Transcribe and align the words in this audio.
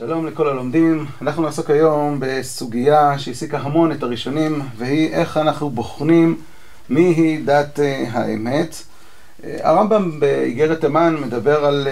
שלום 0.00 0.26
לכל 0.26 0.48
הלומדים, 0.48 1.06
אנחנו 1.22 1.42
נעסוק 1.42 1.70
היום 1.70 2.16
בסוגיה 2.20 3.18
שהעסיקה 3.18 3.58
המון 3.58 3.92
את 3.92 4.02
הראשונים 4.02 4.60
והיא 4.76 5.12
איך 5.12 5.36
אנחנו 5.36 5.70
בוחנים 5.70 6.36
מיהי 6.90 7.42
דת 7.44 7.78
האמת. 8.10 8.82
הרמב"ם 9.44 10.20
באיגרת 10.20 10.84
המן 10.84 11.16
מדבר 11.20 11.64
על 11.64 11.88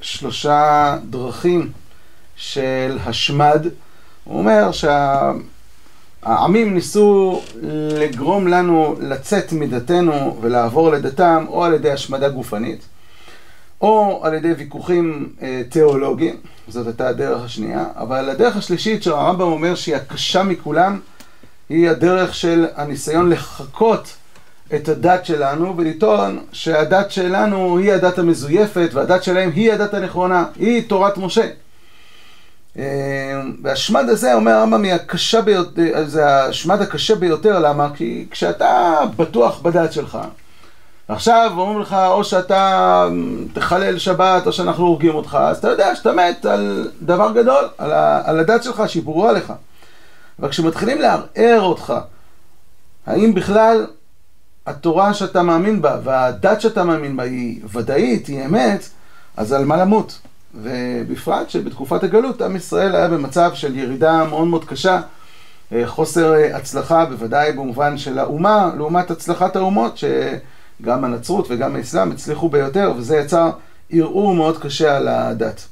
שלושה 0.00 0.96
דרכים 1.10 1.70
של 2.36 2.98
השמד. 3.04 3.66
הוא 4.24 4.38
אומר 4.38 4.70
שהעמים 6.22 6.74
ניסו 6.74 7.42
לגרום 7.98 8.48
לנו 8.48 8.96
לצאת 9.00 9.52
מדתנו 9.52 10.38
ולעבור 10.40 10.90
לדתם 10.90 11.44
או 11.48 11.64
על 11.64 11.74
ידי 11.74 11.90
השמדה 11.90 12.28
גופנית 12.28 12.86
או 13.80 14.20
על 14.22 14.34
ידי 14.34 14.52
ויכוחים 14.52 15.32
תיאולוגיים, 15.68 16.36
זאת 16.68 16.86
הייתה 16.86 17.08
הדרך 17.08 17.44
השנייה, 17.44 17.84
אבל 17.96 18.30
הדרך 18.30 18.56
השלישית 18.56 19.02
שהרמב"ם 19.02 19.40
אומר 19.40 19.74
שהיא 19.74 19.96
הקשה 19.96 20.42
מכולם 20.42 21.00
היא 21.68 21.90
הדרך 21.90 22.34
של 22.34 22.66
הניסיון 22.76 23.30
לחקות 23.30 24.14
את 24.74 24.88
הדת 24.88 25.26
שלנו 25.26 25.76
ולטעון 25.76 26.40
שהדת 26.52 27.10
שלנו 27.10 27.78
היא 27.78 27.92
הדת 27.92 28.18
המזויפת 28.18 28.90
והדת 28.92 29.24
שלהם 29.24 29.50
היא 29.54 29.72
הדת 29.72 29.94
הנכונה, 29.94 30.44
היא 30.56 30.88
תורת 30.88 31.18
משה. 31.18 31.48
והשמד 33.62 34.08
הזה, 34.08 34.34
אומר 34.34 34.52
הרמב"ם, 34.52 34.84
זה 36.04 36.44
השמד 36.44 36.80
הקשה 36.80 37.14
ביותר, 37.14 37.58
למה? 37.58 37.90
כי 37.94 38.26
כשאתה 38.30 39.00
בטוח 39.16 39.60
בדת 39.60 39.92
שלך 39.92 40.18
עכשיו 41.12 41.52
אומרים 41.56 41.80
לך 41.80 41.96
או 42.08 42.24
שאתה 42.24 43.08
תחלל 43.52 43.98
שבת 43.98 44.46
או 44.46 44.52
שאנחנו 44.52 44.86
הורגים 44.86 45.14
אותך, 45.14 45.38
אז 45.40 45.58
אתה 45.58 45.68
יודע 45.68 45.94
שאתה 45.94 46.12
מת 46.12 46.46
על 46.46 46.90
דבר 47.02 47.32
גדול, 47.32 47.68
על 48.24 48.40
הדת 48.40 48.62
שלך 48.62 48.82
שהיא 48.86 49.02
ברורה 49.02 49.32
לך. 49.32 49.52
אבל 50.38 50.48
כשמתחילים 50.48 51.00
לערער 51.00 51.60
אותך, 51.60 51.94
האם 53.06 53.34
בכלל 53.34 53.86
התורה 54.66 55.14
שאתה 55.14 55.42
מאמין 55.42 55.82
בה 55.82 55.98
והדת 56.04 56.60
שאתה 56.60 56.84
מאמין 56.84 57.16
בה 57.16 57.22
היא 57.22 57.60
ודאית, 57.72 58.26
היא 58.26 58.44
אמת, 58.46 58.88
אז 59.36 59.52
על 59.52 59.64
מה 59.64 59.76
למות? 59.76 60.18
ובפרט 60.54 61.50
שבתקופת 61.50 62.04
הגלות 62.04 62.42
עם 62.42 62.56
ישראל 62.56 62.94
היה 62.96 63.08
במצב 63.08 63.50
של 63.54 63.76
ירידה 63.76 64.24
מאוד 64.24 64.46
מאוד 64.46 64.64
קשה, 64.64 65.00
חוסר 65.84 66.34
הצלחה 66.54 67.04
בוודאי 67.04 67.52
במובן 67.52 67.98
של 67.98 68.18
האומה 68.18 68.70
לעומת 68.76 69.10
הצלחת 69.10 69.56
האומות 69.56 69.96
שגם 70.82 71.04
הנצרות 71.04 71.46
וגם 71.50 71.76
האסלאם 71.76 72.12
הצליחו 72.12 72.48
ביותר 72.48 72.92
וזה 72.96 73.16
יצר 73.16 73.50
ערעור 73.90 74.34
מאוד 74.34 74.58
קשה 74.58 74.96
על 74.96 75.08
הדת. 75.08 75.66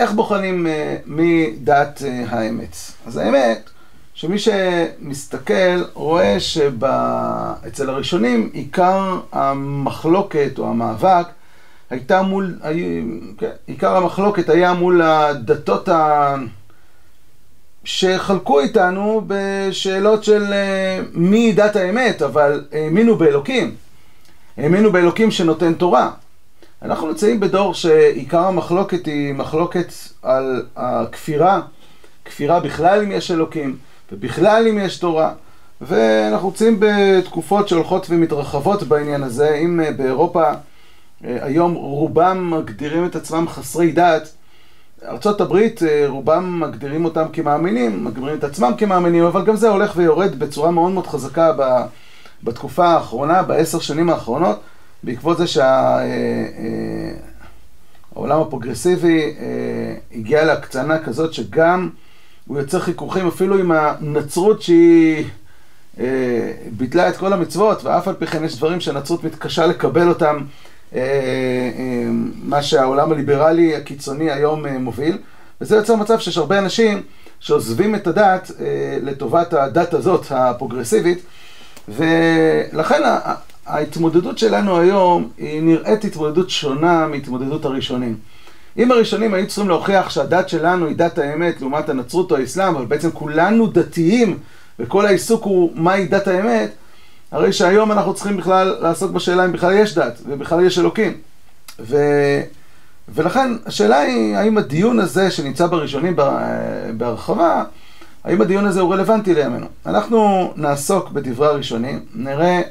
איך 0.00 0.12
בוחנים 0.12 0.66
מדת 1.06 2.02
האמת? 2.28 2.76
אז 3.06 3.16
האמת 3.16 3.70
שמי 4.14 4.36
שמסתכל 4.38 5.82
רואה 5.94 6.40
שאצל 6.40 7.90
הראשונים 7.90 8.50
עיקר 8.52 9.20
המחלוקת 9.32 10.58
או 10.58 10.70
המאבק 10.70 11.26
הייתה 11.90 12.22
מול, 12.22 12.58
כן, 13.38 13.50
עיקר 13.66 13.96
המחלוקת 13.96 14.48
היה 14.48 14.72
מול 14.72 15.02
הדתות 15.02 15.88
ה... 15.88 16.34
שחלקו 17.84 18.60
איתנו 18.60 19.22
בשאלות 19.26 20.24
של 20.24 20.44
מי 21.12 21.52
דת 21.52 21.76
האמת, 21.76 22.22
אבל 22.22 22.64
האמינו 22.72 23.16
באלוקים, 23.16 23.74
האמינו 24.58 24.92
באלוקים 24.92 25.30
שנותן 25.30 25.74
תורה. 25.74 26.10
אנחנו 26.82 27.08
נמצאים 27.08 27.40
בדור 27.40 27.74
שעיקר 27.74 28.44
המחלוקת 28.44 29.06
היא 29.06 29.34
מחלוקת 29.34 29.92
על 30.22 30.62
הכפירה, 30.76 31.60
כפירה 32.24 32.60
בכלל 32.60 33.02
אם 33.02 33.12
יש 33.12 33.30
אלוקים, 33.30 33.76
ובכלל 34.12 34.66
אם 34.68 34.78
יש 34.78 34.98
תורה, 34.98 35.32
ואנחנו 35.80 36.48
נמצאים 36.48 36.80
בתקופות 36.80 37.68
שהולכות 37.68 38.06
ומתרחבות 38.10 38.82
בעניין 38.82 39.22
הזה, 39.22 39.54
אם 39.54 39.80
באירופה 39.96 40.44
היום 41.20 41.74
רובם 41.74 42.50
מגדירים 42.50 43.06
את 43.06 43.16
עצמם 43.16 43.48
חסרי 43.48 43.92
דת, 43.92 44.28
ארה"ב 45.04 45.56
רובם 46.06 46.60
מגדירים 46.60 47.04
אותם 47.04 47.24
כמאמינים, 47.32 48.04
מגדירים 48.04 48.38
את 48.38 48.44
עצמם 48.44 48.72
כמאמינים, 48.78 49.24
אבל 49.24 49.44
גם 49.44 49.56
זה 49.56 49.68
הולך 49.68 49.92
ויורד 49.96 50.38
בצורה 50.38 50.70
מאוד 50.70 50.92
מאוד 50.92 51.06
חזקה 51.06 51.52
בתקופה 52.44 52.86
האחרונה, 52.86 53.42
בעשר 53.42 53.78
שנים 53.78 54.10
האחרונות, 54.10 54.60
בעקבות 55.02 55.38
זה 55.38 55.46
שהעולם 55.46 56.00
הפרוגרסיבי 58.40 59.34
הגיע 60.14 60.44
להקצנה 60.44 60.98
כזאת 60.98 61.34
שגם 61.34 61.90
הוא 62.46 62.58
יוצר 62.58 62.80
חיכוכים 62.80 63.26
אפילו 63.26 63.58
עם 63.58 63.72
הנצרות 63.72 64.62
שהיא 64.62 65.24
ביטלה 66.70 67.08
את 67.08 67.16
כל 67.16 67.32
המצוות, 67.32 67.84
ואף 67.84 68.08
על 68.08 68.14
פי 68.14 68.26
כן 68.26 68.44
יש 68.44 68.56
דברים 68.56 68.80
שהנצרות 68.80 69.24
מתקשה 69.24 69.66
לקבל 69.66 70.08
אותם 70.08 70.38
מה 72.42 72.62
שהעולם 72.62 73.12
הליברלי 73.12 73.76
הקיצוני 73.76 74.30
היום 74.30 74.66
מוביל, 74.66 75.18
וזה 75.60 75.76
יוצר 75.76 75.96
מצב 75.96 76.18
שיש 76.18 76.38
הרבה 76.38 76.58
אנשים 76.58 77.02
שעוזבים 77.40 77.94
את 77.94 78.06
הדת 78.06 78.50
לטובת 79.02 79.52
הדת 79.52 79.94
הזאת 79.94 80.26
הפרוגרסיבית, 80.30 81.18
ולכן 81.88 83.02
ההתמודדות 83.66 84.38
שלנו 84.38 84.78
היום 84.80 85.28
היא 85.38 85.62
נראית 85.62 86.04
התמודדות 86.04 86.50
שונה 86.50 87.06
מהתמודדות 87.06 87.64
הראשונים. 87.64 88.16
אם 88.78 88.90
הראשונים 88.90 89.34
היו 89.34 89.46
צריכים 89.46 89.68
להוכיח 89.68 90.10
שהדת 90.10 90.48
שלנו 90.48 90.86
היא 90.86 90.96
דת 90.96 91.18
האמת 91.18 91.60
לעומת 91.60 91.88
הנצרות 91.88 92.30
או 92.30 92.36
האסלאם, 92.36 92.76
אבל 92.76 92.84
בעצם 92.84 93.10
כולנו 93.10 93.66
דתיים 93.66 94.38
וכל 94.78 95.06
העיסוק 95.06 95.44
הוא 95.44 95.70
מהי 95.74 96.06
דת 96.06 96.28
האמת, 96.28 96.70
הרי 97.32 97.52
שהיום 97.52 97.92
אנחנו 97.92 98.14
צריכים 98.14 98.36
בכלל 98.36 98.76
לעסוק 98.80 99.12
בשאלה 99.12 99.44
אם 99.44 99.52
בכלל 99.52 99.72
יש 99.72 99.94
דת 99.94 100.20
ובכלל 100.28 100.66
יש 100.66 100.78
אלוקים. 100.78 101.12
ו... 101.80 101.96
ולכן 103.14 103.50
השאלה 103.66 103.98
היא 103.98 104.36
האם 104.36 104.58
הדיון 104.58 105.00
הזה 105.00 105.30
שנמצא 105.30 105.66
בראשונים 105.66 106.16
בהרחבה, 106.96 107.64
האם 108.24 108.40
הדיון 108.40 108.66
הזה 108.66 108.80
הוא 108.80 108.94
רלוונטי 108.94 109.34
לימינו. 109.34 109.66
אנחנו 109.86 110.52
נעסוק 110.56 111.10
בדברי 111.10 111.46
הראשונים, 111.46 112.04
נראה 112.14 112.62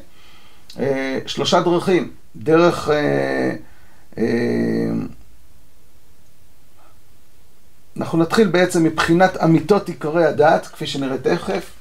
אה, 0.80 1.20
שלושה 1.26 1.62
דרכים, 1.62 2.12
דרך 2.36 2.90
אה, 2.90 3.56
אה, 4.18 4.24
אנחנו 7.98 8.18
נתחיל 8.18 8.48
בעצם 8.48 8.84
מבחינת 8.84 9.38
אמיתות 9.44 9.88
עיקרי 9.88 10.26
הדת, 10.26 10.68
כפי 10.68 10.88
שנראה 10.88 11.18
תכף, 11.18 11.72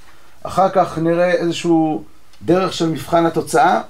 אחר 0.42 0.68
כך 0.68 0.98
נראה 0.98 1.32
איזשהו 1.32 2.04
דרך 2.42 2.72
של 2.72 2.88
מבחן 2.88 3.26
התוצאה, 3.26 3.80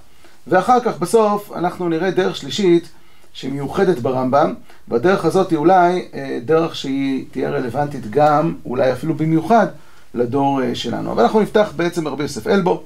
ואחר 0.47 0.81
כך 0.84 0.98
בסוף 0.98 1.53
אנחנו 1.53 1.88
נראה 1.88 2.10
דרך 2.10 2.36
שלישית 2.36 2.88
שמיוחדת 3.36 3.98
ברמב"ם, 3.98 4.54
והדרך 4.88 5.24
הזאת 5.24 5.50
היא 5.50 5.58
אולי 5.58 6.08
דרך 6.44 6.76
שהיא 6.76 7.24
תהיה 7.30 7.50
רלוונטית 7.50 8.10
גם, 8.10 8.54
אולי 8.64 8.92
אפילו 8.92 9.14
במיוחד, 9.14 9.66
לדור 10.14 10.60
שלנו. 10.74 11.12
אבל 11.12 11.22
אנחנו 11.22 11.41
נפתח 11.41 11.72
בעצם 11.76 12.08
רבי 12.08 12.22
יוסף 12.22 12.47
אלבו, 12.47 12.82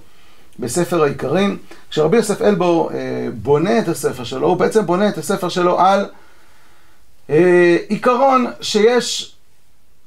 בספר 0.59 1.03
העיקרים. 1.03 1.59
כשרבי 1.91 2.17
יוסף 2.17 2.43
אלבו 2.43 2.91
בונה 3.35 3.79
את 3.79 3.89
הספר 3.89 4.25
שלו, 4.25 4.49
הוא 4.49 4.57
בעצם 4.57 4.87
בונה 4.87 5.09
את 5.09 5.19
הספר 5.19 5.49
שלו 5.49 5.81
על 5.81 6.07
עיקרון 7.89 8.47
שיש, 8.61 9.37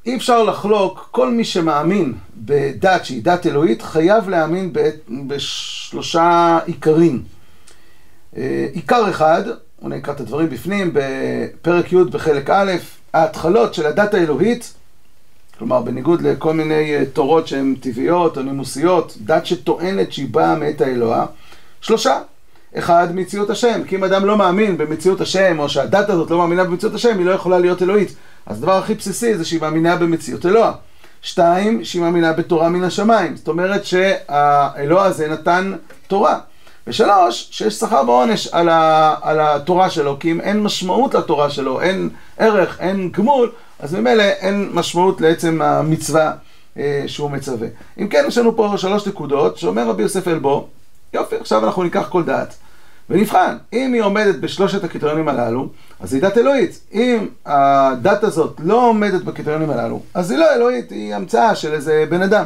אי 0.06 0.16
אפשר 0.16 0.44
לחלוק, 0.44 1.08
כל 1.12 1.32
מי 1.32 1.44
שמאמין 1.44 2.14
בדת 2.36 3.06
שהיא 3.06 3.24
דת 3.24 3.48
אלוהית, 3.48 3.82
חייב 3.82 4.30
להאמין 4.30 4.74
בשלושה 5.28 6.60
עיקרים. 6.66 7.24
עיקר 8.74 9.10
אחד, 9.10 9.44
הוא 9.84 9.90
נקרא 9.90 10.14
את 10.14 10.20
הדברים 10.20 10.50
בפנים, 10.50 10.94
בפרק 10.94 11.94
י' 11.94 12.04
בחלק 12.04 12.50
א', 12.50 12.72
ההתחלות 13.14 13.74
של 13.74 13.86
הדת 13.86 14.14
האלוהית, 14.14 14.74
כלומר 15.58 15.82
בניגוד 15.82 16.22
לכל 16.22 16.54
מיני 16.54 17.06
תורות 17.14 17.48
שהן 17.48 17.76
טבעיות 17.80 18.38
או 18.38 18.44
נימוסיות, 18.44 19.18
דת 19.22 19.46
שטוענת 19.46 20.14
שהיא 20.14 20.28
באה 20.32 20.56
מאת 20.56 20.82
האלוה, 20.82 21.26
שלושה. 21.82 22.20
אחד, 22.78 23.08
מציאות 23.16 23.50
השם, 23.50 23.82
כי 23.88 23.96
אם 23.96 24.04
אדם 24.04 24.26
לא 24.26 24.38
מאמין 24.38 24.78
במציאות 24.78 25.22
השם, 25.22 25.60
או 25.60 25.70
שהדת 25.70 26.10
הזאת 26.10 26.32
לא 26.32 26.38
מאמינה 26.38 26.64
במציאות 26.64 26.96
השם, 26.96 27.18
היא 27.18 27.26
לא 27.26 27.32
יכולה 27.32 27.60
להיות 27.60 27.82
אלוהית. 27.82 28.16
אז 28.46 28.58
הדבר 28.58 28.78
הכי 28.78 28.94
בסיסי 28.94 29.38
זה 29.38 29.46
שהיא 29.46 29.62
מאמינה 29.62 29.96
במציאות 29.96 30.46
אלוה. 30.46 30.74
שתיים, 31.22 31.84
שהיא 31.86 32.02
מאמינה 32.02 32.34
בתורה 32.34 32.70
מן 32.70 32.84
השמיים. 32.84 33.36
זאת 33.36 33.48
אומרת 33.48 33.86
שהאלוה 33.86 35.06
הזה 35.06 35.28
נתן 35.28 35.74
תורה. 36.08 36.40
ושלוש, 36.88 37.48
שיש 37.52 37.74
שכר 37.74 38.04
ועונש 38.08 38.48
על, 38.48 38.70
ה, 38.70 39.16
על 39.22 39.40
התורה 39.40 39.90
שלו, 39.90 40.20
כי 40.20 40.32
אם 40.32 40.42
אין 40.42 40.64
משמעות 40.64 41.14
לתורה 41.14 41.50
שלו, 41.50 41.82
אין 41.82 42.10
ערך, 42.38 42.80
אין 42.80 43.12
גמול, 43.12 43.52
אז 43.80 43.96
ממילא 43.96 44.24
אין 44.24 44.70
משמעות 44.74 45.22
לעצם 45.22 45.62
המצווה 45.62 46.32
אה, 46.78 47.04
שהוא 47.08 47.32
מצווה. 47.32 47.68
אם 47.98 48.08
כן, 48.08 48.24
יש 48.28 48.38
לנו 48.38 48.56
פה 48.56 48.74
שלוש 48.78 49.08
נקודות, 49.08 49.58
שאומר 49.58 49.88
רבי 49.88 50.04
יוסף 50.04 50.28
אלבו, 50.28 50.68
יופי, 51.14 51.36
עכשיו 51.36 51.66
אנחנו 51.66 51.84
ניקח 51.84 52.08
כל 52.10 52.24
דעת. 52.24 52.56
ונבחן, 53.10 53.58
אם 53.74 53.94
היא 53.94 54.02
עומדת 54.02 54.36
בשלושת 54.36 54.84
הקריטריונים 54.84 55.30
הללו, 55.30 55.68
אז 56.00 56.14
היא 56.14 56.22
דת 56.22 56.38
אלוהית. 56.38 56.80
אם 56.94 57.28
הדת 57.46 58.24
הזאת 58.24 58.60
לא 58.64 58.90
עומדת 58.90 59.22
בקריטריונים 59.24 59.70
הללו, 59.70 60.02
אז 60.14 60.32
היא 60.32 60.40
לא 60.40 60.56
אלוהית, 60.56 60.92
היא 60.92 61.16
המצאה 61.16 61.56
של 61.56 61.74
איזה 61.74 62.06
בן 62.10 62.22
אדם. 62.22 62.46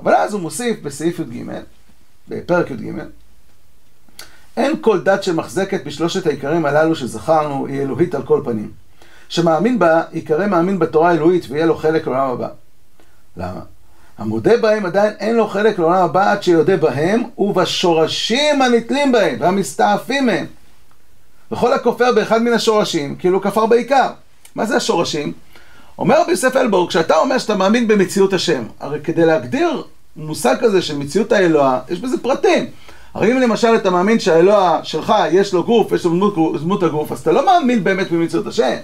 אבל 0.00 0.14
אז 0.14 0.32
הוא 0.32 0.40
מוסיף 0.40 0.82
בסעיף 0.82 1.18
י"ג, 1.18 1.42
בפרק 2.28 2.70
י"ג, 2.70 2.92
אין 4.56 4.72
כל 4.80 5.00
דת 5.00 5.22
שמחזקת 5.22 5.84
בשלושת 5.86 6.26
העיקרים 6.26 6.66
הללו 6.66 6.94
שזכרנו 6.94 7.66
היא 7.66 7.80
אלוהית 7.80 8.14
על 8.14 8.22
כל 8.22 8.40
פנים. 8.44 8.70
שמאמין 9.28 9.78
בה, 9.78 10.02
יקרא 10.12 10.46
מאמין 10.46 10.78
בתורה 10.78 11.10
האלוהית 11.10 11.46
ויהיה 11.50 11.66
לו 11.66 11.76
חלק 11.76 12.06
לעולם 12.06 12.30
הבא. 12.30 12.48
למה? 13.36 13.60
המודה 14.18 14.56
בהם 14.56 14.86
עדיין 14.86 15.12
אין 15.20 15.36
לו 15.36 15.48
חלק 15.48 15.78
לעולם 15.78 16.04
הבא 16.04 16.32
עד 16.32 16.42
שיודה 16.42 16.76
בהם 16.76 17.22
ובשורשים 17.38 18.62
הנתלים 18.62 19.12
בהם 19.12 19.36
והמסתעפים 19.40 20.26
מהם. 20.26 20.46
וכל 21.52 21.72
הכופר 21.72 22.12
באחד 22.12 22.42
מן 22.42 22.52
השורשים, 22.52 23.16
כאילו 23.16 23.40
כפר 23.40 23.66
בעיקר. 23.66 24.10
מה 24.54 24.66
זה 24.66 24.76
השורשים? 24.76 25.32
אומר 25.98 26.22
רבי 26.22 26.30
יוסף 26.30 26.56
אלבור, 26.56 26.88
כשאתה 26.88 27.16
אומר 27.16 27.38
שאתה 27.38 27.54
מאמין 27.54 27.88
במציאות 27.88 28.32
השם, 28.32 28.62
הרי 28.80 29.00
כדי 29.00 29.24
להגדיר 29.24 29.82
מושג 30.16 30.56
כזה 30.60 30.82
של 30.82 30.96
מציאות 30.96 31.32
האלוה, 31.32 31.80
יש 31.88 32.00
בזה 32.00 32.18
פרטים. 32.22 32.66
הרי 33.14 33.32
אם 33.32 33.40
למשל 33.40 33.74
אתה 33.76 33.90
מאמין 33.90 34.18
שהאלוה 34.18 34.80
שלך 34.82 35.14
יש 35.30 35.52
לו 35.52 35.64
גוף, 35.64 35.92
יש 35.92 36.04
לו 36.04 36.10
דמות, 36.10 36.60
דמות 36.60 36.82
הגוף, 36.82 37.12
אז 37.12 37.20
אתה 37.20 37.32
לא 37.32 37.46
מאמין 37.46 37.84
באמת 37.84 38.10
במציאות 38.10 38.46
השם. 38.46 38.74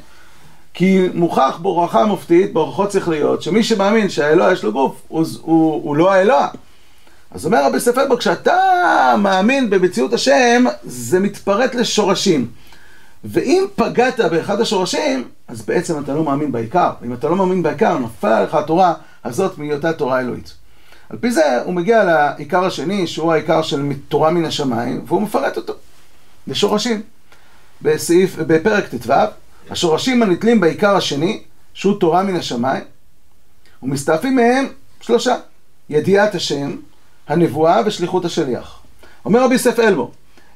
כי 0.75 1.09
מוכח 1.15 1.59
בהוכחה 1.63 2.05
מופתית, 2.05 2.53
בהוכחות 2.53 2.93
שכליות, 2.93 3.43
שמי 3.43 3.63
שמאמין 3.63 4.09
שהאלוה 4.09 4.53
יש 4.53 4.65
לו 4.65 4.73
גוף, 4.73 5.03
הוא, 5.09 5.25
הוא, 5.43 5.83
הוא 5.85 5.97
לא 5.97 6.13
האלוה. 6.13 6.49
אז 7.31 7.47
אומר 7.47 7.67
רבי 7.67 7.81
ספר, 7.81 8.17
כשאתה 8.19 8.57
מאמין 9.19 9.71
במציאות 9.71 10.13
השם, 10.13 10.65
זה 10.83 11.21
מתפרט 11.21 11.75
לשורשים. 11.75 12.47
ואם 13.25 13.65
פגעת 13.75 14.21
באחד 14.21 14.61
השורשים, 14.61 15.25
אז 15.49 15.63
בעצם 15.63 15.99
אתה 16.05 16.15
לא 16.15 16.25
מאמין 16.25 16.53
בעיקר. 16.53 16.91
אם 17.05 17.13
אתה 17.13 17.29
לא 17.29 17.37
מאמין 17.37 17.63
בעיקר, 17.63 17.99
נפלה 17.99 18.39
עליך 18.39 18.55
התורה 18.55 18.95
הזאת 19.25 19.59
מהיותה 19.59 19.93
תורה 19.93 20.21
אלוהית. 20.21 20.60
על 21.11 21.19
פי 21.21 21.31
זה 21.31 21.63
הוא 21.63 21.75
מגיע 21.75 22.05
לעיקר 22.05 22.65
השני, 22.65 23.07
שהוא 23.07 23.33
העיקר 23.33 23.63
של 23.63 23.83
תורה 24.09 24.31
מן 24.31 24.45
השמיים, 24.45 25.05
והוא 25.07 25.23
מפרט 25.23 25.57
אותו 25.57 25.73
לשורשים. 26.47 27.03
בסעיף, 27.83 28.37
בפרק 28.37 28.85
ט"ו, 28.95 29.13
השורשים 29.71 30.23
הנתלים 30.23 30.61
בעיקר 30.61 30.97
השני, 30.97 31.43
שהוא 31.75 32.01
תורה 32.01 32.23
מן 32.23 32.37
השמיים, 32.37 32.85
ומסתעפים 33.83 34.37
מהם 34.37 34.67
שלושה, 35.01 35.35
ידיעת 35.91 36.35
השם, 36.35 36.77
הנבואה 37.29 37.81
ושליחות 37.87 38.25
השליח. 38.25 38.81
אומר 39.25 39.45
רבי 39.45 39.55
יוסף 39.55 39.79
אלבו, 39.79 40.11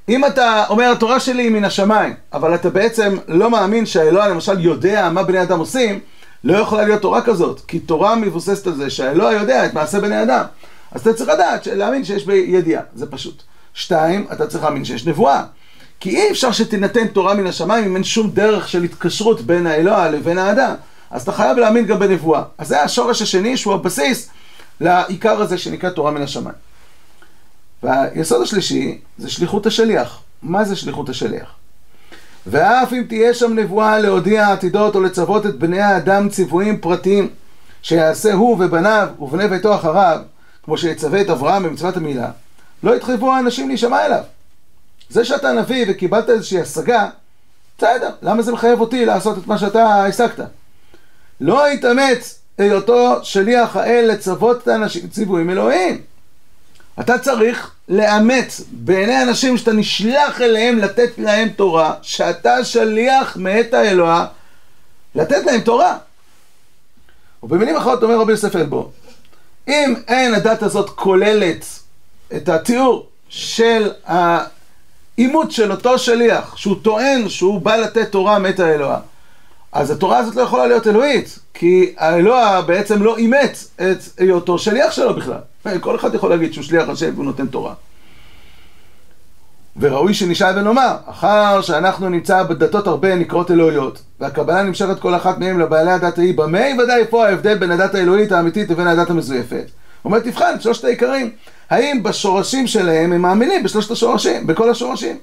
אם 0.09 0.25
אתה 0.25 0.65
אומר 0.69 0.93
התורה 0.93 1.21
שלי 1.21 1.43
היא 1.43 1.51
מן 1.51 1.65
השמיים, 1.65 2.15
אבל 2.33 2.55
אתה 2.55 2.71
בעצם 2.71 3.17
לא 3.29 3.51
מאמין 3.51 3.87
שהאלוה 3.87 4.29
למשל 4.29 4.61
יודע 4.61 5.11
מה 5.11 5.23
בני 5.23 5.43
אדם 5.43 5.59
עושים, 5.59 6.01
לא 6.45 6.57
יכולה 6.57 6.85
להיות 6.85 7.03
תורה 7.03 7.23
כזאת, 7.23 7.61
כי 7.69 7.79
תורה 7.79 8.17
מבוססת 8.17 8.67
על 8.67 8.75
זה 8.75 8.91
שהאלוה 8.91 9.33
יודע 9.33 9.67
את 9.67 9.75
מעשה 9.75 10.01
בני 10.01 10.23
אדם. 10.23 10.45
אז 10.93 11.01
אתה 11.01 11.15
צריך 11.15 11.31
לדעת, 11.31 11.67
להאמין 11.67 12.05
שיש 12.05 12.27
בידיעה, 12.27 12.83
זה 12.95 13.07
פשוט. 13.07 13.43
שתיים, 13.75 14.27
אתה 14.33 14.47
צריך 14.47 14.65
להאמין 14.65 14.85
שיש 14.85 15.07
נבואה. 15.07 15.45
כי 16.01 16.17
אי 16.17 16.31
אפשר 16.31 16.53
שתינתן 16.53 17.07
תורה 17.07 17.35
מן 17.35 17.47
השמיים 17.47 17.85
אם 17.85 17.95
אין 17.95 18.05
שום 18.05 18.31
דרך 18.31 18.69
של 18.69 18.83
התקשרות 18.83 19.41
בין 19.41 19.67
האלוה 19.67 20.11
לבין 20.11 20.39
האדם. 20.39 20.75
אז 21.11 21.23
אתה 21.23 21.33
חייב 21.33 21.59
להאמין 21.59 21.87
גם 21.87 21.99
בנבואה. 21.99 22.43
אז 22.59 22.69
זה 22.69 22.83
השורש 22.83 23.23
השני 23.23 23.57
שהוא 23.57 23.75
הבסיס 23.75 24.31
לעיקר 24.81 25.41
הזה 25.41 25.59
שנקרא 25.59 25.91
תורה 25.91 26.11
מן 26.11 26.23
השמיים. 26.23 26.57
והיסוד 27.83 28.43
השלישי 28.43 28.99
זה 29.19 29.31
שליחות 29.31 29.67
השליח. 29.67 30.21
מה 30.43 30.65
זה 30.65 30.77
שליחות 30.77 31.09
השליח? 31.09 31.55
ואף 32.47 32.93
אם 32.93 33.05
תהיה 33.09 33.35
שם 33.35 33.53
נבואה 33.53 33.99
להודיע 33.99 34.53
עתידות 34.53 34.95
או 34.95 35.01
לצוות 35.01 35.47
את 35.47 35.59
בני 35.59 35.81
האדם 35.81 36.29
ציוויים 36.29 36.81
פרטיים 36.81 37.31
שיעשה 37.83 38.33
הוא 38.33 38.65
ובניו 38.65 39.09
ובני 39.19 39.49
ביתו 39.49 39.75
אחריו, 39.75 40.21
כמו 40.63 40.79
שיצווה 40.79 41.21
את 41.21 41.31
אברהם 41.31 41.63
במצוות 41.63 41.97
המילה, 41.97 42.31
לא 42.83 42.97
יתחייבו 42.97 43.33
האנשים 43.33 43.69
להישמע 43.69 44.07
אליו. 44.07 44.23
זה 45.09 45.25
שאתה 45.25 45.53
נביא 45.53 45.85
וקיבלת 45.89 46.31
איזושהי 46.31 46.61
השגה, 46.61 47.09
בסדר, 47.79 48.11
למה 48.23 48.43
זה 48.43 48.53
מחייב 48.53 48.81
אותי 48.81 49.05
לעשות 49.07 49.39
את 49.39 49.47
מה 49.47 49.59
שאתה 49.59 50.05
השגת? 50.05 50.41
לא 51.41 51.69
יתאמץ 51.73 52.41
היותו 52.59 53.25
שליח 53.25 53.77
האל 53.77 54.11
לצוות 54.13 54.63
את 54.63 54.69
האנשים 54.69 55.09
ציוויים 55.09 55.51
אלוהים. 55.51 56.01
אתה 57.01 57.19
צריך 57.19 57.74
לאמץ 57.89 58.61
בעיני 58.71 59.23
אנשים 59.23 59.57
שאתה 59.57 59.73
נשלח 59.73 60.41
אליהם 60.41 60.79
לתת 60.79 61.11
להם 61.19 61.49
תורה, 61.49 61.95
שאתה 62.03 62.65
שליח 62.65 63.37
מאת 63.37 63.75
האלוה 63.75 64.27
לתת 65.15 65.45
להם 65.47 65.61
תורה. 65.61 65.99
ובמילים 67.43 67.77
אחרות 67.77 68.03
אומר 68.03 68.19
רבי 68.19 68.33
יוסף 68.33 68.57
אלבו, 68.57 68.91
אם 69.69 69.95
אין 70.09 70.35
הדת 70.35 70.63
הזאת 70.63 70.91
כוללת 70.91 71.67
את 72.37 72.49
התיאור 72.49 73.09
של 73.29 73.91
האימות 74.07 75.53
של 75.53 75.73
אותו 75.73 75.99
שליח, 75.99 76.57
שהוא 76.57 76.77
טוען 76.83 77.29
שהוא 77.29 77.61
בא 77.61 77.77
לתת 77.77 78.13
תורה 78.13 78.39
מאת 78.39 78.61
האלוה, 78.61 78.99
אז 79.75 79.91
התורה 79.91 80.19
הזאת 80.19 80.37
לא 80.37 80.43
יכולה 80.43 80.67
להיות 80.67 80.87
אלוהית, 80.87 81.39
כי 81.55 81.95
האלוה 81.97 82.63
בעצם 82.63 83.03
לא 83.03 83.17
אימץ 83.17 83.71
את 83.77 83.99
היותו 84.19 84.59
שליח 84.59 84.93
שלו 84.93 85.15
בכלל. 85.15 85.39
כל 85.81 85.97
אחד 85.97 86.15
יכול 86.15 86.31
להגיד 86.31 86.53
שהוא 86.53 86.65
שליח 86.65 86.89
השם 86.89 87.11
והוא 87.15 87.25
נותן 87.25 87.47
תורה. 87.47 87.75
וראוי 89.77 90.15
שנשאל 90.15 90.59
ונאמר, 90.59 90.97
אחר 91.07 91.61
שאנחנו 91.63 92.09
נמצא 92.09 92.43
בדתות 92.43 92.87
הרבה 92.87 93.15
נקראות 93.15 93.51
אלוהיות, 93.51 94.03
והקבלה 94.21 94.63
נמשכת 94.63 95.01
כל 95.01 95.15
אחת 95.15 95.39
מהן 95.39 95.61
לבעלי 95.61 95.91
הדת 95.91 96.19
ההיא, 96.19 96.37
במה 96.37 96.83
ודאי 96.83 97.01
איפה 97.01 97.27
ההבדל 97.27 97.59
בין 97.59 97.71
הדת 97.71 97.95
האלוהית 97.95 98.33
האמיתית 98.33 98.71
לבין 98.71 98.87
הדת 98.87 99.11
המזויפת? 99.11 99.65
הוא 100.03 100.11
אומר, 100.11 100.19
תבחן 100.21 100.61
שלושת 100.61 100.85
העיקרים. 100.85 101.31
האם 101.71 102.03
בשורשים 102.03 102.67
שלהם 102.67 103.13
הם 103.13 103.23
מאמינים 103.23 103.63
בשלושת 103.63 103.91
השורשים, 103.91 104.47
בכל 104.47 104.71
השורשים? 104.71 105.19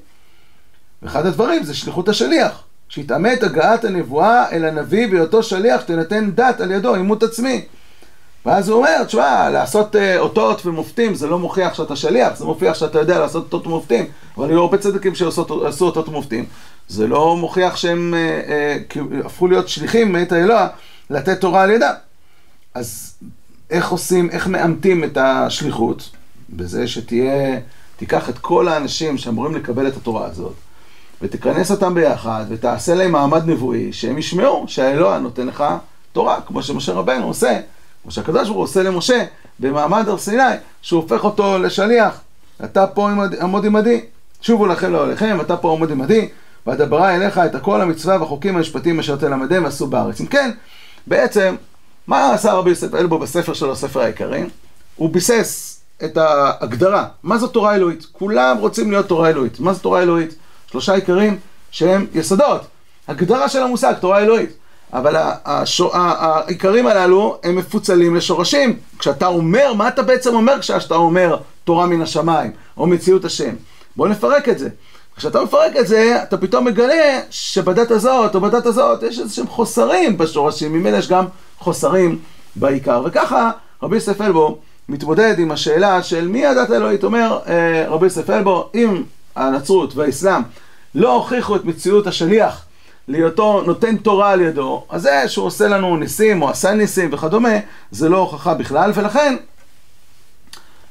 ואחד 1.04 1.26
הדברים 1.26 1.64
זה 1.64 1.74
שליחות 1.74 2.10
השליח, 2.10 2.64
שיתעמת 2.92 3.44
הגעת 3.44 3.86
הנבואה 3.86 4.52
אל 4.52 4.66
הנביא 4.66 5.08
בהיותו 5.08 5.44
שליח, 5.44 5.82
תינתן 5.82 6.32
דת 6.32 6.62
על 6.62 6.72
ידו, 6.72 6.96
עימות 6.96 7.24
עצמי. 7.24 7.66
ואז 8.46 8.70
הוא 8.70 8.78
אומר, 8.78 9.04
תשמע, 9.04 9.50
לעשות 9.50 9.96
uh, 9.96 10.00
אותות 10.18 10.66
ומופתים 10.66 11.16
זה 11.16 11.28
לא 11.28 11.40
מוכיח 11.40 11.74
שאתה 11.74 11.96
שליח, 11.96 12.38
זה 12.38 12.46
מוכיח 12.46 12.74
שאתה 12.74 13.00
יודע 13.00 13.20
לעשות 13.20 13.44
אותות 13.44 13.68
ומופתים, 13.68 14.06
אבל 14.38 14.54
לא 14.54 14.62
הרבה 14.62 14.78
צדיקים 14.78 15.16
שעשו 15.16 15.86
אותות 15.86 16.10
ומופתים. 16.10 16.46
זה 16.88 17.08
לא 17.08 17.38
מוכיח 17.38 17.76
שהם 17.76 18.14
uh, 18.14 18.98
uh, 18.98 19.26
הפכו 19.26 19.48
להיות 19.48 19.70
שליחים 19.70 20.12
מאת 20.12 20.32
האלוה 20.32 20.68
לתת 21.10 21.42
תורה 21.42 21.64
על 21.64 21.70
ידם. 21.70 21.94
אז 22.74 23.16
איך 23.70 23.92
עושים, 23.92 24.30
איך 24.30 24.48
מאמתים 24.48 25.04
את 25.04 25.18
השליחות? 25.18 26.10
בזה 26.50 26.88
שתהיה, 26.88 27.60
תיקח 27.98 28.30
את 28.30 28.38
כל 28.40 28.68
האנשים 28.68 29.18
שאמורים 29.18 29.56
לקבל 29.56 29.88
את 29.88 29.98
התורה 29.98 30.26
הזאת, 30.26 30.54
ותכנס 31.22 31.72
אותם 31.72 31.94
ביחד, 31.94 32.46
ותעשה 32.50 32.96
להם 32.96 33.12
מעמד 33.12 33.50
נבואי, 33.50 33.94
שהם 33.94 34.18
ישמעו 34.18 34.66
שהאלוה 34.68 35.20
נותן 35.20 35.48
לך 35.48 35.64
תורה, 36.14 36.42
כמו 36.42 36.64
שמשה 36.64 36.94
רבנו 36.94 37.26
עושה. 37.26 37.60
כמו 38.04 38.12
שהקדוש 38.12 38.48
ברוך 38.48 38.58
הוא 38.58 38.64
עושה 38.64 38.84
למשה 38.84 39.24
במעמד 39.60 40.10
הר 40.10 40.18
סיני, 40.18 40.44
שהוא 40.82 41.02
הופך 41.02 41.24
אותו 41.24 41.60
לשליח. 41.60 42.22
אתה 42.64 42.88
פה 42.88 43.10
עמוד 43.42 43.66
עמדי, 43.66 44.02
שובו 44.42 44.68
לכם 44.68 44.92
לאוהליכם, 44.92 45.42
אתה 45.42 45.58
פה 45.58 45.72
עמוד 45.72 45.92
עמדי, 45.92 46.30
ואדברה 46.68 47.16
אליך 47.16 47.38
את 47.38 47.56
הכל 47.56 47.82
המצווה 47.82 48.18
והחוקים 48.20 48.56
המשפטיים 48.56 49.00
אשר 49.00 49.16
תלמדם 49.16 49.64
ועשו 49.64 49.88
בארץ. 49.88 50.22
אם 50.22 50.26
כן, 50.26 50.52
בעצם, 51.08 51.56
מה 52.08 52.34
עשה 52.34 52.54
רבי 52.54 52.70
יוסף 52.70 52.96
אלבו 52.96 53.20
בספר 53.20 53.54
שלו, 53.54 53.76
ספר 53.76 54.02
העיקרים? 54.02 54.50
הוא 54.96 55.10
ביסס 55.10 55.82
את 56.04 56.18
ההגדרה. 56.18 57.06
מה 57.24 57.38
זו 57.38 57.48
תורה 57.48 57.76
אלוהית? 57.76 58.06
כולם 58.12 58.58
רוצים 58.60 58.92
להיות 58.92 59.08
תורה 59.08 59.30
אלוהית. 59.30 59.60
מה 59.60 59.74
זו 59.74 59.80
תורה 59.80 60.02
אלוהית? 60.02 60.36
שלושה 60.72 60.94
עיקרים 60.94 61.40
שהם 61.72 62.06
יסודות. 62.14 62.62
הגדרה 63.08 63.50
של 63.50 63.64
המושג, 63.64 63.94
תורה 64.00 64.20
אלוהית. 64.20 64.50
אבל 64.94 65.16
העיקרים 65.94 66.88
הללו 66.88 67.38
הם 67.44 67.56
מפוצלים 67.56 68.16
לשורשים. 68.16 68.78
כשאתה 69.00 69.28
אומר, 69.28 69.74
מה 69.74 69.88
אתה 69.88 70.04
בעצם 70.04 70.36
אומר 70.36 70.60
כשאתה 70.60 70.96
אומר 70.96 71.38
תורה 71.64 71.86
מן 71.86 72.02
השמיים, 72.02 72.52
או 72.78 72.88
מציאות 72.88 73.26
השם? 73.26 73.56
בוא 73.96 74.08
נפרק 74.08 74.50
את 74.50 74.60
זה. 74.60 74.70
כשאתה 75.16 75.44
מפרק 75.44 75.76
את 75.80 75.88
זה, 75.88 76.24
אתה 76.24 76.38
פתאום 76.38 76.66
מגלה 76.66 77.20
שבדת 77.30 77.92
הזאת 77.92 78.36
או 78.36 78.42
בדת 78.42 78.66
הזאת 78.66 79.04
יש 79.04 79.20
איזה 79.20 79.34
שהם 79.34 79.48
חוסרים 79.48 80.18
בשורשים, 80.18 80.74
ממילא 80.74 80.98
יש 80.98 81.08
גם 81.08 81.26
חוסרים 81.60 82.20
בעיקר. 82.56 83.02
וככה 83.06 83.52
רבי 83.84 83.96
יוסף 83.96 84.22
אלבו 84.22 84.58
מתמודד 84.90 85.40
עם 85.40 85.52
השאלה 85.52 86.04
של 86.04 86.28
מי 86.28 86.46
הדת 86.46 86.70
האלוהית. 86.70 87.04
אומר 87.04 87.40
אה, 87.48 87.86
רבי 87.88 88.06
יוסף 88.06 88.30
אלבו, 88.30 88.70
אם 88.76 89.04
הנצרות 89.36 89.96
והאסלאם 89.96 90.42
לא 90.96 91.16
הוכיחו 91.16 91.56
את 91.56 91.66
מציאות 91.66 92.08
השליח 92.08 92.66
להיותו 93.08 93.62
נותן 93.66 93.98
תורה 93.98 94.32
על 94.32 94.42
ידו, 94.42 94.86
אז 94.90 95.02
זה 95.02 95.24
שהוא 95.28 95.46
עושה 95.46 95.68
לנו 95.68 95.98
ניסים 95.98 96.42
או 96.42 96.50
עשה 96.50 96.74
ניסים 96.74 97.14
וכדומה, 97.14 97.54
זה 97.92 98.10
לא 98.10 98.18
הוכחה 98.18 98.54
בכלל, 98.54 98.92
ולכן 98.96 99.36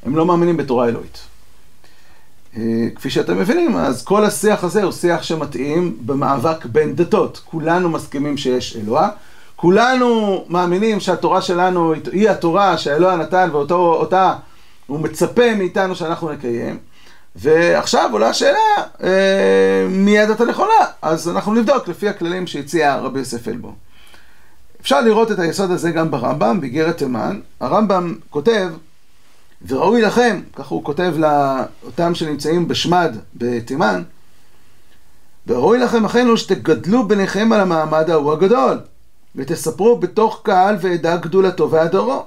הם 0.06 0.16
לא 0.16 0.26
מאמינים 0.26 0.56
בתורה 0.56 0.88
אלוהית. 0.88 1.18
כפי 2.94 3.10
שאתם 3.10 3.38
מבינים, 3.38 3.76
אז 3.76 4.04
כל 4.04 4.24
השיח 4.24 4.64
הזה 4.64 4.82
הוא 4.82 4.92
שיח 4.92 5.22
שמתאים 5.22 5.96
במאבק 6.06 6.64
בין 6.64 6.96
דתות. 6.96 7.40
כולנו 7.44 7.88
מסכימים 7.88 8.36
שיש 8.36 8.76
אלוה, 8.76 9.08
כולנו 9.56 10.44
מאמינים 10.48 11.00
שהתורה 11.00 11.42
שלנו 11.42 11.94
היא 12.12 12.30
התורה 12.30 12.78
שאלוה 12.78 13.16
נתן 13.16 13.48
ואותה 13.52 14.34
הוא 14.86 15.00
מצפה 15.00 15.54
מאיתנו 15.54 15.96
שאנחנו 15.96 16.32
נקיים. 16.32 16.78
ועכשיו 17.36 18.08
עולה 18.12 18.28
השאלה, 18.28 18.58
אה, 19.02 19.86
מי 19.88 20.18
הדת 20.18 20.40
הנכונה? 20.40 20.84
אז 21.02 21.28
אנחנו 21.28 21.54
נבדוק 21.54 21.88
לפי 21.88 22.08
הכללים 22.08 22.46
שהציע 22.46 22.96
רבי 22.96 23.18
יוסף 23.18 23.48
אלבו. 23.48 23.72
אפשר 24.80 25.00
לראות 25.00 25.32
את 25.32 25.38
היסוד 25.38 25.70
הזה 25.70 25.90
גם 25.90 26.10
ברמב"ם, 26.10 26.60
באיגרת 26.60 26.98
תימן. 26.98 27.40
הרמב"ם 27.60 28.14
כותב, 28.30 28.68
וראוי 29.68 30.02
לכם, 30.02 30.40
ככה 30.56 30.74
הוא 30.74 30.84
כותב 30.84 31.14
לאותם 31.16 32.14
שנמצאים 32.14 32.68
בשמד 32.68 33.16
בתימן, 33.34 34.02
וראוי 35.46 35.78
לכם 35.78 36.04
אחינו 36.04 36.36
שתגדלו 36.36 37.08
ביניכם 37.08 37.52
על 37.52 37.60
המעמד 37.60 38.10
ההוא 38.10 38.32
הגדול, 38.32 38.78
ותספרו 39.36 39.98
בתוך 39.98 40.40
קהל 40.44 40.76
ועדה 40.80 41.16
גדולתו 41.16 41.70
והדרו, 41.70 42.24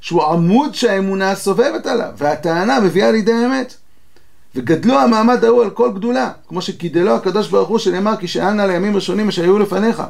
שהוא 0.00 0.24
עמוד 0.24 0.74
שהאמונה 0.74 1.34
סובבת 1.34 1.86
עליו, 1.86 2.10
והטענה 2.16 2.80
מביאה 2.80 3.10
לידי 3.10 3.32
אמת. 3.46 3.74
וגדלו 4.54 4.98
המעמד 4.98 5.44
ההוא 5.44 5.62
על 5.62 5.70
כל 5.70 5.92
גדולה, 5.94 6.30
כמו 6.48 6.62
שגידלו 6.62 7.14
הקדוש 7.14 7.48
ברוך 7.48 7.68
הוא 7.68 7.78
שנאמר 7.78 8.16
כי 8.16 8.28
שאלנה 8.28 8.66
לימים 8.66 8.94
ראשונים 8.94 9.28
אשר 9.28 9.42
היו 9.42 9.58
לפניך. 9.58 10.02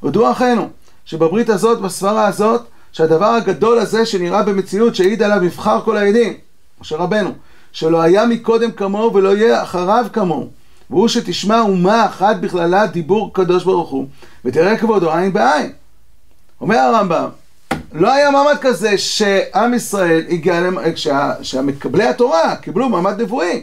הודו 0.00 0.30
אחינו, 0.30 0.68
שבברית 1.04 1.48
הזאת, 1.48 1.80
בסברה 1.80 2.26
הזאת, 2.26 2.62
שהדבר 2.92 3.26
הגדול 3.26 3.78
הזה 3.78 4.06
שנראה 4.06 4.42
במציאות 4.42 4.94
שהעיד 4.94 5.22
עליו 5.22 5.38
מבחר 5.42 5.80
כל 5.84 5.96
העדים, 5.96 6.34
משה 6.80 6.96
רבנו, 6.96 7.32
שלא 7.72 8.00
היה 8.02 8.26
מקודם 8.26 8.70
כמוהו 8.72 9.14
ולא 9.14 9.36
יהיה 9.36 9.62
אחריו 9.62 10.06
כמוהו, 10.12 10.48
והוא 10.90 11.08
שתשמע 11.08 11.60
אומה 11.60 12.06
אחת 12.06 12.36
בכללה 12.36 12.86
דיבור 12.86 13.34
קדוש 13.34 13.64
ברוך 13.64 13.90
הוא, 13.90 14.06
ותראה 14.44 14.76
כבודו 14.76 15.12
עין 15.12 15.32
בעין. 15.32 15.72
אומר 16.60 16.78
הרמב"ם, 16.78 17.28
לא 17.92 18.12
היה 18.12 18.30
מעמד 18.30 18.56
כזה 18.60 18.98
שעם 18.98 19.74
ישראל 19.74 20.24
הגיע, 20.28 20.70
שהמקבלי 21.42 22.04
התורה 22.04 22.56
קיבלו 22.56 22.88
מעמד 22.88 23.22
נבואי. 23.22 23.62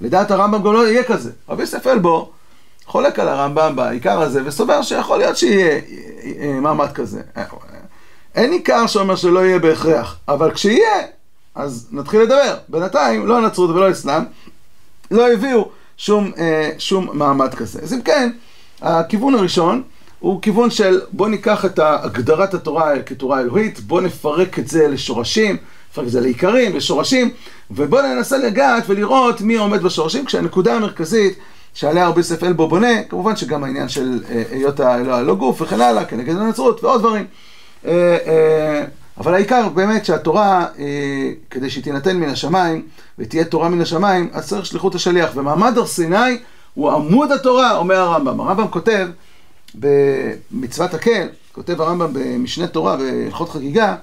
לדעת 0.00 0.30
הרמב"ם 0.30 0.62
גם 0.62 0.72
לא 0.72 0.88
יהיה 0.88 1.04
כזה. 1.04 1.30
רבי 1.48 1.62
יוסף 1.62 1.86
אלבו 1.86 2.30
חולק 2.86 3.18
על 3.18 3.28
הרמב"ם 3.28 3.76
בעיקר 3.76 4.20
הזה, 4.20 4.42
וסובר 4.44 4.82
שיכול 4.82 5.18
להיות 5.18 5.36
שיהיה 5.36 5.80
מעמד 6.60 6.92
כזה. 6.92 7.20
אין 8.34 8.52
עיקר 8.52 8.86
שאומר 8.86 9.16
שלא 9.16 9.40
יהיה 9.46 9.58
בהכרח, 9.58 10.16
אבל 10.28 10.54
כשיהיה, 10.54 11.06
אז 11.54 11.88
נתחיל 11.92 12.20
לדבר. 12.20 12.56
בינתיים, 12.68 13.26
לא 13.26 13.38
הנצרות 13.38 13.70
ולא 13.70 13.86
האסלאם, 13.88 14.22
לא 15.10 15.32
הביאו 15.32 15.68
שום, 15.96 16.32
אה, 16.38 16.70
שום 16.78 17.08
מעמד 17.12 17.54
כזה. 17.54 17.80
אז 17.82 17.92
אם 17.92 18.02
כן, 18.02 18.30
הכיוון 18.82 19.34
הראשון 19.34 19.82
הוא 20.18 20.42
כיוון 20.42 20.70
של 20.70 21.00
בוא 21.12 21.28
ניקח 21.28 21.64
את 21.64 21.80
הגדרת 21.82 22.54
התורה 22.54 23.02
כתורה 23.02 23.40
אלוהית, 23.40 23.80
בוא 23.80 24.00
נפרק 24.00 24.58
את 24.58 24.68
זה 24.68 24.88
לשורשים, 24.88 25.56
נפרק 25.94 26.06
את 26.06 26.12
זה 26.12 26.20
לעיקרים, 26.20 26.76
לשורשים, 26.76 27.30
ובוא 27.70 28.02
ננסה 28.02 28.38
לגעת 28.38 28.84
ולראות 28.86 29.40
מי 29.40 29.56
עומד 29.56 29.82
בשורשים, 29.82 30.24
כשהנקודה 30.24 30.74
המרכזית 30.74 31.38
שעליה 31.74 32.08
רבי 32.08 32.20
יוסף 32.20 32.44
אלבו 32.44 32.68
בונה, 32.68 33.02
כמובן 33.08 33.36
שגם 33.36 33.64
העניין 33.64 33.88
של 33.88 34.20
אה, 34.30 34.42
היות 34.50 34.80
האלוה 34.80 35.22
לא 35.22 35.34
גוף 35.34 35.62
וכן 35.62 35.80
הלאה, 35.80 36.04
כנגד 36.04 36.36
הנצרות 36.36 36.84
ועוד 36.84 37.00
דברים. 37.00 37.24
אה, 37.86 38.16
אה, 38.26 38.84
אבל 39.18 39.34
העיקר 39.34 39.68
באמת 39.68 40.04
שהתורה, 40.04 40.66
כדי 41.50 41.70
שהיא 41.70 41.84
תינתן 41.84 42.16
מן 42.16 42.28
השמיים, 42.28 42.82
ותהיה 43.18 43.44
תורה 43.44 43.68
מן 43.68 43.80
השמיים, 43.80 44.28
אז 44.32 44.48
צריך 44.48 44.66
שליחות 44.66 44.94
השליח. 44.94 45.30
ומעמד 45.34 45.78
הר 45.78 45.86
סיני 45.86 46.38
הוא 46.74 46.90
עמוד 46.92 47.32
התורה, 47.32 47.76
אומר 47.76 47.96
הרמב"ם. 47.96 48.40
הרמב"ם 48.40 48.68
כותב 48.68 49.08
במצוות 49.74 50.94
הקל, 50.94 51.26
כותב 51.52 51.80
הרמב"ם 51.80 52.12
במשנה 52.12 52.66
תורה 52.66 52.96
בהלכות 52.96 53.50
חגיגה, 53.50 53.96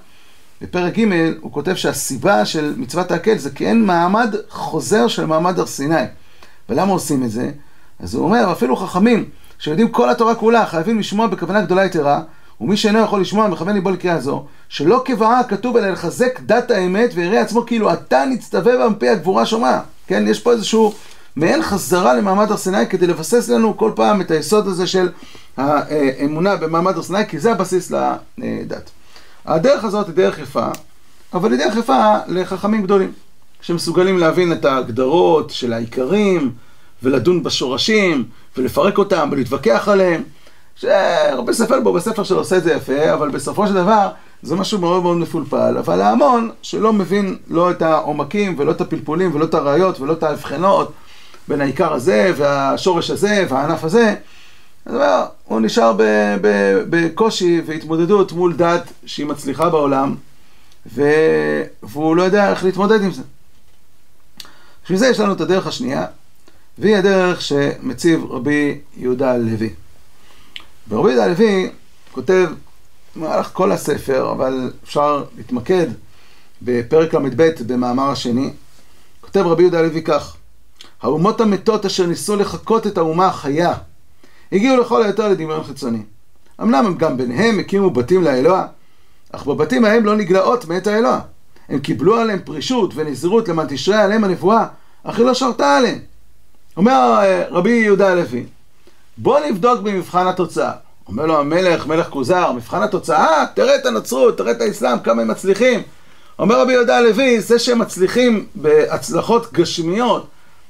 בפרק 0.61 0.99
ג' 0.99 1.05
הוא 1.41 1.51
כותב 1.51 1.75
שהסיבה 1.75 2.45
של 2.45 2.73
מצוות 2.77 3.11
ההקל 3.11 3.37
זה 3.37 3.49
כי 3.49 3.67
אין 3.67 3.85
מעמד 3.85 4.35
חוזר 4.49 5.07
של 5.07 5.25
מעמד 5.25 5.59
הר 5.59 5.65
סיני. 5.65 6.03
ולמה 6.69 6.91
עושים 6.91 7.23
את 7.23 7.31
זה? 7.31 7.51
אז 7.99 8.15
הוא 8.15 8.25
אומר, 8.25 8.51
אפילו 8.51 8.75
חכמים 8.75 9.25
שיודעים 9.59 9.87
כל 9.87 10.09
התורה 10.09 10.35
כולה 10.35 10.65
חייבים 10.65 10.99
לשמוע 10.99 11.27
בכוונה 11.27 11.61
גדולה 11.61 11.85
יתרה, 11.85 12.21
ומי 12.61 12.77
שאינו 12.77 12.99
יכול 12.99 13.21
לשמוע 13.21 13.47
מכוון 13.47 13.73
ליבו 13.73 13.89
לקריאה 13.89 14.19
זו, 14.19 14.45
שלא 14.69 15.01
כבעה 15.05 15.43
כתוב 15.43 15.77
אלא 15.77 15.89
לחזק 15.89 16.39
דת 16.45 16.71
האמת 16.71 17.09
ויראה 17.15 17.41
עצמו 17.41 17.65
כאילו 17.65 17.93
אתה 17.93 18.25
נצטווה 18.25 18.85
במפי 18.87 19.09
הגבורה 19.09 19.45
שומע. 19.45 19.79
כן, 20.07 20.27
יש 20.27 20.39
פה 20.39 20.51
איזשהו 20.51 20.93
מעין 21.35 21.61
חזרה 21.61 22.13
למעמד 22.13 22.51
הר 22.51 22.57
סיני 22.57 22.87
כדי 22.89 23.07
לבסס 23.07 23.49
לנו 23.49 23.77
כל 23.77 23.91
פעם 23.95 24.21
את 24.21 24.31
היסוד 24.31 24.67
הזה 24.67 24.87
של 24.87 25.09
האמונה 25.57 26.55
במעמד 26.55 26.95
הר 26.95 27.03
סיני, 27.03 27.27
כי 27.27 27.39
זה 27.39 27.51
הבסיס 27.51 27.91
לדת. 28.37 28.91
הדרך 29.45 29.83
הזאת 29.83 30.07
היא 30.07 30.15
דרך 30.15 30.39
יפה, 30.39 30.67
אבל 31.33 31.51
היא 31.51 31.59
דרך 31.59 31.75
יפה 31.77 32.15
לחכמים 32.27 32.83
גדולים, 32.83 33.11
שמסוגלים 33.61 34.17
להבין 34.17 34.53
את 34.53 34.65
ההגדרות 34.65 35.49
של 35.49 35.73
העיקרים, 35.73 36.51
ולדון 37.03 37.43
בשורשים, 37.43 38.23
ולפרק 38.57 38.97
אותם, 38.97 39.29
ולהתווכח 39.31 39.87
עליהם. 39.87 40.23
שרבי 40.75 41.53
ספר 41.53 41.79
בו 41.79 41.93
בספר 41.93 42.23
שלו 42.23 42.37
עושה 42.37 42.57
את 42.57 42.63
זה 42.63 42.73
יפה, 42.73 43.13
אבל 43.13 43.29
בסופו 43.29 43.67
של 43.67 43.73
דבר 43.73 44.09
זה 44.41 44.55
משהו 44.55 44.79
מאוד 44.79 45.03
מאוד 45.03 45.17
מפולפל. 45.17 45.77
אבל 45.77 46.01
ההמון 46.01 46.49
שלא 46.61 46.93
מבין 46.93 47.37
לא 47.47 47.71
את 47.71 47.81
העומקים, 47.81 48.55
ולא 48.59 48.71
את 48.71 48.81
הפלפולים, 48.81 49.35
ולא 49.35 49.45
את 49.45 49.53
הראיות, 49.53 49.99
ולא 49.99 50.13
את 50.13 50.23
ההבחנות 50.23 50.91
בין 51.47 51.61
העיקר 51.61 51.93
הזה, 51.93 52.31
והשורש 52.37 53.09
הזה, 53.09 53.45
והענף 53.49 53.83
הזה, 53.83 54.15
אז 54.85 54.95
הוא 55.43 55.61
נשאר 55.61 55.93
בקושי 56.89 57.61
והתמודדות 57.65 58.31
מול 58.31 58.53
דת 58.53 58.91
שהיא 59.05 59.25
מצליחה 59.25 59.69
בעולם, 59.69 60.15
ו... 60.93 61.03
והוא 61.83 62.15
לא 62.15 62.23
יודע 62.23 62.49
איך 62.49 62.63
להתמודד 62.63 63.03
עם 63.03 63.11
זה. 63.11 63.21
בשביל 64.83 64.97
זה 64.97 65.07
יש 65.07 65.19
לנו 65.19 65.33
את 65.33 65.41
הדרך 65.41 65.67
השנייה, 65.67 66.05
והיא 66.77 66.95
הדרך 66.95 67.41
שמציב 67.41 68.25
רבי 68.29 68.79
יהודה 68.97 69.31
הלוי. 69.31 69.73
ורבי 70.89 71.09
יהודה 71.09 71.25
הלוי 71.25 71.71
כותב 72.11 72.49
במהלך 73.15 73.49
כל 73.53 73.71
הספר, 73.71 74.31
אבל 74.31 74.71
אפשר 74.83 75.23
להתמקד 75.37 75.87
בפרק 76.61 77.13
ל"ב 77.13 77.49
במאמר 77.67 78.09
השני, 78.09 78.53
כותב 79.21 79.39
רבי 79.39 79.63
יהודה 79.63 79.79
הלוי 79.79 80.01
כך: 80.03 80.35
האומות 81.01 81.41
המתות 81.41 81.85
אשר 81.85 82.05
ניסו 82.05 82.35
לחקות 82.35 82.87
את 82.87 82.97
האומה 82.97 83.27
החיה 83.27 83.73
הגיעו 84.51 84.77
לכל 84.77 85.03
היותר 85.03 85.27
לדמיון 85.29 85.63
חיצוני. 85.63 86.01
אמנם 86.61 86.85
הם 86.85 86.95
גם 86.95 87.17
ביניהם 87.17 87.59
הקימו 87.59 87.89
בתים 87.89 88.23
לאלוה, 88.23 88.65
אך 89.31 89.45
בבתים 89.45 89.85
ההם 89.85 90.05
לא 90.05 90.15
נגלעות 90.15 90.65
מאת 90.65 90.87
האלוה. 90.87 91.19
הם 91.69 91.79
קיבלו 91.79 92.17
עליהם 92.17 92.39
פרישות 92.45 92.93
ונזירות 92.95 93.49
למען 93.49 93.67
תשרה 93.69 94.03
עליהם 94.03 94.23
הנבואה, 94.23 94.65
אך 95.03 95.17
היא 95.17 95.25
לא 95.25 95.33
שרתה 95.33 95.77
עליהם. 95.77 95.99
אומר 96.77 97.19
אה, 97.21 97.43
רבי 97.49 97.71
יהודה 97.71 98.11
הלוי, 98.11 98.45
בוא 99.17 99.39
נבדוק 99.39 99.79
במבחן 99.79 100.27
התוצאה. 100.27 100.71
אומר 101.07 101.25
לו 101.25 101.39
המלך, 101.39 101.87
מלך 101.87 102.09
כוזר, 102.09 102.51
מבחן 102.51 102.83
התוצאה, 102.83 103.45
תראה 103.53 103.75
את 103.75 103.85
הנצרות, 103.85 104.37
תראה 104.37 104.51
את 104.51 104.61
האסלאם, 104.61 104.99
כמה 104.99 105.21
הם 105.21 105.27
מצליחים. 105.27 105.81
אומר 106.39 106.61
רבי 106.61 106.73
יהודה 106.73 106.97
הלוי, 106.97 107.41
זה 107.41 107.59
שהם 107.59 107.79
מצליחים 107.79 108.45
בהצלחות 108.55 109.53
גשמיות, 109.53 110.27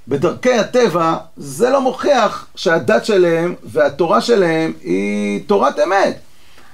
בדרכי 0.07 0.53
הטבע, 0.53 1.17
זה 1.37 1.69
לא 1.69 1.81
מוכיח 1.81 2.47
שהדת 2.55 3.05
שלהם 3.05 3.55
והתורה 3.63 4.21
שלהם 4.21 4.73
היא 4.83 5.41
תורת 5.47 5.79
אמת. 5.79 6.19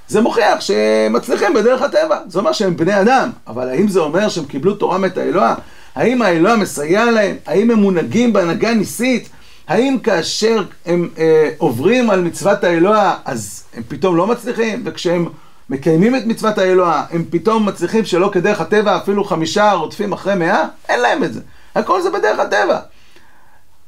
זה 0.08 0.22
מוכיח 0.22 0.62
שהם 0.62 1.14
מצליחים 1.14 1.54
בדרך 1.54 1.82
הטבע. 1.82 2.20
זה 2.28 2.40
אומר 2.40 2.52
שהם 2.52 2.78
בני 2.78 3.02
אדם. 3.02 3.30
אבל 3.48 3.70
האם 3.70 3.88
זה 3.88 4.00
אומר 4.00 4.30
שהם 4.30 4.46
קיבלו 4.46 4.76
תורה 4.76 4.98
מת 4.98 5.18
האלוה? 5.18 5.56
האם 5.96 6.22
האלוה 6.22 6.56
מסייע 6.56 7.06
להם? 7.06 7.36
האם 7.46 7.72
הם 7.72 7.78
מונהגים 7.78 8.34
בהנהגה 8.34 8.74
ניסית? 8.74 9.30
האם 9.68 9.98
כאשר 10.04 10.64
הם 10.86 11.10
אה, 11.18 11.50
עוברים 11.58 12.10
על 12.10 12.22
מצוות 12.22 12.64
האלוה, 12.64 13.16
אז 13.26 13.64
הם 13.74 13.84
פתאום 13.88 14.18
לא 14.18 14.28
מצליחים? 14.28 14.82
וכשהם 14.86 15.28
מקיימים 15.70 16.16
את 16.16 16.26
מצוות 16.26 16.58
האלוה, 16.58 17.06
הם 17.12 17.24
פתאום 17.30 17.66
מצליחים 17.66 18.06
שלא 18.06 18.30
כדרך 18.34 18.62
הטבע, 18.62 18.98
אפילו 18.98 19.24
חמישה 19.24 19.72
רודפים 19.72 20.14
אחרי 20.14 20.36
מאה? 20.36 20.66
אין 20.90 21.00
להם 21.00 21.24
את 21.24 21.34
זה. 21.34 21.42
הכל 21.76 22.02
זה 22.02 22.10
בדרך 22.10 22.40
הטבע. 22.40 22.80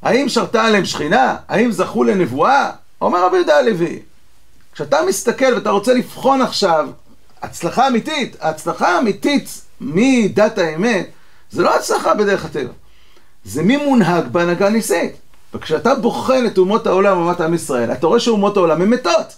האם 0.02 0.28
שרתה 0.28 0.64
עליהם 0.64 0.84
שכינה? 0.84 1.36
האם 1.48 1.72
זכו 1.72 2.04
לנבואה? 2.04 2.70
אומר 3.00 3.26
רבי 3.26 3.36
יהודה 3.36 3.58
הלוי, 3.58 3.98
כשאתה 4.72 4.98
מסתכל 5.08 5.54
ואתה 5.54 5.70
רוצה 5.70 5.94
לבחון 5.94 6.42
עכשיו 6.42 6.88
הצלחה 7.42 7.88
אמיתית, 7.88 8.36
ההצלחה 8.40 8.88
האמיתית 8.88 9.60
מדת 9.80 10.58
האמת, 10.58 11.10
זה 11.50 11.62
לא 11.62 11.76
הצלחה 11.76 12.14
בדרך 12.14 12.44
הטבע. 12.44 12.72
זה 13.44 13.62
מי 13.62 13.76
מונהג 13.76 14.26
בהנהגה 14.28 14.68
ניסית. 14.68 15.12
וכשאתה 15.54 15.94
בוחן 15.94 16.46
את 16.46 16.58
אומות 16.58 16.86
העולם, 16.86 17.18
אומת 17.18 17.40
עם 17.40 17.54
ישראל, 17.54 17.92
אתה 17.92 18.06
רואה 18.06 18.20
שאומות 18.20 18.56
העולם 18.56 18.82
הן 18.82 18.88
מתות. 18.88 19.36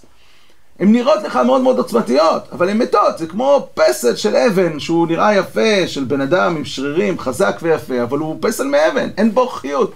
הן 0.79 0.91
נראות 0.91 1.23
לך 1.23 1.35
מאוד 1.35 1.61
מאוד 1.61 1.77
עוצמתיות, 1.77 2.43
אבל 2.51 2.69
הן 2.69 2.77
מתות, 2.77 3.17
זה 3.17 3.27
כמו 3.27 3.67
פסל 3.73 4.15
של 4.15 4.35
אבן, 4.35 4.79
שהוא 4.79 5.07
נראה 5.07 5.35
יפה, 5.35 5.87
של 5.87 6.03
בן 6.03 6.21
אדם 6.21 6.55
עם 6.55 6.65
שרירים, 6.65 7.19
חזק 7.19 7.57
ויפה, 7.61 8.03
אבל 8.03 8.17
הוא 8.17 8.37
פסל 8.41 8.63
מאבן, 8.63 9.09
אין 9.17 9.33
בו 9.33 9.47
חיות. 9.47 9.93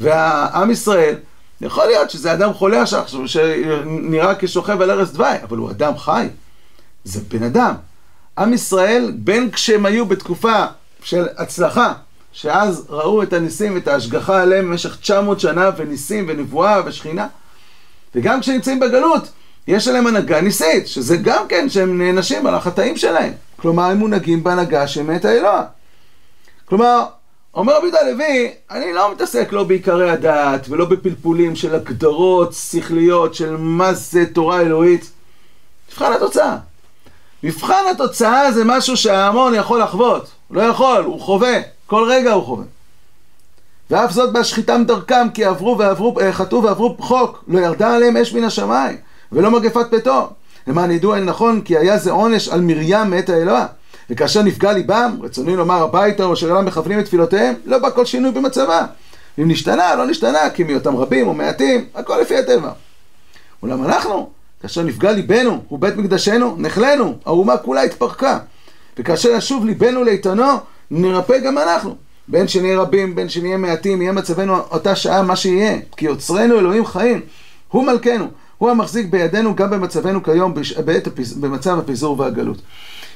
והעם 0.00 0.70
ישראל, 0.70 1.14
יכול 1.60 1.86
להיות 1.86 2.10
שזה 2.10 2.32
אדם 2.32 2.52
חולה 2.52 2.82
עכשיו, 2.82 3.04
שנראה 3.26 4.34
כשוכב 4.38 4.80
על 4.80 4.90
ערש 4.90 5.08
דווי, 5.08 5.42
אבל 5.42 5.56
הוא 5.56 5.70
אדם 5.70 5.98
חי. 5.98 6.28
זה 7.04 7.20
בן 7.28 7.42
אדם. 7.42 7.74
עם 8.38 8.52
ישראל, 8.52 9.12
בין 9.16 9.50
כשהם 9.50 9.86
היו 9.86 10.06
בתקופה 10.06 10.64
של 11.02 11.26
הצלחה, 11.36 11.92
שאז 12.32 12.84
ראו 12.88 13.22
את 13.22 13.32
הניסים 13.32 13.74
ואת 13.74 13.88
ההשגחה 13.88 14.42
עליהם 14.42 14.68
במשך 14.68 14.96
900 14.96 15.40
שנה, 15.40 15.70
וניסים 15.76 16.24
ונבואה 16.28 16.80
ושכינה, 16.86 17.26
וגם 18.14 18.40
כשנמצאים 18.40 18.80
בגלות, 18.80 19.28
יש 19.68 19.88
עליהם 19.88 20.06
הנהגה 20.06 20.40
ניסית, 20.40 20.86
שזה 20.86 21.16
גם 21.16 21.48
כן 21.48 21.68
שהם 21.68 22.02
נענשים 22.02 22.46
על 22.46 22.54
החטאים 22.54 22.96
שלהם. 22.96 23.32
כלומר, 23.56 23.82
הם 23.84 23.98
מונהגים 23.98 24.44
בהנהגה 24.44 24.86
של 24.86 25.02
מת 25.02 25.24
האלוה. 25.24 25.62
כלומר, 26.64 27.04
אומר 27.56 27.76
רבי 27.76 27.86
יהודה 27.86 28.00
הלוי, 28.00 28.50
אני 28.70 28.92
לא 28.92 29.12
מתעסק 29.12 29.52
לא 29.52 29.64
בעיקרי 29.64 30.10
הדעת 30.10 30.66
ולא 30.68 30.84
בפלפולים 30.84 31.56
של 31.56 31.74
הגדרות 31.74 32.52
שכליות 32.52 33.34
של 33.34 33.56
מה 33.56 33.94
זה 33.94 34.24
תורה 34.32 34.60
אלוהית. 34.60 35.10
מבחן 35.88 36.12
התוצאה. 36.12 36.56
מבחן 37.42 37.82
התוצאה 37.90 38.52
זה 38.52 38.62
משהו 38.64 38.96
שההמון 38.96 39.54
יכול 39.54 39.82
לחוות. 39.82 40.30
לא 40.50 40.62
יכול, 40.62 41.04
הוא 41.04 41.20
חווה. 41.20 41.60
כל 41.86 42.08
רגע 42.10 42.32
הוא 42.32 42.44
חווה. 42.44 42.64
ואף 43.90 44.10
זאת 44.10 44.32
בהשחיתם 44.32 44.82
דרכם, 44.86 45.30
כי 45.34 45.44
עברו 45.44 45.78
ועברו, 45.78 46.20
אה, 46.20 46.32
חטאו 46.32 46.62
ועברו 46.62 46.96
חוק, 46.98 47.44
לא 47.48 47.58
ירדה 47.58 47.94
עליהם 47.94 48.16
אש 48.16 48.32
מן 48.32 48.44
השמיים, 48.44 48.96
ולא 49.32 49.50
מגפת 49.50 49.86
פתו. 49.90 50.28
למען 50.66 50.90
ידעו 50.90 51.14
אל 51.14 51.24
נכון, 51.24 51.60
כי 51.60 51.76
היה 51.76 51.98
זה 51.98 52.10
עונש 52.10 52.48
על 52.48 52.60
מרים 52.60 53.10
מאת 53.10 53.28
האלוה. 53.28 53.66
וכאשר 54.10 54.42
נפגע 54.42 54.72
ליבם, 54.72 55.18
רצוני 55.22 55.56
לומר 55.56 55.82
הביתה 55.82 56.24
או 56.24 56.32
אשר 56.32 56.60
מכוונים 56.60 57.00
את 57.00 57.04
תפילותיהם, 57.04 57.54
לא 57.64 57.78
בא 57.78 57.90
כל 57.90 58.04
שינוי 58.04 58.30
במצבה. 58.30 58.86
אם 59.38 59.48
נשתנה, 59.48 59.94
לא 59.94 60.06
נשתנה, 60.06 60.50
כי 60.50 60.64
מהיותם 60.64 60.96
רבים 60.96 61.28
או 61.28 61.34
מעטים, 61.34 61.84
הכל 61.94 62.18
לפי 62.18 62.36
הטבע. 62.36 62.70
אולם 63.62 63.84
אנחנו, 63.84 64.30
כאשר 64.62 64.82
נפגע 64.82 65.12
ליבנו, 65.12 65.62
הוא 65.68 65.78
בית 65.78 65.96
מקדשנו, 65.96 66.54
נחלנו, 66.58 67.18
האומה 67.26 67.56
כולה 67.56 67.82
התפרקה. 67.82 68.38
וכאשר 68.98 69.28
ישוב 69.28 69.64
ליבנו 69.64 70.04
לאיתנו, 70.04 70.52
נרפא 70.90 71.38
גם 71.38 71.58
אנחנו. 71.58 71.96
בין 72.28 72.48
שנהיה 72.48 72.80
רבים, 72.80 73.14
בין 73.14 73.28
שנהיה 73.28 73.56
מעטים, 73.56 74.02
יהיה 74.02 74.12
מצבנו 74.12 74.56
אותה 74.56 74.96
שעה 74.96 75.22
מה 75.22 75.36
שיהיה. 75.36 75.78
כי 75.96 76.04
יוצרנו 76.04 76.58
אלוהים 76.58 76.86
חיים, 76.86 77.20
הוא 77.68 77.84
מלכנו, 77.84 78.26
הוא 78.58 78.70
המחזיק 78.70 79.06
בידינו 79.06 79.54
גם 79.54 79.70
במצבנו 79.70 80.22
כיום, 80.22 80.54
בעת. 80.84 81.08
במצב 81.40 81.78
הפיזור 81.78 82.20
והגלות. 82.20 82.62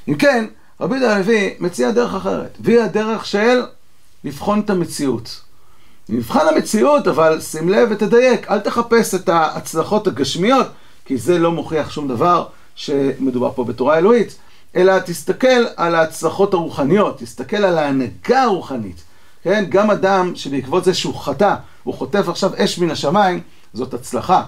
אם 0.09 0.15
כן, 0.15 0.45
רבי 0.81 0.97
יהודה 0.97 1.17
הלוי 1.17 1.55
מציע 1.61 1.91
דרך 1.91 2.15
אחרת, 2.15 2.59
והיא 2.61 2.81
הדרך 2.81 3.27
של 3.27 3.63
לבחון 4.25 4.61
את 4.61 4.71
המציאות. 4.71 5.41
מבחן 6.09 6.49
המציאות, 6.55 7.09
אבל 7.09 7.41
שים 7.41 7.69
לב 7.69 7.89
ותדייק, 7.91 8.51
אל 8.51 8.61
תחפש 8.61 9.15
את 9.15 9.29
ההצלחות 9.29 10.07
הגשמיות, 10.07 10.67
כי 11.05 11.17
זה 11.17 11.39
לא 11.39 11.53
מוכיח 11.53 11.91
שום 11.91 12.09
דבר 12.09 12.47
שמדובר 12.75 13.53
פה 13.55 13.65
בתורה 13.65 13.99
אלוהית, 13.99 14.37
אלא 14.77 14.99
תסתכל 14.99 15.65
על 15.77 15.95
ההצלחות 15.95 16.55
הרוחניות, 16.55 17.19
תסתכל 17.19 17.57
על 17.57 17.79
ההנהגה 17.79 18.43
הרוחנית. 18.43 19.03
כן, 19.43 19.65
גם 19.69 19.91
אדם 19.91 20.33
שבעקבות 20.35 20.85
זה 20.85 20.95
שהוא 20.95 21.15
חטא, 21.15 21.55
הוא 21.83 21.95
חוטף 21.95 22.29
עכשיו 22.29 22.51
אש 22.57 22.79
מן 22.79 22.91
השמיים, 22.91 23.41
זאת 23.75 23.95
הצלחה. 23.95 24.43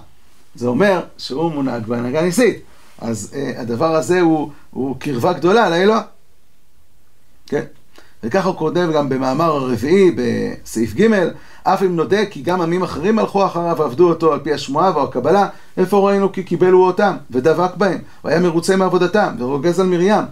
זה 0.54 0.68
אומר 0.68 1.00
שהוא 1.18 1.52
מונהג 1.52 1.86
בהנהגה 1.86 2.22
ניסית. 2.22 2.62
אז 2.98 3.30
uh, 3.32 3.60
הדבר 3.60 3.94
הזה 3.94 4.20
הוא, 4.20 4.50
הוא 4.70 4.96
קרבה 4.98 5.32
גדולה 5.32 5.70
לאלוה. 5.70 6.02
כן? 7.46 7.62
וככה 8.24 8.48
הוא 8.48 8.56
כותב 8.56 8.88
גם 8.94 9.08
במאמר 9.08 9.44
הרביעי, 9.44 10.16
בסעיף 10.16 10.94
ג', 10.94 11.08
אף 11.62 11.82
אם 11.82 11.96
נודה 11.96 12.26
כי 12.26 12.42
גם 12.42 12.60
עמים 12.60 12.82
אחרים 12.82 13.18
הלכו 13.18 13.46
אחריו 13.46 13.76
ועבדו 13.78 14.08
אותו 14.08 14.32
על 14.32 14.40
פי 14.40 14.52
השמועה 14.52 14.96
והקבלה, 14.96 15.48
איפה 15.76 16.08
ראינו 16.08 16.32
כי 16.32 16.42
קיבלו 16.42 16.86
אותם, 16.86 17.12
ודבק 17.30 17.76
בהם, 17.76 17.98
והיה 18.24 18.40
מרוצה 18.40 18.76
מעבודתם, 18.76 19.34
ורוגז 19.38 19.80
על 19.80 19.86
מרים. 19.86 20.24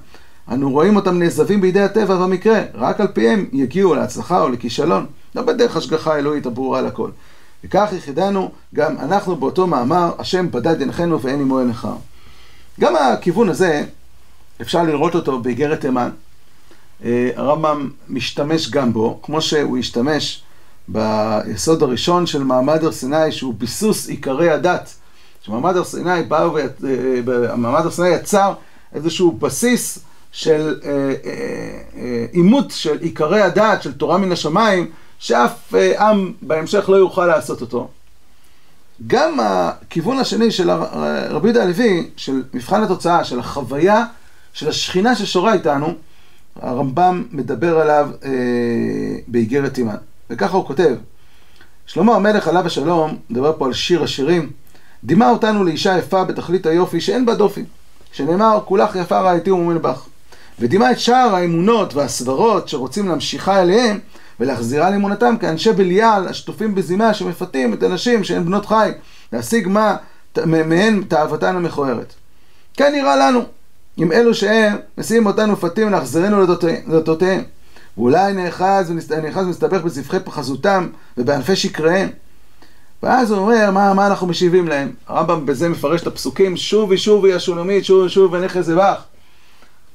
אנו 0.53 0.71
רואים 0.71 0.97
אותם 0.97 1.19
נעזבים 1.19 1.61
בידי 1.61 1.81
הטבע 1.81 2.15
והמקרה, 2.21 2.63
רק 2.75 3.01
על 3.01 3.07
פיהם 3.07 3.47
יגיעו 3.53 3.95
להצלחה 3.95 4.43
או 4.43 4.49
לכישלון, 4.49 5.07
לא 5.35 5.43
בדרך 5.43 5.77
השגחה 5.77 6.17
אלוהית 6.17 6.47
הברורה 6.47 6.83
לכל. 6.83 7.11
וכך 7.65 7.89
יחידנו 7.93 8.51
גם 8.75 8.97
אנחנו 8.99 9.37
באותו 9.37 9.67
מאמר, 9.67 10.13
השם 10.19 10.51
בדד 10.51 10.81
עיניכנו 10.81 11.21
ואין 11.21 11.41
עמו 11.41 11.59
עיניך. 11.59 11.89
גם 12.81 12.97
הכיוון 12.97 13.49
הזה, 13.49 13.85
אפשר 14.61 14.83
לראות 14.83 15.15
אותו 15.15 15.39
באיגרת 15.39 15.81
תימן. 15.81 16.11
אה, 17.05 17.31
הרמב"ם 17.37 17.91
משתמש 18.09 18.71
גם 18.71 18.93
בו, 18.93 19.19
כמו 19.23 19.41
שהוא 19.41 19.79
השתמש 19.79 20.43
ביסוד 20.89 21.83
הראשון 21.83 22.27
של 22.27 22.43
מעמד 22.43 22.85
הר 22.85 22.93
סיני, 22.93 23.33
שהוא 23.33 23.55
ביסוס 23.55 24.09
עיקרי 24.09 24.51
הדת. 24.51 24.95
שמעמד 25.43 25.77
הר 25.77 25.85
סיני 25.85 26.23
בא 26.23 26.49
ומעמד 27.27 27.81
הר 27.81 27.91
סיני 27.91 28.09
יצר 28.09 28.53
איזשהו 28.95 29.33
בסיס 29.33 29.99
של 30.33 30.81
עימות 32.33 32.65
אה, 32.65 32.71
אה, 32.71 32.77
של 32.77 32.99
עיקרי 33.01 33.43
הדת, 33.43 33.83
של 33.83 33.93
תורה 33.93 34.19
מן 34.19 34.33
השמיים, 34.33 34.91
שאף 35.19 35.75
עם 35.99 36.33
בהמשך 36.43 36.89
לא 36.89 36.97
יוכל 36.97 37.27
לעשות 37.27 37.61
אותו. 37.61 37.89
גם 39.07 39.41
הכיוון 39.43 40.19
השני 40.19 40.51
של 40.51 40.71
רבי 41.31 41.49
יהודה 41.49 41.63
הלוי, 41.63 42.11
של 42.17 42.43
מבחן 42.55 42.83
התוצאה, 42.83 43.25
של 43.25 43.39
החוויה 43.39 44.05
של 44.53 44.69
השכינה 44.69 45.17
ששורה 45.17 45.53
איתנו, 45.53 45.95
הרמב"ם 46.61 47.25
מדבר 47.33 47.79
עליו 47.79 48.11
אה, 48.25 48.31
באיגרת 49.29 49.75
תימן. 49.75 49.97
וככה 50.31 50.57
הוא 50.57 50.67
כותב, 50.67 50.95
שלמה 51.87 52.15
המלך 52.15 52.49
עליו 52.49 52.67
השלום, 52.67 53.17
מדבר 53.31 53.53
פה 53.59 53.67
על 53.67 53.73
שיר 53.73 54.03
השירים, 54.03 54.51
דימה 55.05 55.31
אותנו 55.31 55.65
לאישה 55.65 55.99
יפה 55.99 56.25
בתכלית 56.25 56.67
היופי 56.67 57.01
שאין 57.01 57.27
בה 57.27 57.35
דופי, 57.35 57.65
שנאמר 58.13 58.61
כולך 58.65 58.97
יפה 58.97 59.21
רעייתי 59.21 59.51
ומנבך. 59.51 60.07
ודימה 60.61 60.91
את 60.91 60.99
שאר 60.99 61.35
האמונות 61.35 61.95
והסברות 61.95 62.69
שרוצים 62.69 63.09
להמשיכה 63.09 63.63
אליהם 63.63 63.99
ולהחזירה 64.41 64.91
לאמונתם 64.91 65.37
כאנשי 65.41 65.73
בליעל 65.73 66.29
השטופים 66.29 66.75
בזימה 66.75 67.15
שמפתים 67.15 67.75
את 67.75 67.83
הנשים 67.83 68.25
שהן 68.25 68.45
בנות 68.45 68.67
חי 68.67 68.91
להשיג 69.33 69.69
מה 69.69 69.97
מהן 70.47 71.03
תאוותן 71.09 71.57
המכוערת. 71.57 72.15
כן 72.77 72.93
נראה 72.93 73.17
לנו 73.17 73.41
עם 73.97 74.13
אלו 74.13 74.35
שהם 74.35 74.77
מסיעים 74.99 75.27
אותנו 75.27 75.57
פתים 75.57 75.91
להחזרנו 75.91 76.41
לדתותיהם. 76.89 77.43
ואולי 77.97 78.33
נאחז 78.33 78.91
ומסתבך 78.91 79.83
בסבכי 79.83 80.17
חזותם 80.29 80.89
ובענפי 81.19 81.57
שקריהם. 81.57 82.09
ואז 83.03 83.31
הוא 83.31 83.39
אומר, 83.39 83.71
מה, 83.71 83.95
מה 83.95 84.07
אנחנו 84.07 84.27
משיבים 84.27 84.69
להם? 84.69 84.93
הרמב"ם 85.07 85.47
בזה 85.47 85.69
מפרש 85.69 86.03
את 86.03 86.07
הפסוקים, 86.07 86.57
שובי 86.57 86.99
שובי 86.99 87.35
השולמית, 87.35 87.85
שובי 87.85 88.09
שובי 88.09 88.37
ונכס 88.37 88.65
זבח. 88.65 89.05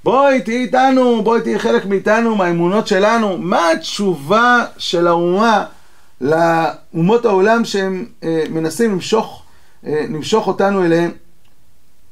בואי 0.04 0.42
תהיי 0.42 0.58
איתנו, 0.58 1.24
בואי 1.24 1.42
תהיי 1.42 1.60
חלק 1.60 1.86
מאיתנו, 1.86 2.36
מהאמונות 2.36 2.88
שלנו. 2.88 3.38
מה 3.38 3.72
התשובה 3.72 4.66
של 4.78 5.08
האומה 5.08 5.66
לאומות 6.22 7.26
העולם 7.26 7.66
שהם 7.66 8.06
אה, 8.24 8.44
מנסים 8.50 8.92
למשוך, 8.92 9.44
אה, 9.86 10.06
למשוך 10.10 10.48
אותנו 10.48 10.86
אליהם? 10.86 11.12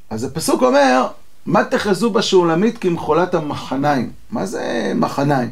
אז 0.10 0.24
הפסוק 0.24 0.64
אומר, 0.64 1.08
מה 1.46 1.64
תחזו 1.64 2.10
בשולמית 2.10 2.78
כמחולת 2.78 3.34
המחניים? 3.34 4.12
מה 4.32 4.46
זה 4.46 4.92
מחניים? 4.96 5.50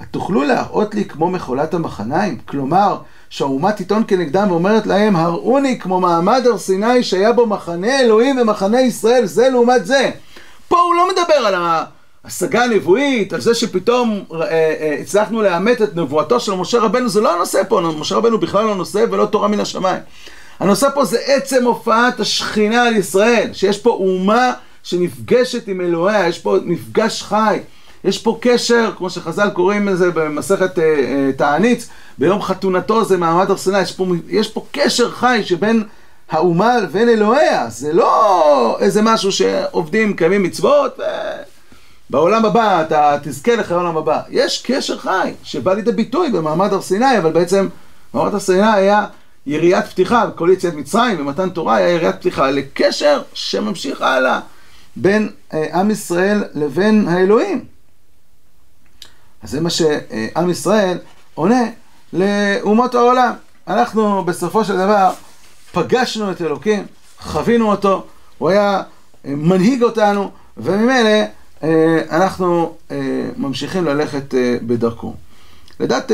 התוכלו 0.00 0.44
להראות 0.44 0.94
לי 0.94 1.04
כמו 1.04 1.30
מחולת 1.30 1.74
המחניים? 1.74 2.38
כלומר, 2.44 2.96
שהאומה 3.30 3.72
תטעון 3.72 4.04
כנגדם 4.08 4.50
ואומרת 4.50 4.86
להם, 4.86 5.16
הראוני 5.16 5.78
כמו 5.78 6.00
מעמד 6.00 6.42
הר 6.46 6.58
סיני 6.58 7.02
שהיה 7.02 7.32
בו 7.32 7.46
מחנה 7.46 8.00
אלוהים 8.00 8.38
ומחנה 8.38 8.80
ישראל, 8.80 9.26
זה 9.26 9.48
לעומת 9.48 9.86
זה. 9.86 10.10
פה 10.68 10.80
הוא 10.80 10.94
לא 10.94 11.08
מדבר 11.08 11.34
על 11.34 11.54
ההשגה 12.24 12.64
הנבואית, 12.64 13.32
על 13.32 13.40
זה 13.40 13.54
שפתאום 13.54 14.24
אה, 14.32 14.42
אה, 14.42 14.96
הצלחנו 15.00 15.42
לאמת 15.42 15.82
את 15.82 15.96
נבואתו 15.96 16.40
של 16.40 16.54
משה 16.54 16.78
רבנו, 16.78 17.08
זה 17.08 17.20
לא 17.20 17.34
הנושא 17.34 17.62
פה, 17.68 17.80
משה 17.98 18.16
רבנו 18.16 18.38
בכלל 18.38 18.64
לא 18.64 18.74
נושא 18.74 19.04
ולא 19.10 19.26
תורה 19.26 19.48
מן 19.48 19.60
השמיים. 19.60 20.00
הנושא 20.60 20.88
פה 20.94 21.04
זה 21.04 21.18
עצם 21.26 21.64
הופעת 21.64 22.20
השכינה 22.20 22.82
על 22.82 22.96
ישראל, 22.96 23.50
שיש 23.52 23.78
פה 23.78 23.90
אומה 23.90 24.52
שנפגשת 24.86 25.68
עם 25.68 25.80
אלוהיה, 25.80 26.28
יש 26.28 26.38
פה 26.38 26.56
מפגש 26.64 27.22
חי, 27.22 27.58
יש 28.04 28.18
פה 28.18 28.38
קשר, 28.40 28.90
כמו 28.96 29.10
שחז"ל 29.10 29.50
קוראים 29.50 29.88
לזה 29.88 30.10
במסכת 30.10 30.78
אה, 30.78 30.84
אה, 30.84 31.30
תענית, 31.36 31.88
ביום 32.18 32.42
חתונתו 32.42 33.04
זה 33.04 33.16
מעמד 33.16 33.50
הר 33.50 33.56
סיני, 33.56 33.80
יש, 33.80 33.96
יש 34.28 34.48
פה 34.48 34.64
קשר 34.72 35.10
חי 35.10 35.40
שבין 35.44 35.84
האומה 36.30 36.78
לבין 36.78 37.08
אלוהיה, 37.08 37.68
זה 37.68 37.92
לא 37.92 38.76
איזה 38.80 39.02
משהו 39.02 39.32
שעובדים, 39.32 40.16
קיימים 40.16 40.42
מצוות, 40.42 41.00
ובעולם 42.10 42.44
הבא 42.44 42.82
אתה 42.82 43.16
תזכה 43.22 43.56
לחיי 43.56 43.76
העולם 43.76 43.96
הבא. 43.96 44.20
יש 44.30 44.62
קשר 44.66 44.98
חי 44.98 45.32
שבא 45.42 45.74
לידי 45.74 45.92
ביטוי 45.92 46.30
במעמד 46.30 46.72
הר 46.72 46.82
סיני, 46.82 47.18
אבל 47.18 47.32
בעצם 47.32 47.68
מעמד 48.14 48.32
הר 48.32 48.40
סיני 48.40 48.72
היה 48.72 49.06
יריית 49.46 49.86
פתיחה, 49.86 50.26
בכל 50.26 50.48
יציאת 50.52 50.74
מצרים 50.74 51.20
ומתן 51.20 51.48
תורה 51.50 51.76
היה 51.76 51.88
יריית 51.88 52.16
פתיחה 52.16 52.50
לקשר 52.50 53.22
שממשיך 53.34 54.02
הלאה 54.02 54.40
בין 54.96 55.30
אה, 55.54 55.80
עם 55.80 55.90
ישראל 55.90 56.44
לבין 56.54 57.08
האלוהים. 57.08 57.64
אז 59.42 59.50
זה 59.50 59.60
מה 59.60 59.70
שעם 59.70 60.50
ישראל 60.50 60.98
עונה 61.34 61.62
לאומות 62.12 62.94
העולם. 62.94 63.32
אנחנו 63.68 64.24
בסופו 64.24 64.64
של 64.64 64.76
דבר 64.76 65.12
פגשנו 65.72 66.30
את 66.30 66.42
אלוקים, 66.42 66.86
חווינו 67.18 67.70
אותו, 67.70 68.06
הוא 68.38 68.50
היה 68.50 68.82
אה, 69.24 69.30
מנהיג 69.36 69.82
אותנו, 69.82 70.30
וממילא 70.56 71.22
אה, 71.62 72.02
אנחנו 72.10 72.76
ממשיכים 73.36 73.84
ללכת 73.84 74.34
בדרכו. 74.66 75.14
לדעת 75.80 76.12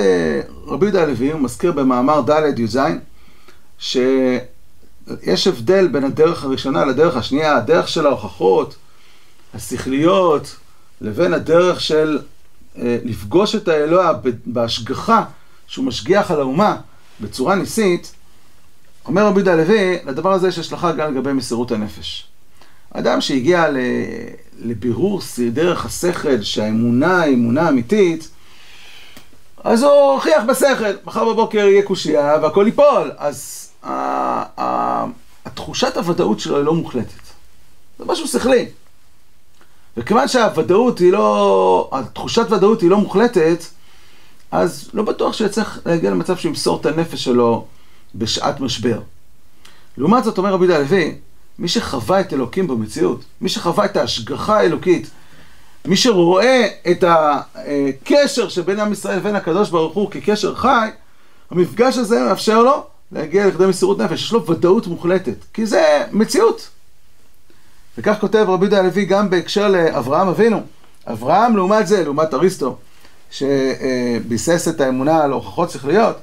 רבי 0.66 0.86
יהודה 0.86 1.02
הלוי, 1.02 1.32
הוא 1.32 1.40
מזכיר 1.40 1.72
במאמר 1.72 2.20
ד' 2.20 2.58
י"ז, 2.58 2.78
שיש 5.08 5.46
הבדל 5.46 5.88
בין 5.88 6.04
הדרך 6.04 6.44
הראשונה 6.44 6.84
לדרך 6.84 7.16
השנייה, 7.16 7.56
הדרך 7.56 7.88
של 7.88 8.06
ההוכחות, 8.06 8.74
השכליות, 9.54 10.56
לבין 11.00 11.34
הדרך 11.34 11.80
של 11.80 12.18
אה, 12.78 12.98
לפגוש 13.04 13.54
את 13.54 13.68
האלוה 13.68 14.12
בהשגחה 14.46 15.24
שהוא 15.66 15.84
משגיח 15.84 16.30
על 16.30 16.40
האומה 16.40 16.76
בצורה 17.20 17.54
ניסית, 17.54 18.12
אומר 19.06 19.26
רבי 19.26 19.36
יהודה 19.36 19.52
הלוי, 19.52 19.98
לדבר 20.06 20.32
הזה 20.32 20.48
יש 20.48 20.58
השלכה 20.58 20.92
גם 20.92 21.14
לגבי 21.14 21.32
מסירות 21.32 21.72
הנפש. 21.72 22.26
אדם 22.94 23.20
שהגיע 23.20 23.66
לבירור 24.58 25.20
דרך 25.52 25.86
השכל, 25.86 26.42
שהאמונה 26.42 27.20
היא 27.20 27.34
אמונה 27.34 27.68
אמיתית, 27.68 28.28
אז 29.64 29.82
הוא 29.82 29.92
הוכיח 29.92 30.44
בשכל, 30.48 30.92
מחר 31.04 31.32
בבוקר 31.32 31.58
יהיה 31.58 31.82
קושייה 31.82 32.36
והכל 32.42 32.64
ייפול. 32.66 33.10
אז 33.18 33.61
התחושת 35.46 35.96
הוודאות 35.96 36.40
שלו 36.40 36.56
היא 36.56 36.64
לא 36.64 36.74
מוחלטת. 36.74 37.22
זה 37.98 38.04
משהו 38.04 38.28
שכלי. 38.28 38.66
וכיוון 39.96 40.28
שהוודאות 40.28 40.98
היא 40.98 41.12
לא, 41.12 41.90
התחושת 41.92 42.46
ודאות 42.50 42.80
היא 42.80 42.90
לא 42.90 42.98
מוחלטת, 42.98 43.64
אז 44.50 44.90
לא 44.94 45.02
בטוח 45.02 45.32
שיצטרך 45.32 45.78
להגיע 45.86 46.10
למצב 46.10 46.36
שהוא 46.36 46.48
ימסור 46.48 46.80
את 46.80 46.86
הנפש 46.86 47.24
שלו 47.24 47.66
בשעת 48.14 48.60
משבר. 48.60 49.00
לעומת 49.96 50.24
זאת 50.24 50.38
אומר 50.38 50.52
רבי 50.52 50.64
יהודה 50.64 50.80
הלוי, 50.80 51.18
מי 51.58 51.68
שחווה 51.68 52.20
את 52.20 52.32
אלוקים 52.32 52.66
במציאות, 52.66 53.24
מי 53.40 53.48
שחווה 53.48 53.84
את 53.84 53.96
ההשגחה 53.96 54.58
האלוקית, 54.58 55.10
מי 55.84 55.96
שרואה 55.96 56.68
את 56.90 57.04
הקשר 57.06 58.48
שבין 58.48 58.80
עם 58.80 58.92
ישראל 58.92 59.16
לבין 59.16 59.36
הקדוש 59.36 59.70
ברוך 59.70 59.94
הוא 59.94 60.10
כקשר 60.10 60.54
חי, 60.54 60.88
המפגש 61.50 61.98
הזה 61.98 62.20
מאפשר 62.28 62.62
לו 62.62 62.86
להגיע 63.12 63.46
לכדי 63.46 63.66
מסירות 63.66 63.98
נפש, 63.98 64.22
יש 64.22 64.32
לו 64.32 64.46
ודאות 64.46 64.86
מוחלטת, 64.86 65.34
כי 65.54 65.66
זה 65.66 66.04
מציאות. 66.12 66.68
וכך 67.98 68.16
כותב 68.20 68.44
רבי 68.48 68.64
יהודה 68.64 68.78
הלוי 68.78 69.04
גם 69.04 69.30
בהקשר 69.30 69.68
לאברהם 69.68 70.28
אבינו. 70.28 70.60
אברהם 71.06 71.56
לעומת 71.56 71.86
זה, 71.86 72.04
לעומת 72.04 72.34
אריסטו, 72.34 72.76
שביסס 73.30 74.68
את 74.68 74.80
האמונה 74.80 75.24
על 75.24 75.32
הוכחות 75.32 75.70
שכליות, 75.70 76.16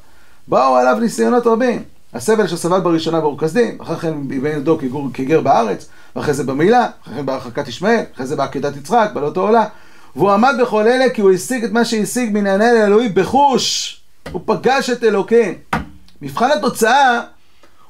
באו 0.47 0.75
עליו 0.75 0.97
ניסיונות 1.02 1.47
רבים. 1.47 1.84
הסבל 2.13 2.47
שסבל 2.47 2.80
בראשונה 2.80 3.21
באור 3.21 3.39
כסדים, 3.39 3.78
אחר 3.82 3.95
כן 3.95 4.28
בבן 4.28 4.58
ידו 4.58 4.78
כגר 5.13 5.41
בארץ, 5.41 5.89
ואחרי 6.15 6.34
זה 6.34 6.43
במילה, 6.43 6.88
אחרי 7.04 7.15
כן 7.15 7.25
בהרחקת 7.25 7.67
ישמעאל, 7.67 8.04
אחרי 8.15 8.25
זה 8.25 8.36
בעקדת 8.36 8.78
יצחק, 8.78 9.10
בעלות 9.13 9.38
העולה. 9.38 9.65
והוא 10.15 10.32
עמד 10.32 10.56
בכל 10.62 10.88
אלה 10.88 11.10
כי 11.10 11.21
הוא 11.21 11.32
השיג 11.32 11.63
את 11.63 11.71
מה 11.71 11.86
שהשיג 11.86 12.34
מן 12.34 12.47
העניין 12.47 12.75
האלוהי 12.75 13.10
בחוש. 13.10 13.95
הוא 14.32 14.41
פגש 14.45 14.89
את 14.89 15.04
אלוקים. 15.04 15.54
מבחן 16.21 16.51
התוצאה, 16.51 17.21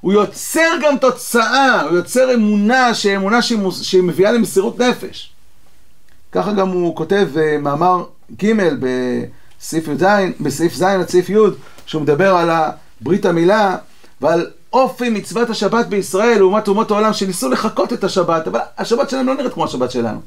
הוא 0.02 0.14
יוצר 0.14 0.70
גם 0.84 0.98
תוצאה, 0.98 1.82
הוא 1.82 1.98
יוצר 1.98 2.34
אמונה, 2.34 2.94
שאמונה 2.94 3.42
שהיא 3.72 4.04
מביאה 4.04 4.32
למסירות 4.32 4.80
נפש. 4.80 5.32
ככה 6.32 6.54
גם 6.54 6.70
הוא 6.70 6.96
כותב 6.96 7.28
אה, 7.38 7.58
מאמר 7.58 8.04
ג' 8.44 8.54
בסעיף 8.80 9.88
י"ז, 9.88 10.04
בסעיף 10.40 10.74
ז' 10.74 10.82
עד 10.82 11.10
סעיף 11.10 11.30
י', 11.30 11.36
שהוא 11.86 12.02
מדבר 12.02 12.36
על 12.36 12.50
ברית 13.02 13.26
המילה 13.26 13.78
ועל 14.22 14.48
אופי 14.74 15.10
מצוות 15.10 15.50
השבת 15.50 15.86
בישראל 15.86 16.38
לעומת 16.38 16.68
אומות 16.68 16.92
העולם 16.92 17.14
שניסו 17.14 17.50
לחקות 17.50 17.94
את 17.94 18.04
השבת, 18.04 18.48
אבל 18.48 18.60
השבת 18.78 19.10
שלהם 19.10 19.28
לא 19.28 19.36
נראית 19.36 19.54
כמו 19.54 19.66
השבת 19.66 19.92
שלנו. 19.92 20.22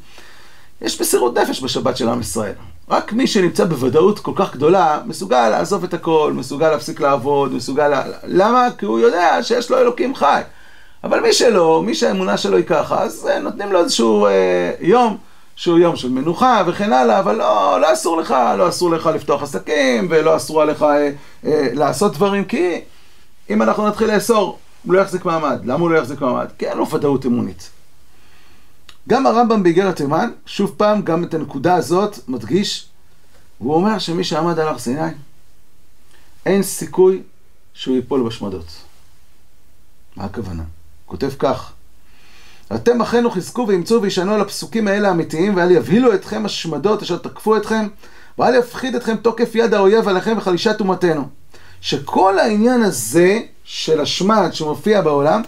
יש 0.83 1.01
מסירות 1.01 1.39
נפש 1.39 1.63
בשבת 1.63 1.97
של 1.97 2.09
עם 2.09 2.21
ישראל. 2.21 2.53
רק 2.91 3.13
מי 3.13 3.27
שנמצא 3.27 3.65
בוודאות 3.65 4.19
כל 4.19 4.33
כך 4.35 4.55
גדולה, 4.55 5.01
מסוגל 5.07 5.49
לעזוב 5.49 5.85
את 5.85 5.95
הכל, 5.95 6.33
מסוגל 6.37 6.71
להפסיק 6.71 7.01
לעבוד, 7.01 7.55
מסוגל... 7.55 7.89
לה... 7.89 8.03
למה? 8.25 8.69
כי 8.79 8.87
הוא 8.87 8.99
יודע 8.99 9.43
שיש 9.43 9.71
לו 9.71 9.79
אלוקים 9.79 10.15
חי. 10.15 10.41
אבל 11.05 11.21
מי 11.21 11.33
שלא, 11.33 11.83
מי 11.87 11.95
שהאמונה 11.95 12.37
שלו 12.37 12.57
היא 12.57 12.65
ככה, 12.65 13.03
אז 13.03 13.29
אה, 13.31 13.39
נותנים 13.39 13.73
לו 13.73 13.79
איזשהו 13.79 14.27
אה, 14.27 14.71
יום 14.81 15.17
שהוא 15.57 15.79
יום 15.79 15.97
של 15.97 16.09
מנוחה 16.09 16.63
וכן 16.67 16.93
הלאה, 16.93 17.19
אבל 17.19 17.37
לא, 17.37 17.79
לא 17.81 17.93
אסור 17.93 18.21
לך, 18.21 18.35
לא 18.59 18.69
אסור 18.69 18.91
לך 18.91 19.07
לפתוח 19.07 19.43
עסקים, 19.43 20.07
ולא 20.11 20.37
אסור 20.37 20.63
עליך 20.63 20.83
אה, 20.83 21.11
אה, 21.47 21.69
לעשות 21.73 22.13
דברים, 22.13 22.45
כי 22.45 22.81
אם 23.51 23.63
אנחנו 23.63 23.89
נתחיל 23.89 24.15
לאסור, 24.15 24.59
הוא 24.87 24.95
לא 24.95 25.01
יחזיק 25.01 25.25
מעמד. 25.25 25.61
למה 25.65 25.81
הוא 25.81 25.91
לא 25.91 25.99
יחזיק 25.99 26.21
מעמד? 26.21 26.47
כי 26.59 26.67
אין 26.69 26.79
לו 26.79 26.91
ודאות 26.91 27.27
אמונית. 27.27 27.71
גם 29.09 29.27
הרמב"ם 29.27 29.63
באיגרת 29.63 29.97
תימן, 29.97 30.31
שוב 30.47 30.75
פעם, 30.77 31.03
גם 31.03 31.25
את 31.25 31.35
הנקודה 31.35 31.75
הזאת 31.75 32.19
מדגיש, 32.29 32.89
והוא 33.61 33.75
אומר 33.75 33.99
שמי 33.99 34.25
שעמד 34.25 34.59
על 34.59 34.69
הר 34.69 34.79
סיני, 34.79 35.11
אין 36.47 36.63
סיכוי 36.63 37.23
שהוא 37.75 37.97
ייפול 37.97 38.27
בשמדות. 38.27 38.67
מה 40.17 40.25
הכוונה? 40.25 40.63
כותב 41.07 41.31
כך: 41.39 41.73
אתם 42.75 43.03
אחינו 43.03 43.31
חזקו 43.31 43.65
ואימצו 43.69 44.03
וישנו 44.03 44.35
על 44.35 44.41
הפסוקים 44.41 44.89
האלה 44.89 45.09
האמיתיים, 45.09 45.57
ואל 45.57 45.71
יבהילו 45.71 46.15
אתכם 46.15 46.45
השמדות 46.45 47.03
אשר 47.03 47.17
תקפו 47.17 47.57
אתכם, 47.57 47.89
ואל 48.39 48.55
יפחיד 48.55 48.95
אתכם 48.95 49.17
תוקף 49.17 49.55
יד 49.55 49.75
האויב 49.75 50.09
עליכם 50.09 50.35
וחלישת 50.39 50.81
אומתנו. 50.81 51.29
שכל 51.81 52.39
העניין 52.39 52.83
הזה 52.83 53.41
של 53.65 54.01
השמד 54.01 54.49
שמופיע 54.53 55.03
בעולם, 55.03 55.43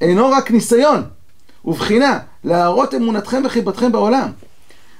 אינו 0.00 0.30
רק 0.30 0.50
ניסיון 0.50 1.04
ובחינה 1.68 2.18
להראות 2.44 2.94
אמונתכם 2.94 3.42
וחיבתכם 3.44 3.92
בעולם. 3.92 4.28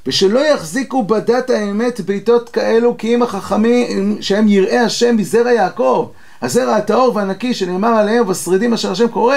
ושלא 0.06 0.40
יחזיקו 0.40 1.02
בדת 1.02 1.50
האמת 1.50 2.00
בעיתות 2.00 2.48
כאלו 2.48 2.96
כי 2.98 3.14
אם 3.14 3.22
החכמים 3.22 4.16
שהם 4.20 4.48
יראי 4.48 4.78
השם 4.78 5.16
מזרע 5.16 5.52
יעקב, 5.52 6.08
הזרע 6.42 6.76
הטהור 6.76 7.16
והנקי 7.16 7.54
שנאמר 7.54 7.88
עליהם 7.88 8.22
ובשרידים 8.22 8.72
אשר 8.72 8.92
השם 8.92 9.08
קורא. 9.08 9.36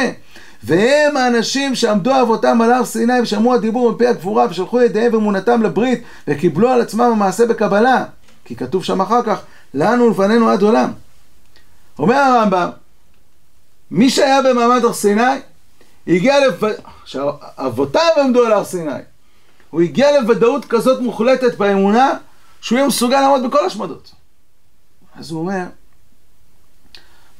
והם 0.64 1.18
האנשים 1.18 1.76
שעמדו 1.76 2.22
אבותם 2.22 2.62
על 2.62 2.72
הר 2.72 2.86
סיני 2.86 3.22
ושמעו 3.22 3.54
הדיבור 3.54 3.92
מפי 3.92 4.08
הגבורה 4.08 4.46
ושלחו 4.50 4.82
ידיהם 4.82 5.14
ואמונתם 5.14 5.62
לברית 5.62 6.04
וקיבלו 6.28 6.70
על 6.70 6.82
עצמם 6.82 7.02
המעשה 7.02 7.46
בקבלה. 7.46 8.04
כי 8.46 8.56
כתוב 8.56 8.84
שם 8.84 9.02
אחר 9.02 9.24
כך, 9.24 9.42
לנו 9.74 10.06
ולפנינו 10.06 10.50
עד 10.50 10.62
עולם. 10.62 10.92
אומר 12.00 12.16
הרמב"ם, 12.16 12.70
מי 13.92 14.10
שהיה 14.10 14.42
במעמד 14.42 14.84
הר 14.84 14.94
סיני, 14.94 15.22
הגיע 16.08 16.48
לב... 16.48 16.62
שאבותיו 17.06 18.10
עמדו 18.24 18.46
על 18.46 18.52
הר 18.52 18.64
סיני. 18.64 18.92
הוא 19.70 19.82
הגיע 19.82 20.22
לוודאות 20.22 20.66
כזאת 20.66 21.02
מוחלטת 21.02 21.58
באמונה, 21.58 22.14
שהוא 22.62 22.78
יהיה 22.78 22.88
מסוגל 22.88 23.22
לעמוד 23.22 23.44
בכל 23.44 23.66
השמדות. 23.66 24.12
אז 25.16 25.32
הוא 25.32 25.40
אומר, 25.40 25.64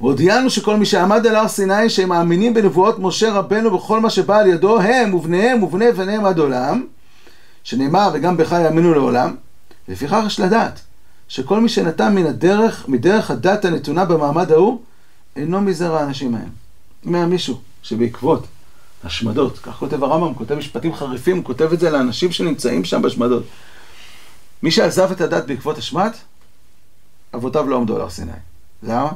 והודיענו 0.00 0.50
שכל 0.50 0.76
מי 0.76 0.86
שעמד 0.86 1.26
על 1.26 1.36
הר 1.36 1.48
סיני, 1.48 1.90
שהם 1.90 2.08
מאמינים 2.08 2.54
בנבואות 2.54 2.98
משה 2.98 3.32
רבנו 3.32 3.78
בכל 3.78 4.00
מה 4.00 4.10
שבא 4.10 4.38
על 4.38 4.46
ידו, 4.46 4.80
הם 4.80 5.14
ובניהם 5.14 5.62
ובני 5.62 5.92
בניהם 5.92 6.24
עד 6.24 6.38
עולם, 6.38 6.86
שנאמר 7.64 8.10
וגם 8.14 8.36
בך 8.36 8.52
יאמינו 8.64 8.94
לעולם, 8.94 9.36
לפיכך 9.88 10.22
יש 10.26 10.40
לדעת 10.40 10.80
שכל 11.28 11.60
מי 11.60 11.68
שנתן 11.68 12.14
מן 12.14 12.26
הדרך, 12.26 12.88
מדרך 12.88 13.30
הדת 13.30 13.64
הנתונה 13.64 14.04
במעמד 14.04 14.52
ההוא, 14.52 14.80
אינו 15.36 15.60
מזרע 15.60 16.00
האנשים 16.00 16.34
ההם. 16.34 16.48
אומר 17.06 17.26
מישהו 17.26 17.60
שבעקבות 17.82 18.46
השמדות, 19.04 19.58
כך 19.58 19.76
כותב 19.76 20.04
הרמב"ם, 20.04 20.34
כותב 20.34 20.54
משפטים 20.54 20.94
חריפים, 20.94 21.36
הוא 21.36 21.44
כותב 21.44 21.72
את 21.72 21.80
זה 21.80 21.90
לאנשים 21.90 22.32
שנמצאים 22.32 22.84
שם 22.84 23.02
בשמדות. 23.02 23.42
מי 24.62 24.70
שעזב 24.70 25.10
את 25.10 25.20
הדת 25.20 25.46
בעקבות 25.46 25.78
השמד, 25.78 26.10
אבותיו 27.34 27.68
לא 27.68 27.76
עמדו 27.76 27.96
על 27.96 28.00
הר 28.00 28.10
סיני. 28.10 28.32
למה? 28.82 29.10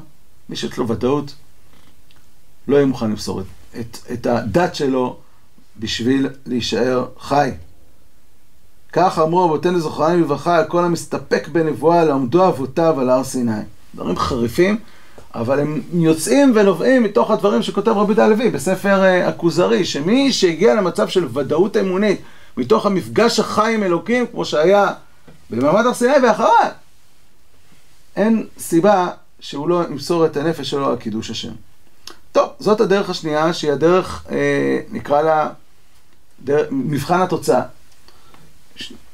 מי 0.49 0.57
שיש 0.57 0.79
לו 0.79 0.89
ודאות, 0.89 1.35
לא 2.69 2.77
יהיה 2.77 2.87
מוכן 2.87 3.11
למסור 3.11 3.41
את, 3.41 3.47
את, 3.81 3.99
את 4.13 4.27
הדת 4.27 4.75
שלו 4.75 5.17
בשביל 5.79 6.29
להישאר 6.47 7.07
חי. 7.21 7.51
כך 8.93 9.19
אמרו 9.19 9.45
אבותינו 9.45 9.81
זכרנו 9.81 10.21
לברכה 10.21 10.57
על 10.57 10.65
כל 10.65 10.85
המסתפק 10.85 11.49
בנבואה 11.49 12.05
לעמדו 12.05 12.49
אבותיו 12.49 13.01
על 13.01 13.11
הר 13.11 13.25
סיני. 13.25 13.61
דברים 13.95 14.17
חריפים, 14.17 14.79
אבל 15.37 15.61
הם 15.61 15.81
יוצאים 15.93 16.53
ונובעים 16.55 17.03
מתוך 17.03 17.31
הדברים 17.31 17.63
שכותב 17.63 17.91
רבי 17.91 18.01
יהודה 18.01 18.25
הלוי 18.25 18.51
בספר 18.51 19.05
אה, 19.05 19.29
הכוזרי, 19.29 19.85
שמי 19.85 20.33
שהגיע 20.33 20.75
למצב 20.75 21.09
של 21.09 21.29
ודאות 21.33 21.77
אמונית 21.77 22.21
מתוך 22.57 22.87
המפגש 22.87 23.41
החי 23.41 23.75
עם 23.75 23.83
אלוקים, 23.83 24.27
כמו 24.27 24.45
שהיה 24.45 24.93
במעמד 25.51 25.87
הר 25.87 25.95
סיני 25.95 26.15
ואחריו, 26.23 26.71
אין 28.17 28.47
סיבה 28.59 29.09
שהוא 29.41 29.69
לא 29.69 29.85
ימסור 29.91 30.27
את 30.27 30.37
הנפש 30.37 30.71
שלו 30.71 30.91
על 30.91 30.97
קידוש 30.97 31.31
השם. 31.31 31.53
טוב, 32.33 32.49
זאת 32.59 32.81
הדרך 32.81 33.11
השנייה, 33.11 33.53
שהיא 33.53 33.73
הדרך, 33.73 34.25
אה, 34.31 34.81
נקרא 34.91 35.23
לה, 35.23 35.49
דר, 36.45 36.67
מבחן 36.71 37.21
התוצאה. 37.21 37.63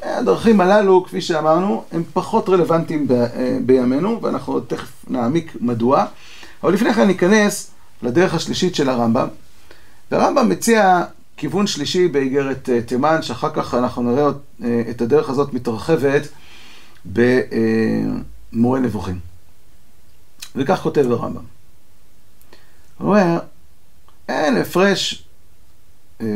הדרכים 0.02 0.60
הללו, 0.60 1.04
כפי 1.04 1.20
שאמרנו, 1.20 1.84
הם 1.92 2.02
פחות 2.12 2.48
רלוונטיים 2.48 3.08
ב, 3.08 3.12
אה, 3.12 3.58
בימינו, 3.66 4.22
ואנחנו 4.22 4.60
תכף 4.60 5.04
נעמיק 5.08 5.56
מדוע. 5.60 6.04
אבל 6.62 6.72
לפני 6.72 6.94
כן 6.94 7.06
ניכנס 7.06 7.70
לדרך 8.02 8.34
השלישית 8.34 8.74
של 8.74 8.88
הרמב"ם. 8.88 9.28
והרמב"ם 10.10 10.48
מציע 10.48 11.04
כיוון 11.36 11.66
שלישי 11.66 12.08
באיגרת 12.08 12.68
אה, 12.68 12.82
תימן, 12.82 13.22
שאחר 13.22 13.50
כך 13.54 13.74
אנחנו 13.74 14.02
נראה 14.02 14.30
אה, 14.64 14.82
את 14.90 15.00
הדרך 15.00 15.30
הזאת 15.30 15.54
מתרחבת 15.54 16.28
במורה 17.04 18.80
נבוכים. 18.80 19.18
וכך 20.56 20.80
כותב 20.82 21.10
הרמב"ם. 21.10 21.42
הוא 22.98 23.08
אומר, 23.08 23.38
אין 24.28 24.56
הפרש, 24.56 25.24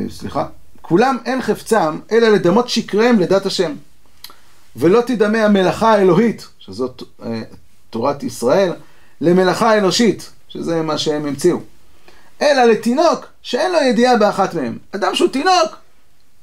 סליחה, 0.09 0.47
כולם 0.89 1.19
אין 1.25 1.43
חפצם, 1.43 1.99
אלא 2.13 2.29
לדמות 2.29 2.69
שקריהם 2.69 3.21
לדת 3.21 3.47
השם. 3.47 3.75
ולא 4.77 5.01
תדמה 5.01 5.39
המלאכה 5.45 5.93
האלוהית, 5.93 6.49
שזאת 6.59 7.03
אה, 7.23 7.43
תורת 7.91 8.23
ישראל, 8.23 8.73
למלאכה 9.21 9.79
אנושית, 9.79 10.31
שזה 10.49 10.83
מה 10.83 10.99
שהם 10.99 11.27
המציאו. 11.27 11.59
אלא 12.43 12.65
לתינוק 12.65 13.27
שאין 13.43 13.73
לו 13.73 13.79
ידיעה 13.79 14.17
באחת 14.17 14.55
מהם. 14.55 14.79
אדם 14.95 15.15
שהוא 15.15 15.29
תינוק, 15.29 15.77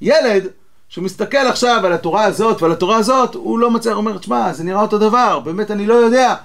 ילד, 0.01 0.47
שמסתכל 0.89 1.37
עכשיו 1.37 1.81
על 1.85 1.93
התורה 1.93 2.23
הזאת 2.23 2.61
ועל 2.61 2.71
התורה 2.71 2.97
הזאת, 2.97 3.35
הוא 3.35 3.59
לא 3.59 3.71
מצליח, 3.71 3.97
אומר, 3.97 4.17
תשמע, 4.17 4.53
זה 4.53 4.63
נראה 4.63 4.81
אותו 4.81 4.97
דבר, 4.97 5.39
באמת 5.39 5.71
אני 5.71 5.87
לא 5.87 5.93
יודע 5.93 6.35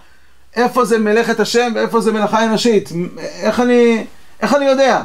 איפה 0.56 0.84
זה 0.84 0.98
מלאכת 0.98 1.40
השם 1.40 1.72
ואיפה 1.74 2.00
זה 2.00 2.12
מלאכה 2.12 2.44
אנושית, 2.44 2.88
איך 3.18 3.61
אני, 3.61 4.06
איך 4.40 4.54
אני 4.54 4.64
יודע? 4.64 5.02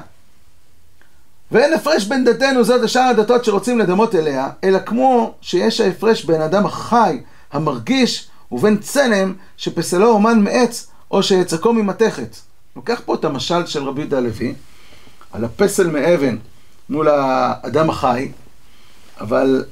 ואין 1.54 1.74
הפרש 1.74 2.06
בין 2.06 2.26
דתנו 2.26 2.63
זאת 2.63 2.82
לשאר 2.82 3.02
הדתות 3.02 3.46
שרוצים 3.46 3.80
לדמות 3.80 4.16
אליה, 4.16 4.50
אלא 4.63 4.80
כמו 4.80 5.34
שיש 5.42 5.82
ההפרש 5.82 6.26
בין 6.26 6.42
אדם 6.42 6.66
החי, 6.66 7.20
המרגיש, 7.52 8.28
ובין 8.52 8.78
צלם 8.78 9.34
שפסלו 9.58 10.10
אומן 10.10 10.39
מעץ, 10.39 10.88
או 11.12 11.24
שיצקו 11.24 11.74
ממתכת. 11.74 12.36
לוקח 12.76 13.02
פה 13.06 13.16
את 13.16 13.26
המשל 13.26 13.66
של 13.66 13.84
רבי 13.84 14.02
יהודה 14.02 14.18
הלוי, 14.18 14.54
על 15.32 15.44
הפסל 15.44 15.88
מאבן 15.88 16.38
מול 16.89 17.08
האדם 17.08 17.89
החי, 17.89 18.32
אבל 19.22 19.66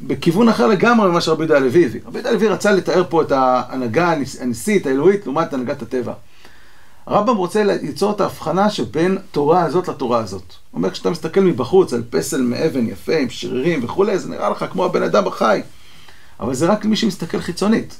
בכיוון 0.00 0.48
אחר 0.48 0.66
לגמרי 0.66 1.08
ממה 1.08 1.20
שרבי 1.20 1.42
יהודה 1.42 1.56
הלוי 1.56 1.84
הביא. 1.84 2.00
רבי 2.06 2.18
יהודה 2.18 2.30
הלוי 2.30 2.48
רצה 2.48 2.72
לתאר 2.72 3.04
פה 3.08 3.22
את 3.22 3.32
ההנהגה 3.32 4.14
הניסית, 4.40 4.86
האלוהית, 4.86 5.26
לעומת 5.26 5.52
הנהגת 5.52 5.82
הטבע. 5.82 6.12
הרמב"ם 7.06 7.36
רוצה 7.36 7.64
ליצור 7.64 8.12
את 8.12 8.20
ההבחנה 8.20 8.70
שבין 8.70 9.18
תורה 9.30 9.62
הזאת 9.62 9.88
לתורה 9.88 10.18
הזאת. 10.18 10.42
הוא 10.70 10.78
אומר, 10.78 10.90
כשאתה 10.90 11.10
מסתכל 11.10 11.40
מבחוץ 11.40 11.92
על 11.92 12.02
פסל 12.10 12.40
מאבן 12.40 12.88
יפה, 12.88 13.16
עם 13.16 13.30
שרירים 13.30 13.84
וכולי, 13.84 14.18
זה 14.18 14.28
נראה 14.28 14.50
לך 14.50 14.64
כמו 14.72 14.84
הבן 14.84 15.02
אדם 15.02 15.26
החי. 15.26 15.62
אבל 16.40 16.54
זה 16.54 16.66
רק 16.66 16.84
למי 16.84 16.96
שמסתכל 16.96 17.40
חיצונית. 17.40 17.96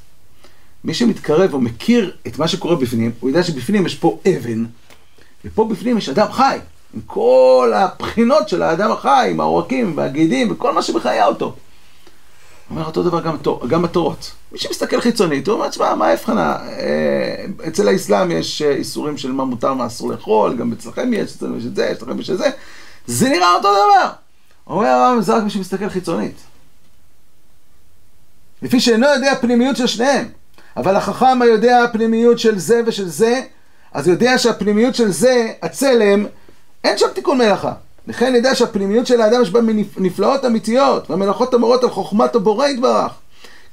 מי 0.84 0.94
שמתקרב 0.94 1.54
או 1.54 1.60
מכיר 1.60 2.16
את 2.26 2.38
מה 2.38 2.48
שקורה 2.48 2.76
בפנים, 2.76 3.12
הוא 3.20 3.30
יודע 3.30 3.42
שבפנים 3.42 3.86
יש 3.86 3.94
פה 3.94 4.18
אבן, 4.28 4.64
ופה 5.44 5.64
בפנים 5.64 5.98
יש 5.98 6.08
אדם 6.08 6.32
חי, 6.32 6.58
עם 6.94 7.00
כל 7.06 7.72
הבחינות 7.74 8.48
של 8.48 8.62
האדם 8.62 8.92
החי, 8.92 9.28
עם 9.30 9.40
העורקים 9.40 9.92
והגידים 9.96 10.52
וכל 10.52 10.74
מה 10.74 10.82
שמחיה 10.82 11.26
אותו. 11.26 11.44
הוא 11.44 11.54
אומר 12.70 12.86
אותו 12.86 13.02
דבר 13.02 13.20
גם, 13.20 13.36
גם 13.68 13.82
בתורות. 13.82 14.32
מי 14.56 14.60
שמסתכל 14.60 15.00
חיצונית, 15.00 15.48
הוא 15.48 15.54
אומר, 15.54 15.68
תשמע, 15.68 15.94
מה 15.94 16.06
ההבחנה? 16.06 16.56
אה, 16.78 17.44
אצל 17.68 17.88
האסלאם 17.88 18.30
יש 18.30 18.62
אה, 18.62 18.70
איסורים 18.70 19.18
של 19.18 19.32
מה 19.32 19.44
מותר, 19.44 19.74
מה 19.74 19.86
אסור 19.86 20.10
לאכול, 20.10 20.56
גם 20.56 20.72
אצלכם 20.72 21.12
יש, 21.12 21.36
אצלנו 21.36 21.58
יש 21.58 21.64
את 21.64 21.76
זה, 21.76 21.92
אצלכם 21.92 22.20
יש 22.20 22.30
את 22.30 22.38
זה. 22.38 22.50
זה 23.06 23.28
נראה 23.28 23.54
אותו 23.54 23.68
דבר. 23.68 24.10
אומר 24.66 24.86
הרב, 24.86 25.20
זה 25.20 25.36
רק 25.36 25.42
מי 25.42 25.50
שמסתכל 25.50 25.88
חיצונית. 25.88 26.34
לפי 28.62 28.80
שאינו 28.80 29.06
יודע 29.06 29.34
פנימיות 29.40 29.76
של 29.76 29.86
שניהם. 29.86 30.28
אבל 30.76 30.96
החכם 30.96 31.42
היודע 31.42 31.82
הפנימיות 31.82 32.38
של 32.38 32.58
זה 32.58 32.80
ושל 32.86 33.08
זה, 33.08 33.40
אז 33.92 34.08
יודע 34.08 34.38
שהפנימיות 34.38 34.94
של 34.94 35.10
זה, 35.10 35.52
הצלם, 35.62 36.26
אין 36.84 36.98
שם 36.98 37.08
תיקון 37.14 37.38
מלאכה. 37.38 37.72
לכן 38.06 38.32
נדע 38.32 38.54
שהפנימיות 38.54 39.06
של 39.06 39.20
האדם 39.20 39.42
יש 39.42 39.50
בה 39.50 39.60
נפלאות 39.96 40.44
אמיתיות, 40.44 41.10
והמלאכות 41.10 41.54
המורות 41.54 41.84
על 41.84 41.90
חוכמת 41.90 42.34
הבורא 42.34 42.66
יתברך. 42.66 43.12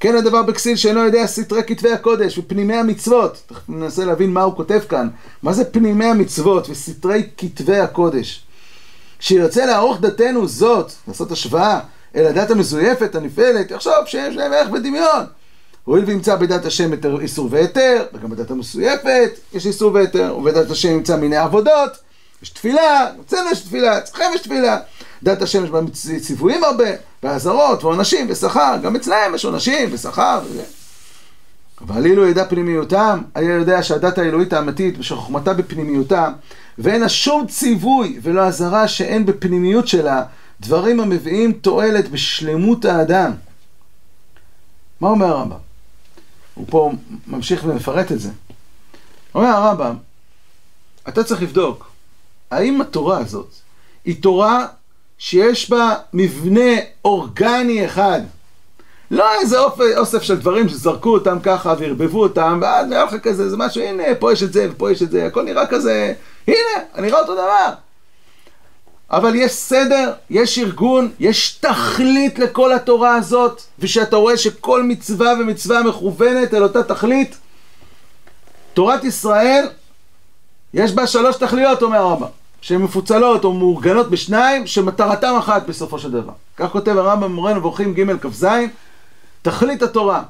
כן 0.03 0.15
הדבר 0.15 0.43
בכסיל 0.43 0.75
שאינו 0.75 0.99
יודע 0.99 1.25
סתרי 1.25 1.63
כתבי 1.63 1.91
הקודש 1.91 2.37
ופנימי 2.37 2.75
המצוות. 2.75 3.41
תכף 3.47 3.69
ננסה 3.69 4.05
להבין 4.05 4.29
מה 4.29 4.41
הוא 4.41 4.55
כותב 4.55 4.79
כאן. 4.89 5.09
מה 5.43 5.53
זה 5.53 5.65
פנימי 5.65 6.05
המצוות 6.05 6.69
וסתרי 6.69 7.29
כתבי 7.37 7.77
הקודש? 7.77 8.43
שירצה 9.19 9.65
לערוך 9.65 10.01
דתנו 10.01 10.47
זאת, 10.47 10.91
לעשות 11.07 11.31
השוואה 11.31 11.79
אל 12.15 12.25
הדת 12.25 12.51
המזויפת, 12.51 13.15
הנפעלת, 13.15 13.71
יחשוב 13.71 13.93
שיש 14.05 14.35
להם 14.35 14.53
ערך 14.53 14.69
בדמיון. 14.69 15.25
הואיל 15.83 16.03
וימצא 16.05 16.35
בדת 16.35 16.65
השם 16.65 16.91
איסור 17.21 17.47
והיתר, 17.51 18.05
וגם 18.13 18.29
בדת 18.29 18.51
המסויפת 18.51 19.31
יש 19.53 19.65
איסור 19.65 19.93
והיתר, 19.93 20.35
ובדת 20.37 20.71
השם 20.71 20.89
ימצא 20.89 21.15
מיני 21.15 21.37
עבודות, 21.37 21.91
יש 22.43 22.49
תפילה, 22.49 23.11
אצלנו 23.25 23.51
יש 23.51 23.59
תפילה, 23.59 23.97
אצלכם 23.97 24.25
יש 24.35 24.41
תפילה. 24.41 24.77
דת 25.23 25.41
השם 25.41 25.63
יש 25.63 25.69
בה 25.69 25.79
ציוויים 26.21 26.63
הרבה, 26.63 26.89
ואזהרות, 27.23 27.83
ועונשים, 27.83 28.27
ושכר, 28.29 28.77
גם 28.83 28.95
אצלהם 28.95 29.35
יש 29.35 29.45
עונשים, 29.45 29.89
ושכר, 29.91 30.41
וזה. 30.45 30.63
אבל 31.81 32.05
אילו 32.05 32.27
ידע 32.27 32.45
פנימיותם, 32.45 33.21
היה 33.35 33.53
יודע 33.53 33.83
שהדת 33.83 34.17
האלוהית 34.17 34.53
האמיתית, 34.53 34.99
ושחוכמתה 34.99 35.53
בפנימיותה, 35.53 36.29
ואין 36.77 37.01
לה 37.01 37.09
שום 37.09 37.47
ציווי 37.47 38.19
ולא 38.21 38.41
אזהרה 38.41 38.87
שאין 38.87 39.25
בפנימיות 39.25 39.87
שלה 39.87 40.23
דברים 40.61 40.99
המביאים 40.99 41.51
תועלת 41.51 42.09
בשלמות 42.09 42.85
האדם. 42.85 43.31
מה 45.01 45.09
אומר 45.09 45.25
הרמב"ם? 45.25 45.57
הוא 46.53 46.65
פה 46.69 46.91
ממשיך 47.27 47.63
ומפרט 47.65 48.11
את 48.11 48.19
זה. 48.19 48.29
אומר 49.35 49.47
הרמב"ם, 49.47 49.95
אתה 51.07 51.23
צריך 51.23 51.41
לבדוק, 51.41 51.91
האם 52.51 52.81
התורה 52.81 53.17
הזאת 53.17 53.49
היא 54.05 54.21
תורה 54.21 54.67
שיש 55.23 55.69
בה 55.69 55.95
מבנה 56.13 56.71
אורגני 57.05 57.85
אחד? 57.85 58.21
לא 59.11 59.25
איזה 59.41 59.57
אוסף 59.97 60.23
של 60.23 60.35
דברים 60.35 60.69
שזרקו 60.69 61.13
אותם 61.13 61.37
ככה 61.43 61.73
וערבבו 61.79 62.23
אותם, 62.23 62.59
ואז 62.61 62.87
נראה 62.87 63.03
לך 63.03 63.15
כזה, 63.23 63.49
זה 63.49 63.57
משהו, 63.57 63.81
הנה, 63.83 64.03
פה 64.19 64.33
יש 64.33 64.43
את 64.43 64.53
זה 64.53 64.67
ופה 64.71 64.91
יש 64.91 65.01
את 65.01 65.11
זה, 65.11 65.25
הכל 65.25 65.43
נראה 65.43 65.67
כזה, 65.67 66.13
הנה, 66.47 66.57
אני 66.95 67.09
רואה 67.09 67.21
אותו 67.21 67.33
דבר. 67.33 67.69
אבל 69.11 69.35
יש 69.35 69.51
סדר, 69.51 70.13
יש 70.29 70.59
ארגון, 70.59 71.11
יש 71.19 71.51
תכלית 71.51 72.39
לכל 72.39 72.73
התורה 72.73 73.15
הזאת, 73.15 73.61
ושאתה 73.79 74.15
רואה 74.15 74.37
שכל 74.37 74.83
מצווה 74.83 75.33
ומצווה 75.39 75.83
מכוונת 75.83 76.53
אל 76.53 76.63
אותה 76.63 76.83
תכלית. 76.83 77.37
תורת 78.73 79.03
ישראל, 79.03 79.65
יש 80.73 80.91
בה 80.91 81.07
שלוש 81.07 81.35
תכליות, 81.35 81.81
אומר 81.81 81.97
הרמב"ם, 81.97 82.27
שהן 82.63 82.81
מפוצלות 82.81 83.43
או 83.43 83.53
מאורגנות 83.53 84.09
בשניים, 84.09 84.67
שמטרתם 84.67 85.35
אחת 85.39 85.67
בסופו 85.67 85.99
של 85.99 86.11
דבר. 86.11 86.31
כך 86.57 86.71
כותב 86.71 86.97
הרמב"ם 86.97 87.21
במורה 87.21 87.53
נבוכים 87.53 87.93
ג' 87.93 88.17
כ"ז, 88.17 88.47
תכלית 89.41 89.81
התורה, 89.81 90.23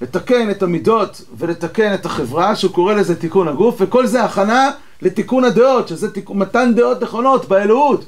לתקן 0.00 0.50
את 0.50 0.62
המידות 0.62 1.22
ולתקן 1.38 1.94
את 1.94 2.06
החברה, 2.06 2.56
שהוא 2.56 2.72
קורא 2.72 2.94
לזה 2.94 3.20
תיקון 3.20 3.48
הגוף, 3.48 3.74
וכל 3.78 4.06
זה 4.06 4.24
הכנה 4.24 4.70
לתיקון 5.02 5.44
הדעות, 5.44 5.88
שזה 5.88 6.12
תיק... 6.12 6.30
מתן 6.30 6.72
דעות 6.74 7.02
נכונות 7.02 7.48
באלוהות. 7.48 8.04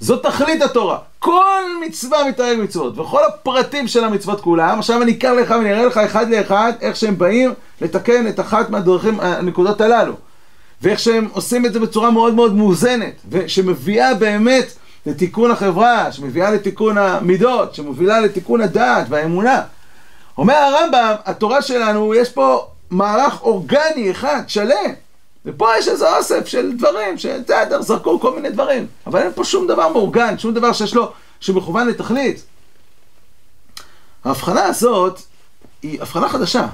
זו 0.00 0.16
תכלית 0.16 0.62
התורה. 0.62 0.98
כל 1.18 1.62
מצווה 1.86 2.28
מתאר 2.28 2.54
מצוות, 2.62 2.98
וכל 2.98 3.20
הפרטים 3.28 3.88
של 3.88 4.04
המצוות 4.04 4.40
כולם, 4.40 4.78
עכשיו 4.78 5.02
אני 5.02 5.12
אקח 5.12 5.30
לך 5.40 5.50
ואני 5.50 5.72
אראה 5.72 5.84
לך 5.84 5.96
אחד 5.96 6.30
לאחד 6.30 6.72
איך 6.80 6.96
שהם 6.96 7.18
באים 7.18 7.54
לתקן 7.80 8.28
את 8.28 8.40
אחת 8.40 8.70
מהדרכים, 8.70 9.20
הנקודות 9.20 9.80
הללו. 9.80 10.29
ואיך 10.82 11.00
שהם 11.00 11.28
עושים 11.32 11.66
את 11.66 11.72
זה 11.72 11.80
בצורה 11.80 12.10
מאוד 12.10 12.34
מאוד 12.34 12.54
מאוזנת, 12.54 13.14
ושמביאה 13.30 14.14
באמת 14.14 14.66
לתיקון 15.06 15.50
החברה, 15.50 16.12
שמביאה 16.12 16.50
לתיקון 16.50 16.98
המידות, 16.98 17.74
שמובילה 17.74 18.20
לתיקון 18.20 18.60
הדעת 18.60 19.06
והאמונה. 19.08 19.62
אומר 20.38 20.54
הרמב"ם, 20.54 21.14
התורה 21.24 21.62
שלנו, 21.62 22.14
יש 22.14 22.28
פה 22.32 22.66
מערך 22.90 23.42
אורגני 23.42 24.10
אחד, 24.10 24.42
שלם. 24.46 24.92
ופה 25.44 25.68
יש 25.78 25.88
איזה 25.88 26.16
אוסף 26.16 26.46
של 26.46 26.72
דברים, 26.76 27.18
שבסדר, 27.18 27.82
זרקו 27.82 28.20
כל 28.20 28.34
מיני 28.34 28.50
דברים. 28.50 28.86
אבל 29.06 29.20
אין 29.20 29.32
פה 29.34 29.44
שום 29.44 29.66
דבר 29.66 29.88
מאורגן, 29.88 30.38
שום 30.38 30.54
דבר 30.54 30.72
שיש 30.72 30.94
לו, 30.94 31.12
שמכוון 31.40 31.88
לתכלית. 31.88 32.42
ההבחנה 34.24 34.64
הזאת 34.64 35.20
היא 35.82 36.02
הבחנה 36.02 36.28
חדשה. 36.28 36.66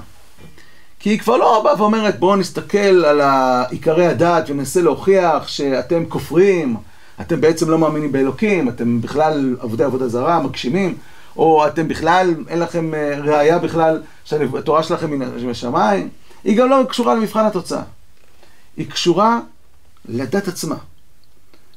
כי 0.99 1.09
היא 1.09 1.19
כבר 1.19 1.37
לא 1.37 1.61
באה 1.63 1.81
ואומרת 1.81 2.19
בואו 2.19 2.35
נסתכל 2.35 3.05
על 3.05 3.21
עיקרי 3.69 4.07
הדת 4.07 4.49
וננסה 4.49 4.81
להוכיח 4.81 5.47
שאתם 5.47 6.05
כופרים, 6.05 6.77
אתם 7.21 7.41
בעצם 7.41 7.69
לא 7.69 7.77
מאמינים 7.77 8.11
באלוקים, 8.11 8.69
אתם 8.69 9.01
בכלל 9.01 9.55
עבודי 9.59 9.83
עבודה 9.83 10.07
זרה, 10.07 10.39
מגשימים, 10.39 10.97
או 11.37 11.67
אתם 11.67 11.87
בכלל, 11.87 12.35
אין 12.47 12.59
לכם 12.59 12.93
אה, 12.93 13.19
ראייה 13.19 13.59
בכלל 13.59 14.01
שהתורה 14.25 14.83
שלכם 14.83 15.11
מן 15.11 15.49
השמיים. 15.51 16.09
היא 16.43 16.57
גם 16.57 16.69
לא 16.69 16.83
קשורה 16.89 17.15
למבחן 17.15 17.45
התוצאה. 17.45 17.81
היא 18.77 18.89
קשורה 18.91 19.39
לדת 20.05 20.47
עצמה, 20.47 20.75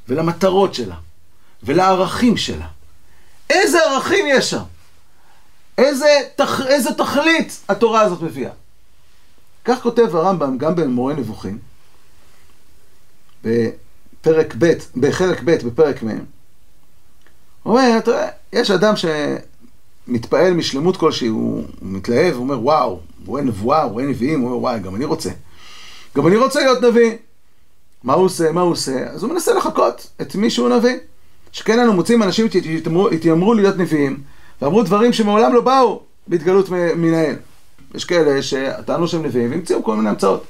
ולמטרות 0.09 0.75
שלה, 0.75 0.97
ולערכים 1.63 2.37
שלה. 2.37 2.67
איזה 3.51 3.79
ערכים 3.81 4.27
יש 4.29 4.51
שם? 4.51 4.63
איזה, 5.79 6.09
תכ... 6.37 6.61
איזה 6.67 6.95
תכלית 6.95 7.61
התורה 7.69 8.01
הזאת 8.01 8.23
מביאה? 8.23 8.51
כך 9.65 9.83
כותב 9.83 10.17
הרמב"ם 10.17 10.59
גם 10.59 10.75
במורה 10.75 11.15
נבוכים, 11.15 11.59
בפרק 13.45 14.55
ב', 14.59 14.73
בחלק 14.97 15.41
ב', 15.45 15.51
בפרק 15.51 16.03
מ', 16.03 16.09
הוא 17.63 17.79
אומר, 17.79 18.01
תראה, 18.01 18.29
יש 18.53 18.71
אדם 18.71 18.95
שמתפעל 18.97 20.53
משלמות 20.53 20.97
כלשהי, 20.97 21.29
הוא, 21.29 21.65
מתלהב, 21.83 22.35
הוא 22.35 22.43
אומר, 22.43 22.61
וואו, 22.61 22.89
הוא 22.91 23.01
רואה 23.27 23.43
נבואה, 23.43 23.83
הוא 23.83 23.93
רואה 23.93 24.05
נביאים, 24.05 24.41
הוא 24.41 24.49
אומר, 24.49 24.61
וואי, 24.61 24.81
גם 24.81 24.97
אני 24.97 25.05
רוצה. 25.05 25.31
גם 26.17 26.27
אני 26.27 26.37
רוצה 26.37 26.61
להיות 26.61 26.83
נביא. 26.83 27.13
מה 28.05 28.13
הוא 28.13 28.25
עושה? 28.25 28.53
מה 28.53 28.61
הוא 28.61 28.73
עושה? 28.73 29.07
אז 29.07 29.23
הוא 29.23 29.33
מנסה 29.33 29.55
לחכות 29.55 30.11
את 30.21 30.35
מי 30.35 30.51
שהוא 30.51 30.69
נביא. 30.69 30.97
שכן 31.53 31.79
אנו 31.79 31.93
מוצאים 31.93 32.23
אנשים 32.23 32.47
שהתיימרו 32.51 33.55
להיות 33.55 33.77
נביאים, 33.77 34.23
ואמרו 34.63 34.83
דברים 34.83 35.13
שמעולם 35.13 35.55
לא 35.55 35.61
באו 35.61 36.03
בהתגלות 36.29 36.69
מן 36.97 37.15
האל. 37.15 37.37
יש 37.95 38.05
כאלה 38.05 38.43
שטענו 38.43 39.09
שהם 39.09 39.23
נביאים 39.23 39.51
והמציאו 39.51 39.85
כל 39.85 39.97
מיני 39.97 40.09
המצאות. 40.09 40.45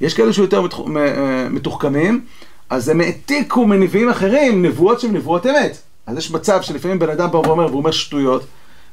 יש 0.00 0.14
כאלה 0.14 0.32
שיותר 0.32 0.66
אה, 0.96 1.48
מתוחכמים, 1.50 2.24
אז 2.70 2.88
הם 2.88 3.00
העתיקו 3.00 3.66
מנביאים 3.66 4.08
אחרים 4.08 4.62
נבואות 4.62 5.00
שהן 5.00 5.16
נבואות 5.16 5.46
אמת. 5.46 5.78
אז 6.06 6.18
יש 6.18 6.30
מצב 6.30 6.62
שלפעמים 6.62 6.98
בן 6.98 7.10
אדם 7.10 7.30
בא 7.30 7.36
ואומר, 7.36 7.66
והוא 7.66 7.78
אומר 7.78 7.90
שטויות, 7.90 8.42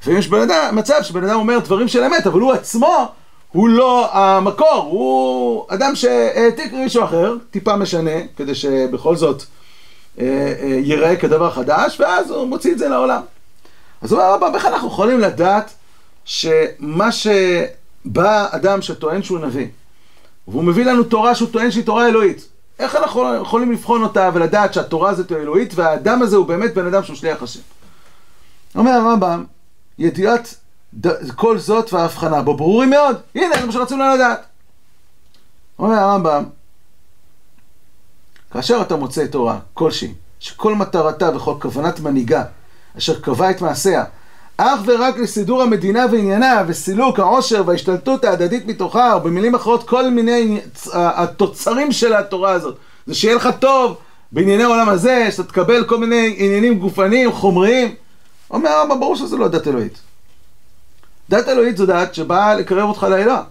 לפעמים 0.02 0.20
יש 0.20 0.28
בן 0.28 0.48
מצב 0.72 1.02
שבן 1.02 1.24
אדם 1.24 1.36
אומר 1.36 1.60
דברים 1.60 1.88
של 1.88 2.04
אמת, 2.04 2.28
אבל 2.28 2.40
הוא 2.40 2.54
עצמו, 2.54 3.06
הוא 3.52 3.70
לא 3.70 4.10
המקור, 4.12 4.88
הוא 4.92 5.66
אדם 5.70 5.96
שהעתיק 5.96 6.74
מישהו 6.74 7.04
אחר, 7.04 7.36
טיפה 7.52 7.76
משנה, 7.76 8.12
כדי 8.38 8.56
שבכל 8.56 9.16
זאת 9.16 9.44
אה, 10.20 10.26
אה, 10.62 10.80
ייראה 10.84 11.16
כדבר 11.16 11.52
חדש, 11.52 12.00
ואז 12.00 12.32
הוא 12.32 12.48
מוציא 12.48 12.72
את 12.72 12.80
זה 12.80 12.90
לעולם. 12.90 13.22
אז 14.02 14.12
הוא 14.12 14.22
אומר, 14.22 14.34
רבא, 14.34 14.56
איך 14.56 14.66
אנחנו 14.66 14.88
יכולים 14.88 15.20
לדעת 15.20 15.74
שמה 16.28 17.12
שבא 17.12 18.48
אדם 18.52 18.82
שטוען 18.82 19.24
שהוא 19.24 19.40
נביא, 19.40 19.68
והוא 20.48 20.64
מביא 20.64 20.86
לנו 20.86 21.04
תורה 21.04 21.36
שהוא 21.36 21.50
טוען 21.50 21.72
שהיא 21.72 21.86
תורה 21.86 22.08
אלוהית, 22.08 22.48
איך 22.80 22.96
אנחנו 22.96 23.36
יכולים 23.36 23.72
לבחון 23.72 24.04
אותה 24.04 24.30
ולדעת 24.34 24.74
שהתורה 24.74 25.10
הזאת 25.10 25.30
היא 25.30 25.38
אלוהית, 25.38 25.72
והאדם 25.76 26.22
הזה 26.22 26.36
הוא 26.36 26.46
באמת 26.46 26.74
בן 26.74 26.88
אדם 26.88 27.04
שהוא 27.04 27.16
שליח 27.16 27.44
השם? 27.44 27.60
אומר 28.76 28.92
הרמב"ם, 28.92 29.46
ידיעת 30.00 30.56
כל 31.36 31.58
זאת 31.58 31.94
וההבחנה 31.94 32.42
בו 32.42 32.58
ברורים 32.58 32.90
מאוד. 32.90 33.18
הנה, 33.36 33.56
זה 33.60 33.66
מה 33.66 33.72
שרצינו 33.72 34.04
לדעת. 34.16 34.46
אומר 35.80 35.96
הרמב"ם, 35.96 36.44
כאשר 38.52 38.82
אתה 38.82 38.96
מוצא 38.96 39.26
תורה 39.26 39.60
כלשהי, 39.74 40.14
שכל 40.40 40.76
מטרתה 40.76 41.36
וכל 41.36 41.56
כוונת 41.62 42.00
מנהיגה, 42.00 42.44
אשר 42.98 43.20
קבע 43.20 43.52
את 43.52 43.62
מעשיה, 43.62 44.04
אך 44.58 44.80
ורק 44.86 45.18
לסידור 45.18 45.62
המדינה 45.62 46.06
ועניינה, 46.12 46.64
וסילוק 46.68 47.20
העושר 47.20 47.64
וההשתלטות 47.66 48.26
ההדדית 48.26 48.68
מתוכה, 48.68 49.14
או 49.14 49.22
במילים 49.22 49.56
אחרות, 49.56 49.90
כל 49.90 50.10
מיני 50.10 50.60
התוצרים 50.94 51.92
של 51.92 52.14
התורה 52.14 52.52
הזאת. 52.52 52.78
זה 53.06 53.16
שיהיה 53.16 53.36
לך 53.36 53.50
טוב 53.60 53.98
בענייני 54.32 54.64
העולם 54.64 54.90
הזה, 54.90 55.28
שאתה 55.32 55.44
תקבל 55.44 55.84
כל 55.84 55.98
מיני 55.98 56.36
עניינים 56.38 56.80
גופניים, 56.80 57.32
חומריים. 57.32 57.96
אומר 58.52 58.70
הרמב"ם, 58.70 59.00
ברור 59.00 59.16
שזה 59.16 59.38
לא 59.38 59.48
דת 59.48 59.68
אלוהית. 59.68 60.00
דת 61.30 61.48
אלוהית 61.48 61.78
זו 61.78 61.86
דת 61.86 62.16
שבאה 62.16 62.56
לקרב 62.56 62.90
אותך 62.90 63.04
לאלוה. 63.04 63.44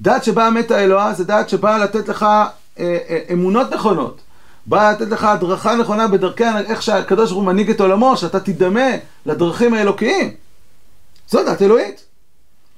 דת 0.00 0.24
שבאה 0.24 0.50
מתה 0.50 0.76
האלוה 0.76 1.14
זה 1.14 1.24
דת 1.24 1.48
שבאה 1.48 1.78
לתת 1.78 2.08
לך 2.08 2.22
אה, 2.22 2.48
אה, 2.78 3.18
אמונות 3.32 3.72
נכונות. 3.74 4.20
באה 4.68 4.92
לתת 4.92 5.08
לך 5.08 5.24
הדרכה 5.24 5.76
נכונה 5.76 6.08
בדרכי, 6.08 6.44
איך 6.66 6.82
שהקדוש 6.82 7.30
ברוך 7.30 7.42
הוא 7.42 7.52
מנהיג 7.52 7.70
את 7.70 7.80
עולמו, 7.80 8.16
שאתה 8.16 8.40
תדמה 8.40 8.88
לדרכים 9.26 9.74
האלוקיים. 9.74 10.30
זו 11.30 11.44
דת 11.44 11.62
אלוהית. 11.62 12.04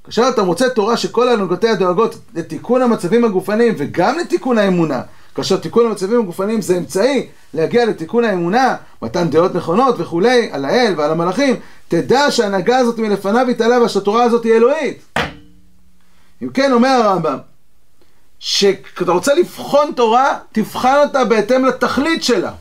כאשר 0.04 0.28
אתה 0.28 0.42
מוצא 0.42 0.68
תורה 0.68 0.96
שכל 0.96 1.28
הנהגותיה 1.28 1.74
דואגות 1.74 2.14
לתיקון 2.34 2.82
המצבים 2.82 3.24
הגופניים 3.24 3.74
וגם 3.78 4.18
לתיקון 4.18 4.58
האמונה, 4.58 5.02
כאשר 5.34 5.56
תיקון 5.56 5.86
המצבים 5.86 6.20
הגופניים 6.20 6.62
זה 6.62 6.78
אמצעי 6.78 7.26
להגיע 7.54 7.86
לתיקון 7.86 8.24
האמונה, 8.24 8.76
מתן 9.02 9.30
דעות 9.30 9.54
נכונות 9.54 9.94
וכולי, 9.98 10.48
על 10.52 10.64
האל 10.64 10.94
ועל 10.96 11.10
המלאכים, 11.10 11.56
תדע 11.88 12.30
שההנהגה 12.30 12.78
הזאת 12.78 12.98
מלפניו 12.98 13.48
התעלה 13.48 13.82
ושהתורה 13.82 14.22
הזאת 14.22 14.44
היא 14.44 14.52
אלוהית. 14.52 15.18
אם 16.42 16.48
כן, 16.48 16.72
אומר 16.72 16.88
הרמב"ם, 16.88 17.38
שכשאתה 18.40 19.12
רוצה 19.12 19.34
לבחון 19.34 19.92
תורה, 19.96 20.38
תבחן 20.52 20.96
אותה 21.06 21.24
בהתאם 21.24 21.64
לתכלית 21.64 22.24
שלה. 22.24 22.52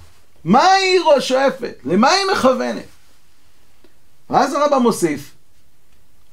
מה 0.44 0.64
היא 0.64 1.00
שואפת? 1.20 1.74
למה 1.86 2.10
היא 2.10 2.26
מכוונת? 2.32 2.84
ואז 4.30 4.54
הרמב"ם 4.54 4.82
מוסיף, 4.82 5.32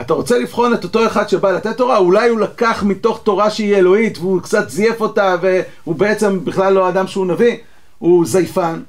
אתה 0.00 0.14
רוצה 0.14 0.38
לבחון 0.38 0.74
את 0.74 0.84
אותו 0.84 1.06
אחד 1.06 1.28
שבא 1.28 1.52
לתת 1.52 1.76
תורה, 1.76 1.96
אולי 1.96 2.28
הוא 2.28 2.40
לקח 2.40 2.82
מתוך 2.82 3.20
תורה 3.22 3.50
שהיא 3.50 3.76
אלוהית 3.76 4.18
והוא 4.18 4.42
קצת 4.42 4.70
זייף 4.70 5.00
אותה 5.00 5.36
והוא 5.40 5.94
בעצם 5.94 6.44
בכלל 6.44 6.72
לא 6.72 6.88
אדם 6.88 7.06
שהוא 7.06 7.26
נביא, 7.26 7.56
הוא 7.98 8.26
זייפן. 8.26 8.82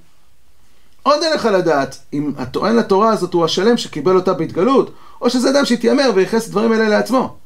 עוד 1.03 1.23
אין 1.23 1.33
לך 1.33 1.45
לדעת 1.45 1.97
אם 2.13 2.31
הטוען 2.37 2.75
לתורה 2.75 3.09
הזאת 3.09 3.33
הוא 3.33 3.45
השלם 3.45 3.77
שקיבל 3.77 4.15
אותה 4.15 4.33
בהתגלות, 4.33 4.91
או 5.21 5.29
שזה 5.29 5.49
אדם 5.49 5.65
שהתיימר 5.65 6.11
וייחס 6.15 6.43
את 6.43 6.47
הדברים 6.47 6.71
האלה 6.71 6.89
לעצמו. 6.89 7.37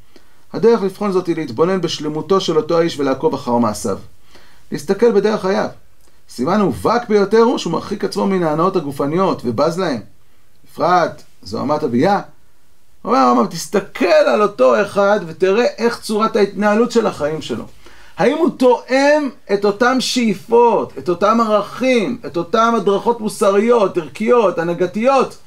הדרך 0.54 0.82
לבחון 0.84 1.12
זאת 1.12 1.28
היא 1.28 1.36
להתבונן 1.36 1.82
בשלמותו 1.82 2.42
של 2.42 2.58
אותו 2.58 2.78
האיש 2.78 3.00
ולעקוב 3.00 3.34
אחר 3.34 3.58
מעשיו. 3.58 3.98
להסתכל 4.72 5.12
בדרך 5.12 5.42
חייו. 5.42 5.68
סימן 6.30 6.60
המובהק 6.60 7.10
ביותר 7.10 7.40
הוא 7.40 7.58
שהוא 7.58 7.74
מרחיק 7.74 8.04
עצמו 8.06 8.28
מן 8.28 8.44
ההנאות 8.44 8.76
הגופניות 8.76 9.42
ובז 9.46 9.80
להם. 9.80 10.00
בפרט 10.66 11.22
זוהמת 11.44 11.84
הביאה. 11.84 12.22
אומר 13.06 13.18
הרמב"ם, 13.18 13.48
תסתכל 13.48 14.06
על 14.06 14.42
אותו 14.42 14.82
אחד 14.82 15.20
ותראה 15.28 15.66
איך 15.78 16.00
צורת 16.00 16.36
ההתנהלות 16.36 16.92
של 16.92 17.08
החיים 17.08 17.42
שלו. 17.42 17.64
האם 18.18 18.38
הוא 18.38 18.50
תואם 18.58 19.30
את 19.54 19.66
אותם 19.66 20.02
שאיפות, 20.02 20.94
את 20.98 21.10
אותם 21.10 21.42
ערכים, 21.42 22.18
את 22.26 22.38
אותם 22.38 22.74
הדרכות 22.78 23.22
מוסריות, 23.22 23.98
ערכיות, 23.98 24.60
הנהגתיות? 24.60 25.38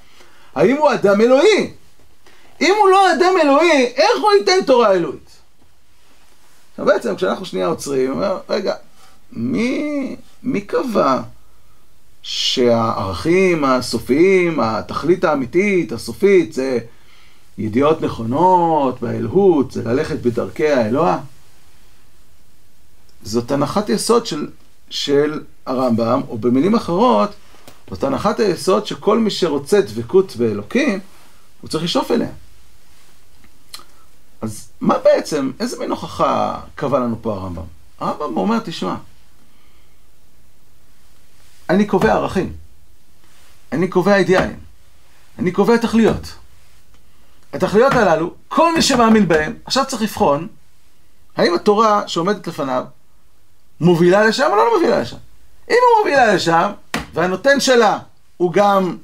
האם 0.55 0.77
הוא 0.77 0.93
אדם 0.93 1.21
אלוהי? 1.21 1.71
אם 2.61 2.75
הוא 2.81 2.89
לא 2.91 3.13
אדם 3.13 3.35
אלוהי, 3.43 3.85
איך 3.87 4.23
הוא 4.23 4.33
ייתן 4.39 4.65
תורה 4.67 4.93
אלוהית? 4.93 5.31
עכשיו 6.71 6.87
בעצם 6.87 7.17
כשאנחנו 7.17 7.47
שנייה 7.47 7.67
עוצרים, 7.67 8.11
הוא 8.11 8.17
אומר, 8.17 8.39
רגע, 8.49 8.75
מי, 9.33 10.17
מי 10.43 10.61
קבע 10.61 11.21
שהערכים 12.23 13.65
הסופיים, 13.65 14.61
התכלית 14.61 15.25
האמיתית, 15.25 15.93
הסופית, 15.93 16.53
זה 16.53 16.79
ידיעות 17.59 18.03
נכונות, 18.03 19.01
באלהות, 19.01 19.73
זה 19.73 19.83
ללכת 19.85 20.17
בדרכי 20.17 20.69
האלוה? 20.69 21.19
זאת 23.23 23.51
הנחת 23.51 23.89
יסוד 23.89 24.27
של, 24.27 24.49
של 24.91 25.43
הרמב"ם, 25.67 26.21
או 26.29 26.39
במילים 26.39 26.75
אחרות, 26.75 27.31
זאת 27.91 28.05
הנחת 28.05 28.41
היסוד 28.41 28.87
שכל 28.87 29.19
מי 29.19 29.31
שרוצה 29.31 29.81
דבקות 29.81 30.37
באלוקים, 30.37 31.01
הוא 31.61 31.71
צריך 31.71 31.85
לשאוף 31.85 32.11
אליה. 32.11 32.29
מה 34.85 34.99
בעצם, 34.99 35.51
איזה 35.61 35.79
מין 35.79 35.91
הוכחה 35.91 36.61
קבע 36.75 36.99
לנו 36.99 37.17
פה 37.23 37.33
הרמב"ם? 37.33 37.63
הרמב"ם 38.01 38.37
אומר, 38.37 38.59
תשמע, 38.59 38.95
אני 41.71 41.87
קובע 41.87 42.13
ערכים, 42.13 42.53
אני 43.73 43.89
קובע 43.89 44.17
אידיאלים, 44.17 44.59
אני 45.39 45.53
קובע 45.53 45.77
תכליות. 45.77 46.35
התכליות 47.53 47.93
הללו, 47.93 48.35
כל 48.49 48.75
מי 48.75 48.83
שמאמין 48.83 49.29
בהם, 49.29 49.55
עכשיו 49.65 49.85
צריך 49.89 50.03
לבחון 50.03 50.49
האם 51.37 51.55
התורה 51.55 52.09
שעומדת 52.09 52.47
לפניו 52.47 52.85
מובילה 53.81 54.25
לשם 54.25 54.49
או 54.51 54.57
לא 54.57 54.75
מובילה 54.75 55.01
לשם. 55.01 55.17
אם 55.71 55.77
הוא 55.77 55.99
מובילה 55.99 56.35
לשם, 56.35 56.71
והנותן 57.15 57.61
שלה 57.61 57.99
הוא 58.37 58.53
גם, 58.53 58.97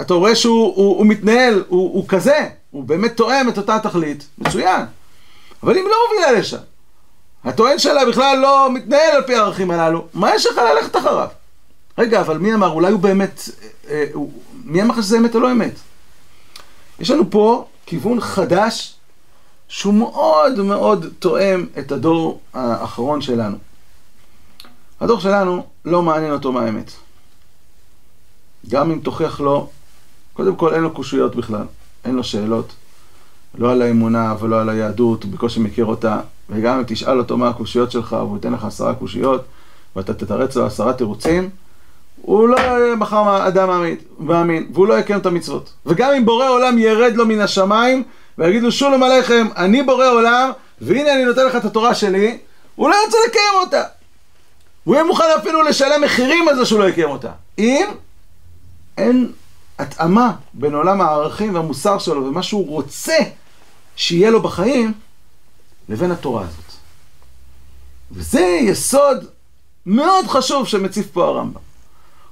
אתה 0.00 0.14
רואה 0.14 0.36
שהוא 0.36 0.74
הוא, 0.76 0.98
הוא 0.98 1.06
מתנהל, 1.06 1.64
הוא, 1.68 1.94
הוא 1.94 2.08
כזה, 2.08 2.48
הוא 2.70 2.84
באמת 2.84 3.16
תואם 3.16 3.48
את 3.48 3.58
אותה 3.58 3.78
תכלית, 3.82 4.28
מצוין. 4.38 4.86
אבל 5.62 5.78
אם 5.78 5.84
לא 5.90 5.96
מובילה 6.08 6.40
לשם, 6.40 6.58
הטוען 7.44 7.78
שלה 7.78 8.06
בכלל 8.06 8.38
לא 8.38 8.72
מתנהל 8.74 9.16
על 9.16 9.22
פי 9.22 9.34
הערכים 9.34 9.70
הללו, 9.70 10.06
מה 10.14 10.34
יש 10.34 10.46
לך 10.46 10.58
ללכת 10.58 10.96
אחריו? 10.96 11.28
רגע, 11.98 12.20
אבל 12.20 12.38
מי 12.38 12.54
אמר? 12.54 12.68
אולי 12.70 12.92
הוא 12.92 13.00
באמת... 13.00 13.48
אה, 13.62 13.68
אה, 13.90 14.04
מי 14.64 14.82
אמר 14.82 15.02
שזה 15.02 15.18
אמת 15.18 15.34
או 15.34 15.40
לא 15.40 15.52
אמת? 15.52 15.74
יש 17.00 17.10
לנו 17.10 17.30
פה 17.30 17.66
כיוון 17.86 18.20
חדש 18.20 18.94
שהוא 19.68 19.94
מאוד 19.94 20.58
מאוד 20.58 21.06
תואם 21.18 21.66
את 21.78 21.92
הדור 21.92 22.40
האחרון 22.54 23.20
שלנו. 23.20 23.56
הדור 25.00 25.20
שלנו 25.20 25.66
לא 25.84 26.02
מעניין 26.02 26.32
אותו 26.32 26.52
מה 26.52 26.62
האמת. 26.62 26.92
גם 28.68 28.90
אם 28.90 29.00
תוכיח 29.00 29.40
לו, 29.40 29.68
קודם 30.32 30.56
כל 30.56 30.74
אין 30.74 30.82
לו 30.82 30.90
קושיות 30.94 31.36
בכלל. 31.36 31.64
אין 32.04 32.14
לו 32.14 32.24
שאלות, 32.24 32.72
לא 33.54 33.72
על 33.72 33.82
האמונה 33.82 34.34
ולא 34.40 34.60
על 34.60 34.68
היהדות, 34.68 35.22
הוא 35.22 35.32
בקושי 35.32 35.60
מכיר 35.60 35.84
אותה, 35.84 36.20
וגם 36.50 36.78
אם 36.78 36.84
תשאל 36.86 37.18
אותו 37.18 37.36
מה 37.36 37.48
הקושיות 37.48 37.90
שלך, 37.90 38.12
והוא 38.12 38.36
ייתן 38.36 38.52
לך 38.52 38.64
עשרה 38.64 38.94
קושיות, 38.94 39.44
ואתה 39.96 40.14
תתרץ 40.14 40.56
לו 40.56 40.66
עשרה 40.66 40.92
תירוצים, 40.92 41.50
הוא 42.22 42.48
לא 42.48 42.56
יהיה 42.56 42.96
מחר 42.96 43.48
אדם 43.48 43.84
מאמין, 44.18 44.66
והוא 44.72 44.86
לא 44.86 44.98
יקיים 44.98 45.18
את 45.18 45.26
המצוות. 45.26 45.72
וגם 45.86 46.10
אם 46.16 46.24
בורא 46.24 46.48
עולם 46.48 46.78
ירד 46.78 47.12
לו 47.14 47.26
מן 47.26 47.40
השמיים, 47.40 48.02
ויגיד 48.38 48.62
לו 48.62 48.72
שולם 48.72 49.02
עליכם, 49.02 49.46
אני 49.56 49.82
בורא 49.82 50.06
עולם, 50.06 50.50
והנה 50.80 51.14
אני 51.14 51.24
נותן 51.24 51.46
לך 51.46 51.56
את 51.56 51.64
התורה 51.64 51.94
שלי, 51.94 52.38
הוא 52.74 52.90
לא 52.90 52.94
ירצה 53.04 53.18
לקיים 53.28 53.54
אותה. 53.64 53.82
הוא 54.84 54.94
יהיה 54.94 55.06
מוכן 55.06 55.24
אפילו 55.38 55.62
לשלם 55.62 56.02
מחירים 56.04 56.48
על 56.48 56.56
זה 56.56 56.64
שהוא 56.64 56.80
לא 56.80 56.88
יקיים 56.88 57.10
אותה. 57.10 57.30
אם 57.58 57.86
אין 58.98 59.32
התאמה 59.78 60.32
בין 60.54 60.74
עולם 60.74 61.00
הערכים 61.00 61.54
והמוסר 61.54 61.98
שלו 61.98 62.24
ומה 62.24 62.42
שהוא 62.42 62.68
רוצה 62.68 63.16
שיהיה 63.96 64.30
לו 64.30 64.42
בחיים, 64.42 64.92
לבין 65.88 66.10
התורה 66.10 66.42
הזאת. 66.42 66.72
וזה 68.12 68.40
יסוד 68.40 69.24
מאוד 69.86 70.26
חשוב 70.26 70.66
שמציף 70.66 71.06
פה 71.12 71.24
הרמב"ם. 71.24 71.60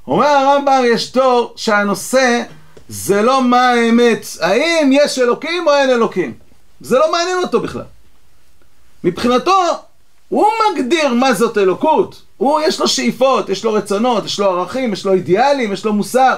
אומר 0.06 0.26
הרמב"ם, 0.26 0.82
יש 0.94 1.10
תור 1.10 1.52
שהנושא 1.56 2.42
זה 2.88 3.22
לא 3.22 3.42
מה 3.42 3.68
האמת, 3.68 4.26
האם 4.40 4.90
יש 4.92 5.18
אלוקים 5.18 5.68
או 5.68 5.74
אין 5.74 5.90
אלוקים. 5.90 6.34
זה 6.80 6.98
לא 6.98 7.12
מעניין 7.12 7.38
אותו 7.38 7.60
בכלל. 7.60 7.82
מבחינתו, 9.04 9.62
הוא 10.28 10.46
מגדיר 10.72 11.14
מה 11.14 11.34
זאת 11.34 11.58
אלוקות. 11.58 12.22
הוא, 12.36 12.60
יש 12.60 12.80
לו 12.80 12.88
שאיפות, 12.88 13.48
יש 13.48 13.64
לו 13.64 13.72
רצונות, 13.72 14.24
יש 14.24 14.40
לו 14.40 14.46
ערכים, 14.46 14.92
יש 14.92 15.06
לו 15.06 15.12
אידיאלים, 15.12 15.72
יש 15.72 15.84
לו 15.84 15.92
מוסר. 15.92 16.36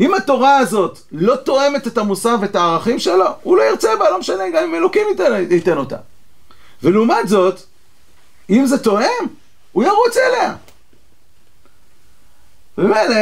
אם 0.00 0.14
התורה 0.14 0.58
הזאת 0.58 0.98
לא 1.12 1.36
תואמת 1.36 1.86
את 1.86 1.98
המוסר 1.98 2.36
ואת 2.40 2.56
הערכים 2.56 2.98
שלו, 2.98 3.26
הוא 3.42 3.56
לא 3.56 3.62
ירצה 3.62 3.96
בה, 3.96 4.10
לא 4.10 4.18
משנה, 4.18 4.50
גם 4.50 4.64
אם 4.64 4.74
אלוקים 4.74 5.06
ייתן, 5.10 5.44
ייתן 5.50 5.76
אותה. 5.76 5.96
ולעומת 6.82 7.28
זאת, 7.28 7.60
אם 8.50 8.66
זה 8.66 8.78
תואם, 8.78 9.26
הוא 9.72 9.84
ירוץ 9.84 10.16
אליה. 10.16 10.54
ומילא, 12.78 13.14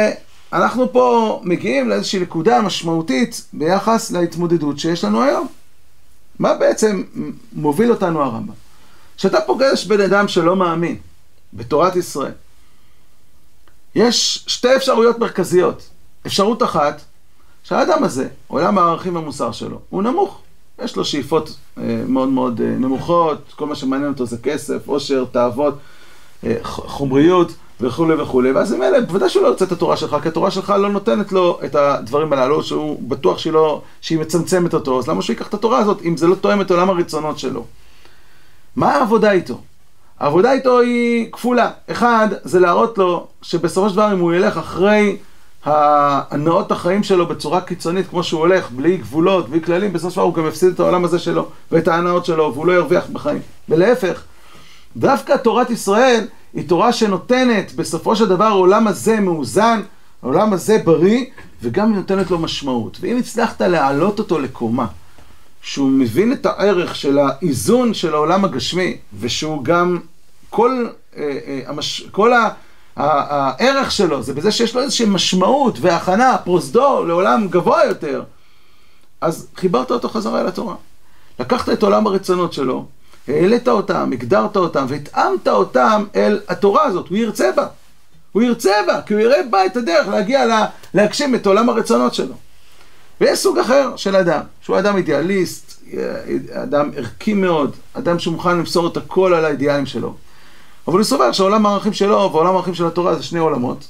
אנחנו 0.53 0.93
פה 0.93 1.39
מגיעים 1.43 1.89
לאיזושהי 1.89 2.19
נקודה 2.19 2.61
משמעותית 2.61 3.41
ביחס 3.53 4.11
להתמודדות 4.11 4.79
שיש 4.79 5.03
לנו 5.03 5.23
היום. 5.23 5.47
מה 6.39 6.53
בעצם 6.53 7.03
מוביל 7.53 7.91
אותנו 7.91 8.21
הרמב"ם? 8.21 8.53
כשאתה 9.17 9.41
פוגש 9.41 9.85
בן 9.85 10.01
אדם 10.01 10.27
שלא 10.27 10.55
מאמין 10.55 10.97
בתורת 11.53 11.95
ישראל, 11.95 12.31
יש 13.95 14.45
שתי 14.47 14.75
אפשרויות 14.75 15.19
מרכזיות. 15.19 15.89
אפשרות 16.25 16.63
אחת, 16.63 17.01
שהאדם 17.63 18.03
הזה, 18.03 18.27
עולם 18.47 18.77
הערכים 18.77 19.15
והמוסר 19.15 19.51
שלו, 19.51 19.79
הוא 19.89 20.03
נמוך. 20.03 20.41
יש 20.83 20.95
לו 20.95 21.05
שאיפות 21.05 21.55
אה, 21.77 22.03
מאוד 22.07 22.29
מאוד 22.29 22.61
אה, 22.61 22.67
נמוכות, 22.67 23.37
כל 23.55 23.65
מה 23.65 23.75
שמעניין 23.75 24.11
אותו 24.11 24.25
זה 24.25 24.37
כסף, 24.37 24.87
עושר, 24.87 25.25
תאוות, 25.31 25.77
אה, 26.43 26.55
חומריות 26.63 27.51
וכולי 27.81 28.21
וכולי, 28.21 28.51
ואז 28.51 28.73
עם 28.73 28.83
אלה, 28.83 29.01
בוודאי 29.01 29.29
שהוא 29.29 29.43
לא 29.43 29.47
יוצא 29.47 29.65
את 29.65 29.71
התורה 29.71 29.97
שלך, 29.97 30.15
כי 30.21 30.27
התורה 30.27 30.51
שלך 30.51 30.69
לא 30.69 30.89
נותנת 30.89 31.31
לו 31.31 31.59
את 31.65 31.75
הדברים 31.75 32.33
הללו, 32.33 32.63
שהוא 32.63 33.09
בטוח 33.09 33.37
שהיא, 33.37 33.53
לא, 33.53 33.81
שהיא 34.01 34.19
מצמצמת 34.19 34.73
אותו, 34.73 34.99
אז 34.99 35.07
למה 35.07 35.21
שהוא 35.21 35.33
ייקח 35.33 35.47
את 35.47 35.53
התורה 35.53 35.79
הזאת 35.79 36.01
אם 36.05 36.17
זה 36.17 36.27
לא 36.27 36.35
תואם 36.35 36.61
את 36.61 36.71
עולם 36.71 36.89
הרצונות 36.89 37.39
שלו? 37.39 37.65
מה 38.75 38.95
העבודה 38.95 39.31
איתו? 39.31 39.61
העבודה 40.19 40.51
איתו 40.51 40.79
היא 40.79 41.31
כפולה. 41.31 41.71
אחד, 41.91 42.27
זה 42.43 42.59
להראות 42.59 42.97
לו 42.97 43.27
שבסופו 43.41 43.89
של 43.89 43.95
דבר 43.95 44.13
אם 44.13 44.19
הוא 44.19 44.33
ילך 44.33 44.57
אחרי 44.57 45.17
הנאות 45.65 46.71
החיים 46.71 47.03
שלו 47.03 47.25
בצורה 47.25 47.61
קיצונית, 47.61 48.07
כמו 48.09 48.23
שהוא 48.23 48.39
הולך, 48.39 48.71
בלי 48.71 48.97
גבולות, 48.97 49.49
בלי 49.49 49.61
כללים, 49.61 49.93
בסופו 49.93 50.09
של 50.09 50.15
דבר 50.15 50.23
הוא 50.23 50.33
גם 50.33 50.47
יפסיד 50.47 50.73
את 50.73 50.79
העולם 50.79 51.05
הזה 51.05 51.19
שלו 51.19 51.47
ואת 51.71 51.87
ההנאות 51.87 52.25
שלו, 52.25 52.51
והוא 52.53 52.67
לא 52.67 52.71
ירוויח 52.71 53.07
בחיים. 53.13 53.41
ולהפך, 53.69 54.23
דווקא 54.97 55.37
תורת 55.37 55.69
ישראל 55.69 56.27
היא 56.53 56.69
תורה 56.69 56.93
שנותנת 56.93 57.73
בסופו 57.75 58.15
של 58.15 58.27
דבר 58.27 58.45
העולם 58.45 58.87
הזה 58.87 59.19
מאוזן, 59.19 59.81
העולם 60.23 60.53
הזה 60.53 60.77
בריא, 60.85 61.25
וגם 61.63 61.89
היא 61.89 61.95
נותנת 61.95 62.31
לו 62.31 62.39
משמעות. 62.39 62.97
ואם 63.01 63.17
הצלחת 63.17 63.61
להעלות 63.61 64.19
אותו 64.19 64.39
לקומה, 64.39 64.85
שהוא 65.61 65.89
מבין 65.89 66.33
את 66.33 66.45
הערך 66.45 66.95
של 66.95 67.19
האיזון 67.19 67.93
של 67.93 68.13
העולם 68.13 68.45
הגשמי, 68.45 68.97
ושהוא 69.19 69.63
גם 69.63 69.99
כל, 70.49 70.87
אה, 71.17 71.37
אה, 71.47 71.61
המש... 71.65 72.07
כל 72.11 72.33
ה... 72.33 72.49
הערך 72.95 73.91
שלו 73.91 74.23
זה 74.23 74.33
בזה 74.33 74.51
שיש 74.51 74.75
לו 74.75 74.81
איזושהי 74.81 75.05
משמעות 75.05 75.77
והכנה, 75.81 76.37
פרוזדור 76.37 77.05
לעולם 77.05 77.47
גבוה 77.47 77.85
יותר, 77.85 78.23
אז 79.21 79.47
חיברת 79.55 79.91
אותו 79.91 80.09
חזרה 80.09 80.41
אל 80.41 80.47
התורה. 80.47 80.75
לקחת 81.39 81.69
את 81.69 81.83
עולם 81.83 82.07
הרצונות 82.07 82.53
שלו, 82.53 82.85
העלית 83.27 83.67
אותם, 83.67 84.09
הגדרת 84.13 84.57
אותם 84.57 84.85
והתאמת 84.89 85.47
אותם 85.47 86.05
אל 86.15 86.39
התורה 86.47 86.83
הזאת, 86.83 87.07
הוא 87.07 87.17
ירצה 87.17 87.51
בה. 87.55 87.67
הוא 88.31 88.43
ירצה 88.43 88.73
בה, 88.87 89.01
כי 89.01 89.13
הוא 89.13 89.21
יראה 89.21 89.43
בה 89.49 89.65
את 89.65 89.77
הדרך 89.77 90.07
להגיע 90.07 90.45
לה, 90.45 90.65
להגשים 90.93 91.35
את 91.35 91.47
עולם 91.47 91.69
הרצונות 91.69 92.13
שלו. 92.13 92.33
ויש 93.21 93.39
סוג 93.39 93.57
אחר 93.59 93.95
של 93.95 94.15
אדם, 94.15 94.41
שהוא 94.61 94.79
אדם 94.79 94.97
אידיאליסט, 94.97 95.83
אדם 96.53 96.91
ערכי 96.95 97.33
מאוד, 97.33 97.75
אדם 97.93 98.19
שמוכן 98.19 98.57
למסור 98.57 98.87
את 98.87 98.97
הכל 98.97 99.33
על 99.33 99.45
האידיאלים 99.45 99.85
שלו. 99.85 100.15
אבל 100.87 100.97
הוא 100.97 101.03
סובר 101.03 101.31
שעולם 101.31 101.65
הערכים 101.65 101.93
שלו 101.93 102.29
ועולם 102.33 102.53
הערכים 102.53 102.73
של 102.73 102.85
התורה 102.85 103.15
זה 103.15 103.23
שני 103.23 103.39
עולמות. 103.39 103.87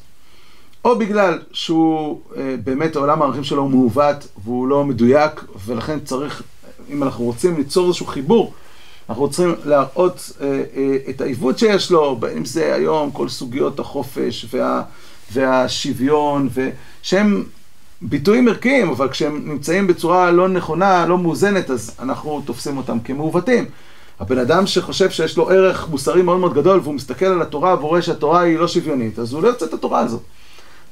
או 0.86 0.98
בגלל 0.98 1.40
שהוא 1.52 2.22
אה, 2.38 2.56
באמת 2.64 2.96
העולם 2.96 3.22
הערכים 3.22 3.44
שלו 3.44 3.62
הוא 3.62 3.72
מעוות 3.72 4.28
והוא 4.44 4.68
לא 4.68 4.86
מדויק, 4.86 5.44
ולכן 5.66 6.00
צריך, 6.00 6.44
אם 6.90 7.04
אנחנו 7.04 7.26
רוצים 7.26 7.58
ליצור 7.58 7.88
איזשהו 7.88 8.06
חיבור, 8.06 8.54
אנחנו 9.10 9.30
צריכים 9.30 9.56
להראות 9.66 10.32
אה, 10.42 10.64
אה, 10.76 10.98
את 11.10 11.22
העיוות 11.22 11.60
שיש 11.60 11.92
לו, 11.92 12.16
בין 12.16 12.38
אם 12.38 12.46
זה 12.46 12.76
היום 12.76 13.12
כל 13.12 13.30
סוגיות 13.30 13.80
החופש 13.80 14.46
וה, 14.54 14.82
והשוויון, 15.32 16.50
שהם 17.02 17.44
ביטויים 18.02 18.48
ערכיים, 18.48 18.90
אבל 18.90 19.10
כשהם 19.10 19.42
נמצאים 19.46 19.88
בצורה 19.88 20.32
לא 20.32 20.48
נכונה, 20.48 21.06
לא 21.06 21.18
מאוזנת, 21.18 21.70
אז 21.70 21.96
אנחנו 22.00 22.42
תופסים 22.46 22.78
אותם 22.78 23.00
כמעוותים. 23.00 23.66
הבן 24.20 24.38
אדם 24.38 24.68
שחושב 24.68 25.10
שיש 25.10 25.38
לו 25.38 25.50
ערך 25.50 25.90
מוסרי 25.90 26.22
מאוד 26.22 26.40
מאוד 26.40 26.54
גדול 26.54 26.80
והוא 26.84 26.94
מסתכל 26.94 27.26
על 27.26 27.42
התורה 27.42 27.76
והוא 27.76 27.90
רואה 27.90 28.02
שהתורה 28.02 28.42
היא 28.42 28.58
לא 28.58 28.68
שוויונית, 28.68 29.20
אז 29.20 29.34
הוא 29.34 29.44
לא 29.44 29.48
יוצא 29.48 29.66
את 29.66 29.74
התורה 29.74 30.00
הזאת. 30.00 30.22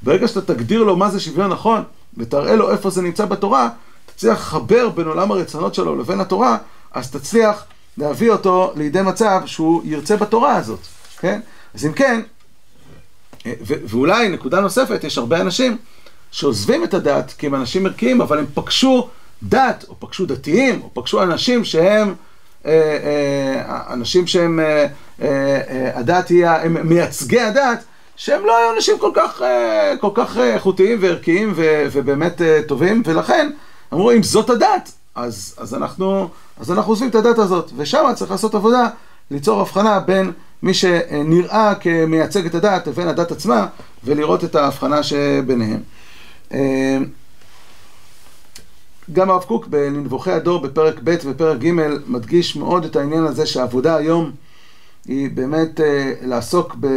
ברגע 0.01 0.28
שאתה 0.28 0.53
תגדיר 0.53 0.84
לו 0.84 0.95
מה 0.95 1.09
זה 1.09 1.19
שוויון 1.19 1.51
נכון 1.51 1.84
ותראה 2.17 2.55
לו 2.55 2.71
איפה 2.71 2.89
זה 2.89 3.01
נמצא 3.01 3.25
בתורה, 3.25 3.69
תצליח 4.05 4.38
לחבר 4.38 4.89
בין 4.89 5.07
עולם 5.07 5.32
הרצונות 5.32 5.75
שלו 5.75 5.95
לבין 5.95 6.19
התורה, 6.19 6.57
אז 6.91 7.11
תצליח 7.11 7.63
להביא 7.97 8.32
אותו 8.32 8.73
לידי 8.75 9.01
מצב 9.01 9.41
שהוא 9.45 9.82
ירצה 9.86 10.17
בתורה 10.17 10.55
הזאת, 10.55 10.80
כן? 11.19 11.39
אז 11.73 11.86
אם 11.86 11.93
כן, 11.93 12.21
ואולי 13.61 14.30
נקודה 14.30 14.59
נוספת, 14.59 15.03
יש 15.03 15.17
הרבה 15.17 15.41
אנשים 15.41 15.78
שעוזבים 16.32 16.84
את 16.84 16.93
הדת 16.93 17.34
כי 17.38 17.47
הם 17.47 17.55
אנשים 17.55 17.86
ערכיים, 17.86 18.21
אבל 18.21 18.39
הם 18.39 18.45
פגשו 18.53 19.09
דת, 19.43 19.86
או 19.89 19.99
פגשו 19.99 20.25
דתיים, 20.25 20.82
או 20.82 20.89
פגשו 20.93 21.23
אנשים 21.23 21.63
שהם 21.63 22.07
אה, 22.07 22.13
אה, 22.13 22.26
אנשים 23.68 24.28
שהם, 24.28 24.59
אה, 25.22 25.61
הדת 25.95 26.30
היא, 26.30 26.47
הם 26.47 26.89
מייצגי 26.89 27.39
הדת, 27.39 27.84
שהם 28.15 28.45
לא 28.45 28.57
היו 28.57 28.76
אנשים 28.76 28.97
כל 28.99 29.11
כך, 29.13 29.41
כל 30.01 30.09
כך 30.13 30.38
איכותיים 30.38 30.97
וערכיים 31.01 31.53
ובאמת 31.91 32.41
טובים, 32.68 33.03
ולכן 33.05 33.49
אמרו, 33.93 34.11
אם 34.11 34.24
זאת 34.24 34.49
הדת, 34.49 34.91
אז, 35.15 35.55
אז, 35.57 35.76
אנחנו, 35.76 36.30
אז 36.59 36.72
אנחנו 36.72 36.91
עוזבים 36.91 37.09
את 37.09 37.15
הדת 37.15 37.38
הזאת, 37.38 37.72
ושם 37.78 38.05
צריך 38.15 38.32
לעשות 38.32 38.55
עבודה, 38.55 38.88
ליצור 39.32 39.61
הבחנה 39.61 39.99
בין 39.99 40.32
מי 40.63 40.74
שנראה 40.74 41.76
כמייצג 41.76 42.45
את 42.45 42.55
הדת 42.55 42.88
לבין 42.88 43.07
הדת 43.07 43.32
עצמה, 43.32 43.68
ולראות 44.03 44.43
את 44.43 44.55
ההבחנה 44.55 44.99
שביניהם. 45.03 45.82
גם 49.14 49.30
הרב 49.30 49.43
קוק 49.43 49.68
בנבוכי 49.68 50.32
הדור 50.32 50.60
בפרק 50.60 50.99
ב' 51.03 51.16
ופרק 51.26 51.58
ג' 51.58 51.72
מדגיש 52.08 52.55
מאוד 52.55 52.86
את 52.86 52.95
העניין 52.95 53.24
הזה 53.24 53.45
שהעבודה 53.45 53.95
היום 53.95 54.32
היא 55.05 55.30
באמת 55.34 55.82
אה, 55.82 56.14
לעסוק 56.22 56.76
ב... 56.80 56.88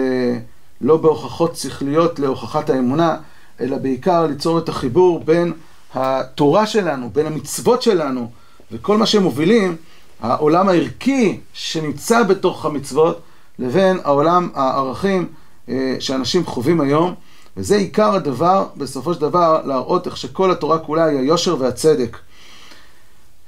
לא 0.81 0.97
בהוכחות 0.97 1.57
שכליות 1.57 2.19
להוכחת 2.19 2.71
האמונה, 2.71 3.17
אלא 3.61 3.79
בעיקר 3.79 4.27
ליצור 4.27 4.59
את 4.59 4.69
החיבור 4.69 5.21
בין 5.25 5.53
התורה 5.95 6.67
שלנו, 6.67 7.11
בין 7.13 7.27
המצוות 7.27 7.83
שלנו 7.83 8.31
וכל 8.73 8.97
מה 8.97 9.07
שהם 9.07 9.23
מובילים, 9.23 9.77
העולם 10.21 10.69
הערכי 10.69 11.41
שנמצא 11.53 12.23
בתוך 12.23 12.65
המצוות, 12.65 13.21
לבין 13.59 13.99
העולם 14.05 14.49
הערכים 14.55 15.29
אה, 15.69 15.97
שאנשים 16.01 16.47
חווים 16.47 16.81
היום. 16.81 17.15
וזה 17.57 17.77
עיקר 17.77 18.15
הדבר, 18.15 18.67
בסופו 18.77 19.15
של 19.15 19.21
דבר, 19.21 19.61
להראות 19.65 20.07
איך 20.07 20.17
שכל 20.17 20.51
התורה 20.51 20.79
כולה 20.79 21.05
היא 21.05 21.19
היושר 21.19 21.57
והצדק. 21.59 22.17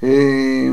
אה, 0.03 0.69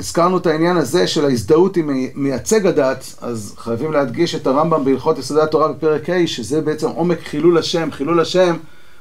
הזכרנו 0.00 0.38
את 0.38 0.46
העניין 0.46 0.76
הזה 0.76 1.06
של 1.06 1.24
ההזדהות 1.24 1.76
עם 1.76 1.90
מייצג 2.14 2.66
הדת, 2.66 3.14
אז 3.20 3.54
חייבים 3.58 3.92
להדגיש 3.92 4.34
את 4.34 4.46
הרמב"ם 4.46 4.84
בהלכות 4.84 5.18
יסודי 5.18 5.40
התורה 5.40 5.68
בפרק 5.72 6.10
ה', 6.10 6.26
שזה 6.26 6.60
בעצם 6.60 6.88
עומק 6.88 7.20
חילול 7.20 7.58
השם. 7.58 7.88
חילול 7.92 8.20
השם 8.20 8.56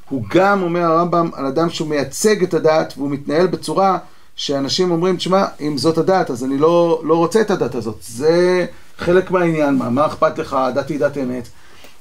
הוא 0.10 0.24
גם, 0.30 0.62
אומר 0.62 0.82
הרמב"ם, 0.82 1.30
על 1.34 1.46
אדם 1.46 1.70
שהוא 1.70 1.88
מייצג 1.88 2.44
את 2.44 2.54
הדת 2.54 2.94
והוא 2.98 3.10
מתנהל 3.10 3.48
בצורה 3.48 3.98
שאנשים 4.36 4.92
אומרים, 4.92 5.18
תשמע, 5.18 5.46
אם 5.62 5.78
זאת 5.78 5.98
הדת, 5.98 6.32
אז 6.32 6.44
אני 6.44 6.58
לא, 6.58 7.02
לא 7.04 7.16
רוצה 7.16 7.42
את 7.42 7.52
הדת 7.52 7.76
הזאת. 7.76 7.98
זה 8.02 8.66
חלק 8.98 9.32
מהעניין, 9.32 9.76
מה, 9.76 9.90
מה 9.90 10.06
אכפת 10.06 10.40
לך, 10.40 10.54
הדת 10.54 10.90
היא 10.90 11.00
דת 11.00 11.18
אמת. 11.18 11.48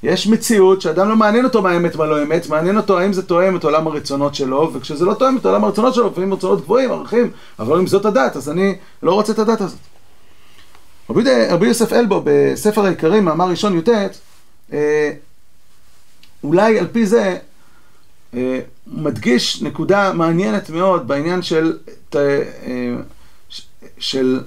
יש 0.03 0.27
מציאות 0.27 0.81
שאדם 0.81 1.09
לא 1.09 1.17
מעניין 1.17 1.45
אותו 1.45 1.63
מה 1.63 1.77
אמת 1.77 1.97
מה 1.97 2.07
לא 2.07 2.23
אמת, 2.23 2.49
מעניין 2.49 2.77
אותו 2.77 2.99
האם 2.99 3.13
זה 3.13 3.23
תואם 3.23 3.57
את 3.57 3.65
עולם 3.65 3.87
הרצונות 3.87 4.35
שלו, 4.35 4.71
וכשזה 4.73 5.05
לא 5.05 5.15
תואם 5.15 5.37
את 5.37 5.47
עולם 5.47 5.65
הרצונות 5.65 5.95
שלו, 5.95 6.07
לפעמים 6.07 6.35
רצונות 6.35 6.61
גבוהים, 6.61 6.93
ערכים, 6.93 7.31
אבל 7.59 7.79
אם 7.79 7.87
זאת 7.87 8.05
הדת, 8.05 8.37
אז 8.37 8.51
אני 8.51 8.75
לא 9.03 9.13
רוצה 9.15 9.33
את 9.33 9.39
הדת 9.39 9.61
הזאת. 9.61 9.79
רבי, 11.51 11.67
יוסף 11.67 11.93
אלבו 11.93 12.23
בספר 12.25 12.85
העיקרים, 12.85 13.25
מאמר 13.25 13.49
ראשון 13.49 13.79
י"ט, 13.79 13.89
אה, 14.73 15.13
אולי 16.45 16.79
על 16.79 16.87
פי 16.93 17.07
זה 17.07 17.39
אה, 18.35 18.61
מדגיש 18.87 19.63
נקודה 19.63 20.13
מעניינת 20.13 20.71
מאוד 20.71 21.09
בעניין 21.09 21.43
של, 21.43 21.79
אה, 22.15 22.43
של 23.99 24.41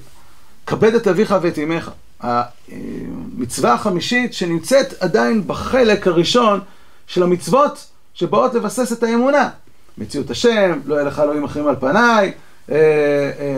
כבד 0.66 0.96
את 0.96 1.08
אביך 1.08 1.36
ואת 1.42 1.60
אמך. 1.60 1.92
המצווה 2.24 3.74
החמישית 3.74 4.34
שנמצאת 4.34 4.94
עדיין 5.00 5.48
בחלק 5.48 6.08
הראשון 6.08 6.60
של 7.08 7.24
המצוות 7.24 7.86
שבאות 8.14 8.54
לבסס 8.54 8.92
את 8.92 9.04
האמונה. 9.04 9.50
מציאות 9.98 10.30
השם, 10.30 10.80
לא 10.86 10.96
יהיה 10.96 11.04
לך 11.04 11.20
אלוהים 11.20 11.44
אחרים 11.44 11.68
על 11.68 11.76
פניי, 11.76 12.32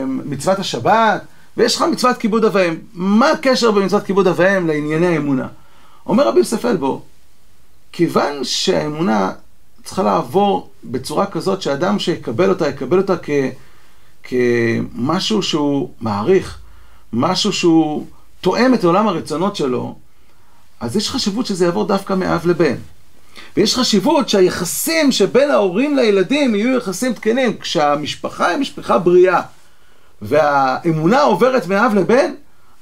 מצוות 0.05 0.59
השבת, 0.59 1.21
ויש 1.57 1.75
לך 1.75 1.81
מצוות 1.91 2.17
כיבוד 2.17 2.45
אב 2.45 2.55
ואם. 2.55 2.75
מה 2.93 3.31
הקשר 3.31 3.71
במצוות 3.71 4.03
כיבוד 4.03 4.27
אב 4.27 4.35
ואם 4.37 4.67
לענייני 4.67 5.07
האמונה? 5.07 5.47
אומר 6.05 6.27
רבי 6.27 6.39
יוסף 6.39 6.65
אלבו, 6.65 7.01
כיוון 7.91 8.43
שהאמונה 8.43 9.31
צריכה 9.83 10.03
לעבור 10.03 10.69
בצורה 10.83 11.25
כזאת 11.25 11.61
שאדם 11.61 11.99
שיקבל 11.99 12.49
אותה, 12.49 12.67
יקבל 12.67 12.97
אותה 12.97 13.15
כ, 13.17 13.29
כמשהו 14.23 15.41
שהוא 15.41 15.89
מעריך, 16.01 16.57
משהו 17.13 17.53
שהוא 17.53 18.05
תואם 18.45 18.73
את 18.73 18.83
עולם 18.83 19.07
הרצונות 19.07 19.55
שלו, 19.55 19.95
אז 20.79 20.95
יש 20.95 21.09
חשיבות 21.09 21.45
שזה 21.45 21.65
יעבור 21.65 21.87
דווקא 21.87 22.13
מאב 22.13 22.47
לבן. 22.47 22.75
ויש 23.57 23.75
חשיבות 23.75 24.29
שהיחסים 24.29 25.11
שבין 25.11 25.51
ההורים 25.51 25.95
לילדים 25.95 26.55
יהיו 26.55 26.77
יחסים 26.77 27.13
תקנים. 27.13 27.57
כשהמשפחה 27.57 28.47
היא 28.47 28.57
משפחה 28.57 28.97
בריאה, 28.97 29.41
והאמונה 30.21 31.21
עוברת 31.21 31.67
מאב 31.67 31.93
לבן, 31.95 32.31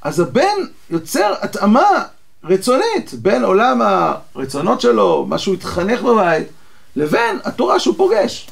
אז 0.02 0.20
הבן 0.20 0.58
יוצר 0.90 1.34
התאמה 1.42 2.04
רצונית 2.44 3.14
בין 3.14 3.44
עולם 3.44 3.82
הרצונות 4.36 4.82
שלו, 4.82 5.26
מה 5.30 5.38
שהוא 5.38 5.56
התחנך 5.56 6.02
בבית, 6.02 6.48
לבין 6.96 7.40
התורה 7.44 7.80
שהוא 7.80 7.96
פוגש. 7.98 8.50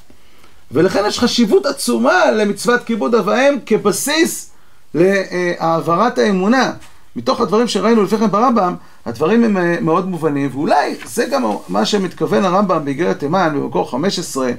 ולכן 0.72 1.04
יש 1.08 1.20
חשיבות 1.20 1.66
עצומה 1.66 2.32
למצוות 2.32 2.84
כיבוד 2.84 3.16
אב 3.16 3.28
ואם 3.28 3.58
כבסיס 3.66 4.52
להעברת 4.94 6.18
האמונה. 6.18 6.72
מתוך 7.16 7.42
הדברים 7.42 7.68
שראינו 7.68 8.04
לפני 8.04 8.20
כן 8.20 8.32
ברמב"ם, 8.32 8.76
הדברים 9.06 9.44
הם 9.44 9.58
אה, 9.58 9.78
מאוד 9.82 10.08
מובנים, 10.08 10.50
ואולי 10.54 10.96
זה 11.06 11.26
גם 11.26 11.44
מה 11.70 11.86
שמתכוון 11.86 12.46
הרמב"ם 12.46 12.86
באיגרת 12.86 13.20
תימן 13.20 13.52
במקור 13.56 13.92
15, 13.92 14.52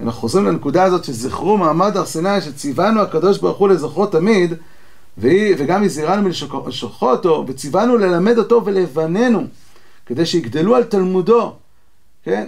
אנחנו 0.00 0.20
חוזרים 0.20 0.46
לנקודה 0.46 0.84
הזאת 0.84 1.04
שזכרו 1.04 1.56
מעמד 1.56 1.96
הר 1.96 2.06
סיני 2.06 2.40
שציוונו 2.40 3.00
הקדוש 3.00 3.38
ברוך 3.38 3.58
הוא 3.58 3.68
לזכרו 3.68 4.06
תמיד 4.06 4.54
והיא, 5.18 5.54
וגם 5.58 5.84
הזהירנו 5.84 6.22
מלשכחו 6.22 7.10
אותו 7.10 7.44
וציוונו 7.48 7.96
ללמד 7.98 8.38
אותו 8.38 8.64
ולבננו 8.64 9.44
כדי 10.06 10.26
שיגדלו 10.26 10.76
על 10.76 10.84
תלמודו. 10.84 11.52
כן? 12.24 12.44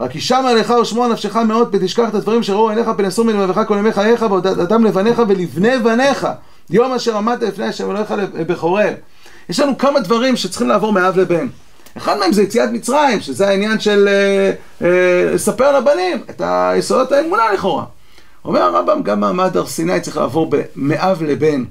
רק 0.00 0.14
ישמע 0.14 0.50
עליך 0.50 0.70
ושמוע 0.70 1.08
נפשך 1.08 1.36
מאוד 1.36 1.68
ותשכח 1.72 2.08
את 2.08 2.14
הדברים 2.14 2.42
שראו 2.42 2.70
עיניך 2.70 2.88
פן 2.96 3.04
יסור 3.04 3.24
מלבביך 3.24 3.60
כל 3.68 3.76
ימי 3.78 3.92
חייך 3.92 4.22
והודעתם 4.22 4.84
לבניך 4.84 5.22
ולבני 5.28 5.78
בניך 5.78 6.26
יום 6.72 6.92
אשר 6.92 7.16
עמדת 7.16 7.42
לפני 7.42 7.66
השם 7.66 7.90
אלוהיך 7.90 8.14
בחורר 8.46 8.94
יש 9.48 9.60
לנו 9.60 9.78
כמה 9.78 10.00
דברים 10.00 10.36
שצריכים 10.36 10.68
לעבור 10.68 10.92
מאב 10.92 11.18
לבן 11.18 11.48
אחד 11.96 12.18
מהם 12.18 12.32
זה 12.32 12.42
יציאת 12.42 12.70
מצרים, 12.70 13.20
שזה 13.20 13.48
העניין 13.48 13.80
של 13.80 14.08
לספר 14.80 15.64
אה, 15.64 15.74
אה, 15.74 15.78
לבנים 15.78 16.22
את 16.30 16.42
היסודות 16.44 17.12
האמונה 17.12 17.52
לכאורה. 17.52 17.84
אומר 18.44 18.62
הרמב"ם, 18.62 19.02
גם 19.02 19.20
מעמד 19.20 19.56
הר 19.56 19.66
סיני 19.66 20.00
צריך 20.00 20.16
לעבור 20.16 20.50
מאב 20.76 21.22
לבן. 21.22 21.64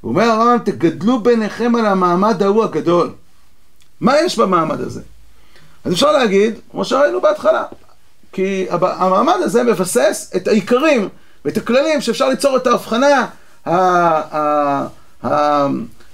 הוא 0.00 0.10
אומר 0.10 0.24
הרמב"ם, 0.24 0.58
תגדלו 0.64 1.20
ביניכם 1.20 1.74
על 1.74 1.86
המעמד 1.86 2.42
ההוא 2.42 2.64
הגדול. 2.64 3.10
מה 4.00 4.20
יש 4.20 4.38
במעמד 4.38 4.80
הזה? 4.80 5.00
אז 5.84 5.92
אפשר 5.92 6.12
להגיד, 6.12 6.54
כמו 6.70 6.84
שראינו 6.84 7.20
בהתחלה, 7.20 7.64
כי 8.32 8.66
המעמד 8.70 9.36
הזה 9.38 9.62
מבסס 9.62 10.32
את 10.36 10.48
העיקרים 10.48 11.08
ואת 11.44 11.56
הכללים 11.56 12.00
שאפשר 12.00 12.28
ליצור 12.28 12.56
את 12.56 12.66
ההבחנה 12.66 13.26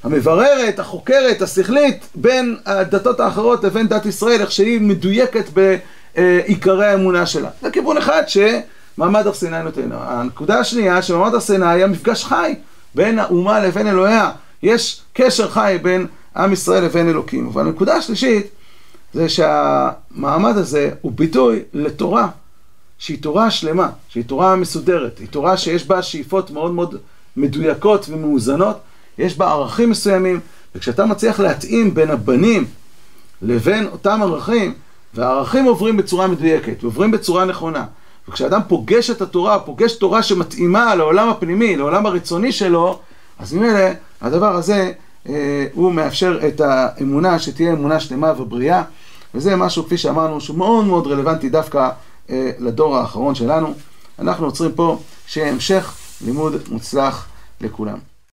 המבררת, 0.04 0.78
החוקרת, 0.78 1.42
השכלית, 1.42 2.08
בין 2.14 2.56
הדתות 2.66 3.20
האחרות 3.20 3.64
לבין 3.64 3.88
דת 3.88 4.06
ישראל, 4.06 4.40
איך 4.40 4.52
שהיא 4.52 4.80
מדויקת 4.80 5.44
בעיקרי 6.14 6.86
האמונה 6.86 7.26
שלה. 7.26 7.48
זה 7.62 7.70
כיוון 7.70 7.96
אחד 7.96 8.22
שמעמד 8.26 9.26
הר 9.26 9.34
סיני 9.34 9.62
נותן. 9.62 9.88
הנקודה 9.92 10.58
השנייה, 10.58 11.02
שמעמד 11.02 11.34
הר 11.34 11.40
סיני 11.40 11.66
היה 11.66 11.86
מפגש 11.86 12.24
חי 12.24 12.54
בין 12.94 13.18
האומה 13.18 13.60
לבין 13.60 13.86
אלוהיה. 13.86 14.30
יש 14.62 15.02
קשר 15.12 15.48
חי 15.48 15.78
בין 15.82 16.06
עם 16.36 16.52
ישראל 16.52 16.84
לבין 16.84 17.08
אלוקים. 17.08 17.46
אבל 17.46 17.66
הנקודה 17.66 17.96
השלישית, 17.96 18.46
זה 19.14 19.28
שהמעמד 19.28 20.56
הזה 20.56 20.90
הוא 21.00 21.12
ביטוי 21.12 21.62
לתורה 21.74 22.28
שהיא 22.98 23.22
תורה 23.22 23.50
שלמה, 23.50 23.88
שהיא 24.08 24.24
תורה 24.24 24.56
מסודרת, 24.56 25.18
היא 25.18 25.28
תורה 25.28 25.56
שיש 25.56 25.86
בה 25.86 26.02
שאיפות 26.02 26.50
מאוד 26.50 26.72
מאוד 26.72 26.96
מדויקות 27.38 28.06
ומאוזנות, 28.08 28.76
יש 29.18 29.38
בה 29.38 29.50
ערכים 29.50 29.90
מסוימים, 29.90 30.40
וכשאתה 30.74 31.06
מצליח 31.06 31.40
להתאים 31.40 31.94
בין 31.94 32.10
הבנים 32.10 32.64
לבין 33.42 33.86
אותם 33.86 34.20
ערכים, 34.22 34.74
והערכים 35.14 35.64
עוברים 35.64 35.96
בצורה 35.96 36.26
מדויקת, 36.26 36.84
ועוברים 36.84 37.10
בצורה 37.10 37.44
נכונה, 37.44 37.84
וכשאדם 38.28 38.60
פוגש 38.68 39.10
את 39.10 39.22
התורה, 39.22 39.58
פוגש 39.58 39.92
תורה 39.92 40.22
שמתאימה 40.22 40.94
לעולם 40.94 41.28
הפנימי, 41.28 41.76
לעולם 41.76 42.06
הרצוני 42.06 42.52
שלו, 42.52 42.98
אז 43.38 43.52
ממילא 43.52 43.80
הדבר 44.20 44.54
הזה 44.56 44.92
אה, 45.28 45.66
הוא 45.72 45.92
מאפשר 45.92 46.38
את 46.48 46.60
האמונה 46.60 47.38
שתהיה 47.38 47.72
אמונה 47.72 48.00
שלמה 48.00 48.32
ובריאה, 48.38 48.82
וזה 49.34 49.56
משהו, 49.56 49.84
כפי 49.84 49.96
שאמרנו, 49.96 50.40
שהוא 50.40 50.58
מאוד 50.58 50.84
מאוד 50.84 51.06
רלוונטי 51.06 51.48
דווקא 51.48 51.88
אה, 52.30 52.50
לדור 52.58 52.96
האחרון 52.96 53.34
שלנו. 53.34 53.74
אנחנו 54.18 54.46
עוצרים 54.46 54.72
פה, 54.72 54.98
שיהיה 55.26 55.48
המשך 55.48 55.94
Limoud 56.20 56.68
Mutzlach, 56.70 57.28
les 57.60 57.68
Koulam. 57.68 58.00